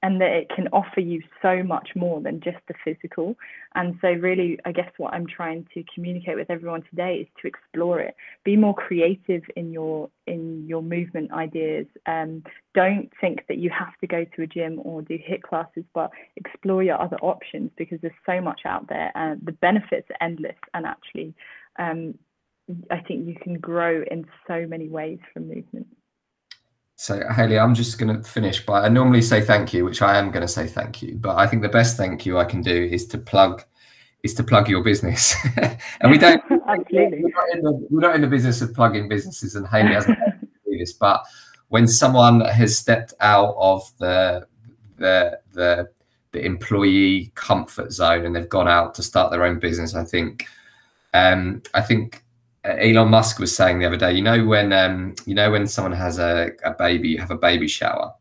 and 0.02 0.22
that 0.22 0.32
it 0.32 0.50
can 0.50 0.68
offer 0.72 1.02
you 1.02 1.22
so 1.41 1.62
much 1.62 1.89
more 1.95 2.22
than 2.22 2.39
just 2.39 2.58
the 2.68 2.74
physical. 2.86 3.36
And 3.76 3.97
so, 4.02 4.10
really, 4.10 4.58
I 4.64 4.72
guess 4.72 4.89
what 4.97 5.14
I'm 5.14 5.28
trying 5.28 5.68
to 5.74 5.84
communicate 5.93 6.38
with 6.38 6.50
everyone 6.50 6.84
today 6.89 7.16
is 7.18 7.28
to 7.41 7.47
explore 7.47 8.00
it. 8.00 8.16
Be 8.45 8.56
more 8.56 8.74
creative 8.74 9.43
in 9.56 9.72
your 9.74 10.10
in 10.26 10.66
your 10.68 10.82
movement 10.82 11.32
ideas. 11.34 11.86
Um, 12.06 12.43
don't 12.74 13.10
think 13.20 13.45
that 13.47 13.58
you 13.58 13.70
have 13.72 13.97
to 14.00 14.08
go 14.08 14.26
to 14.36 14.41
a 14.43 14.47
gym 14.47 14.80
or 14.84 15.02
do 15.02 15.18
HIIT 15.18 15.41
classes, 15.41 15.84
but 15.93 16.12
explore 16.38 16.82
your 16.82 17.02
other 17.02 17.18
options 17.18 17.72
because 17.78 18.00
there's 18.02 18.14
so 18.26 18.39
much 18.39 18.62
out 18.66 18.88
there, 18.88 19.12
and 19.16 19.41
the 19.45 19.52
benefits 19.54 20.08
are 20.12 20.26
endless. 20.26 20.58
And 20.74 20.86
actually, 20.86 21.34
um, 21.78 22.16
I 22.89 23.00
think 23.02 23.28
you 23.28 23.36
can 23.41 23.60
grow 23.60 24.04
in 24.10 24.26
so 24.47 24.66
many 24.66 24.88
ways 24.88 25.20
from 25.34 25.47
movement. 25.47 25.88
So, 27.02 27.24
Haley, 27.30 27.58
I'm 27.58 27.74
just 27.74 27.97
going 27.97 28.14
to 28.14 28.30
finish 28.30 28.66
by 28.66 28.82
I 28.82 28.89
normally 28.89 29.22
say 29.22 29.39
thank 29.39 29.74
you, 29.74 29.86
which 29.86 30.02
I 30.02 30.18
am 30.18 30.32
going 30.32 30.41
to 30.41 30.50
say 30.50 30.68
thank 30.68 31.02
you, 31.02 31.16
but 31.16 31.38
I 31.38 31.47
think 31.47 31.62
the 31.62 31.70
best 31.70 31.95
thank 31.95 32.26
you 32.26 32.38
I 32.38 32.43
can 32.43 32.62
do 32.62 32.89
is 32.91 33.08
to 33.08 33.18
plug 33.18 33.64
is 34.24 34.34
to 34.34 34.43
plug 34.43 34.68
your 34.68 34.84
business. 34.84 35.34
and 36.02 36.12
we 36.12 36.18
don't 36.18 36.43
absolutely 36.68 37.24
we're 37.24 37.30
not, 37.30 37.62
the, 37.62 37.88
we're 37.89 38.02
not, 38.02 38.16
in 38.16 38.22
the, 38.22 38.28
business 38.28 38.62
of 38.62 38.74
plugging 38.74 39.08
businesses, 39.08 39.56
and 39.56 39.66
Haley 39.66 39.93
hasn't 39.93 40.20
do 40.41 40.78
this, 40.78 40.91
but 40.91 41.24
when 41.70 41.88
someone 41.88 42.41
has 42.41 42.78
stepped 42.78 43.14
out 43.22 43.56
of 43.58 43.89
the 44.00 44.45
the 44.97 45.39
the 45.54 45.89
the 46.34 46.45
employee 46.45 47.32
comfort 47.34 47.93
zone 47.93 48.26
and 48.26 48.36
they've 48.36 48.50
gone 48.50 48.68
out 48.68 48.93
to 48.95 49.04
start 49.04 49.32
their 49.32 49.45
own 49.45 49.58
business, 49.58 49.95
I 49.95 50.04
think 50.04 50.47
um, 51.14 51.64
I 51.74 51.80
think 51.80 52.26
Elon 52.64 53.10
Musk 53.10 53.39
was 53.39 53.55
saying 53.55 53.80
the 53.80 53.86
other 53.86 53.97
day, 53.97 54.14
you 54.14 54.22
know 54.22 54.45
when 54.45 54.74
um, 54.74 55.16
you 55.26 55.34
know 55.34 55.51
when 55.51 55.68
someone 55.68 55.93
has 55.93 56.20
a, 56.20 56.51
a 56.64 56.72
baby, 56.72 57.10
you 57.10 57.18
have 57.18 57.32
a 57.32 57.38
baby 57.38 57.68
shower. 57.68 58.14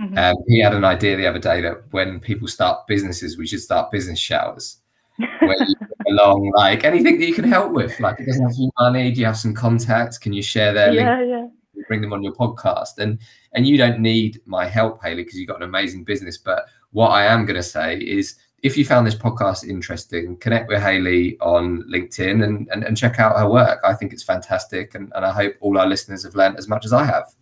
Mm-hmm. 0.00 0.16
Um, 0.16 0.36
he 0.46 0.60
had 0.60 0.74
an 0.74 0.84
idea 0.84 1.16
the 1.16 1.26
other 1.26 1.40
day 1.40 1.60
that 1.62 1.92
when 1.92 2.20
people 2.20 2.46
start 2.46 2.86
businesses, 2.86 3.36
we 3.36 3.46
should 3.48 3.60
start 3.60 3.90
business 3.90 4.18
showers 4.18 4.78
where 5.16 5.56
you 5.66 5.74
along 6.08 6.52
like 6.54 6.84
anything 6.84 7.18
that 7.18 7.26
you 7.26 7.34
can 7.34 7.48
help 7.48 7.72
with. 7.72 7.98
Like 7.98 8.20
it 8.20 8.26
doesn't 8.26 8.42
have 8.42 8.52
to 8.52 8.58
be 8.58 8.70
money. 8.78 9.10
Do 9.10 9.20
you 9.20 9.26
have 9.26 9.36
some 9.36 9.54
contacts? 9.54 10.18
Can 10.18 10.32
you 10.32 10.42
share 10.42 10.72
their 10.72 10.92
yeah, 10.92 11.18
link? 11.18 11.30
Yeah. 11.74 11.82
Bring 11.88 12.00
them 12.00 12.12
on 12.12 12.22
your 12.22 12.34
podcast. 12.34 12.98
And 12.98 13.18
and 13.54 13.66
you 13.66 13.76
don't 13.76 13.98
need 14.00 14.40
my 14.46 14.66
help, 14.66 15.02
Haley, 15.02 15.24
because 15.24 15.36
you've 15.36 15.48
got 15.48 15.56
an 15.56 15.68
amazing 15.68 16.04
business. 16.04 16.38
But 16.38 16.66
what 16.92 17.08
I 17.08 17.24
am 17.24 17.44
going 17.44 17.56
to 17.56 17.62
say 17.62 17.98
is 17.98 18.36
if 18.62 18.76
you 18.76 18.84
found 18.84 19.06
this 19.06 19.14
podcast 19.14 19.68
interesting, 19.68 20.36
connect 20.38 20.68
with 20.68 20.82
Haley 20.82 21.38
on 21.40 21.82
LinkedIn 21.84 22.44
and, 22.44 22.68
and, 22.72 22.82
and 22.82 22.96
check 22.96 23.20
out 23.20 23.38
her 23.38 23.48
work. 23.48 23.78
I 23.84 23.94
think 23.94 24.12
it's 24.12 24.24
fantastic. 24.24 24.94
And, 24.94 25.12
and 25.14 25.24
I 25.24 25.32
hope 25.32 25.54
all 25.60 25.78
our 25.78 25.86
listeners 25.86 26.24
have 26.24 26.34
learned 26.34 26.58
as 26.58 26.68
much 26.68 26.84
as 26.84 26.92
I 26.92 27.04
have. 27.04 27.32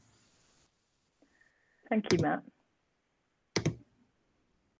Thank 1.88 2.12
you, 2.12 2.18
Matt. 2.20 2.42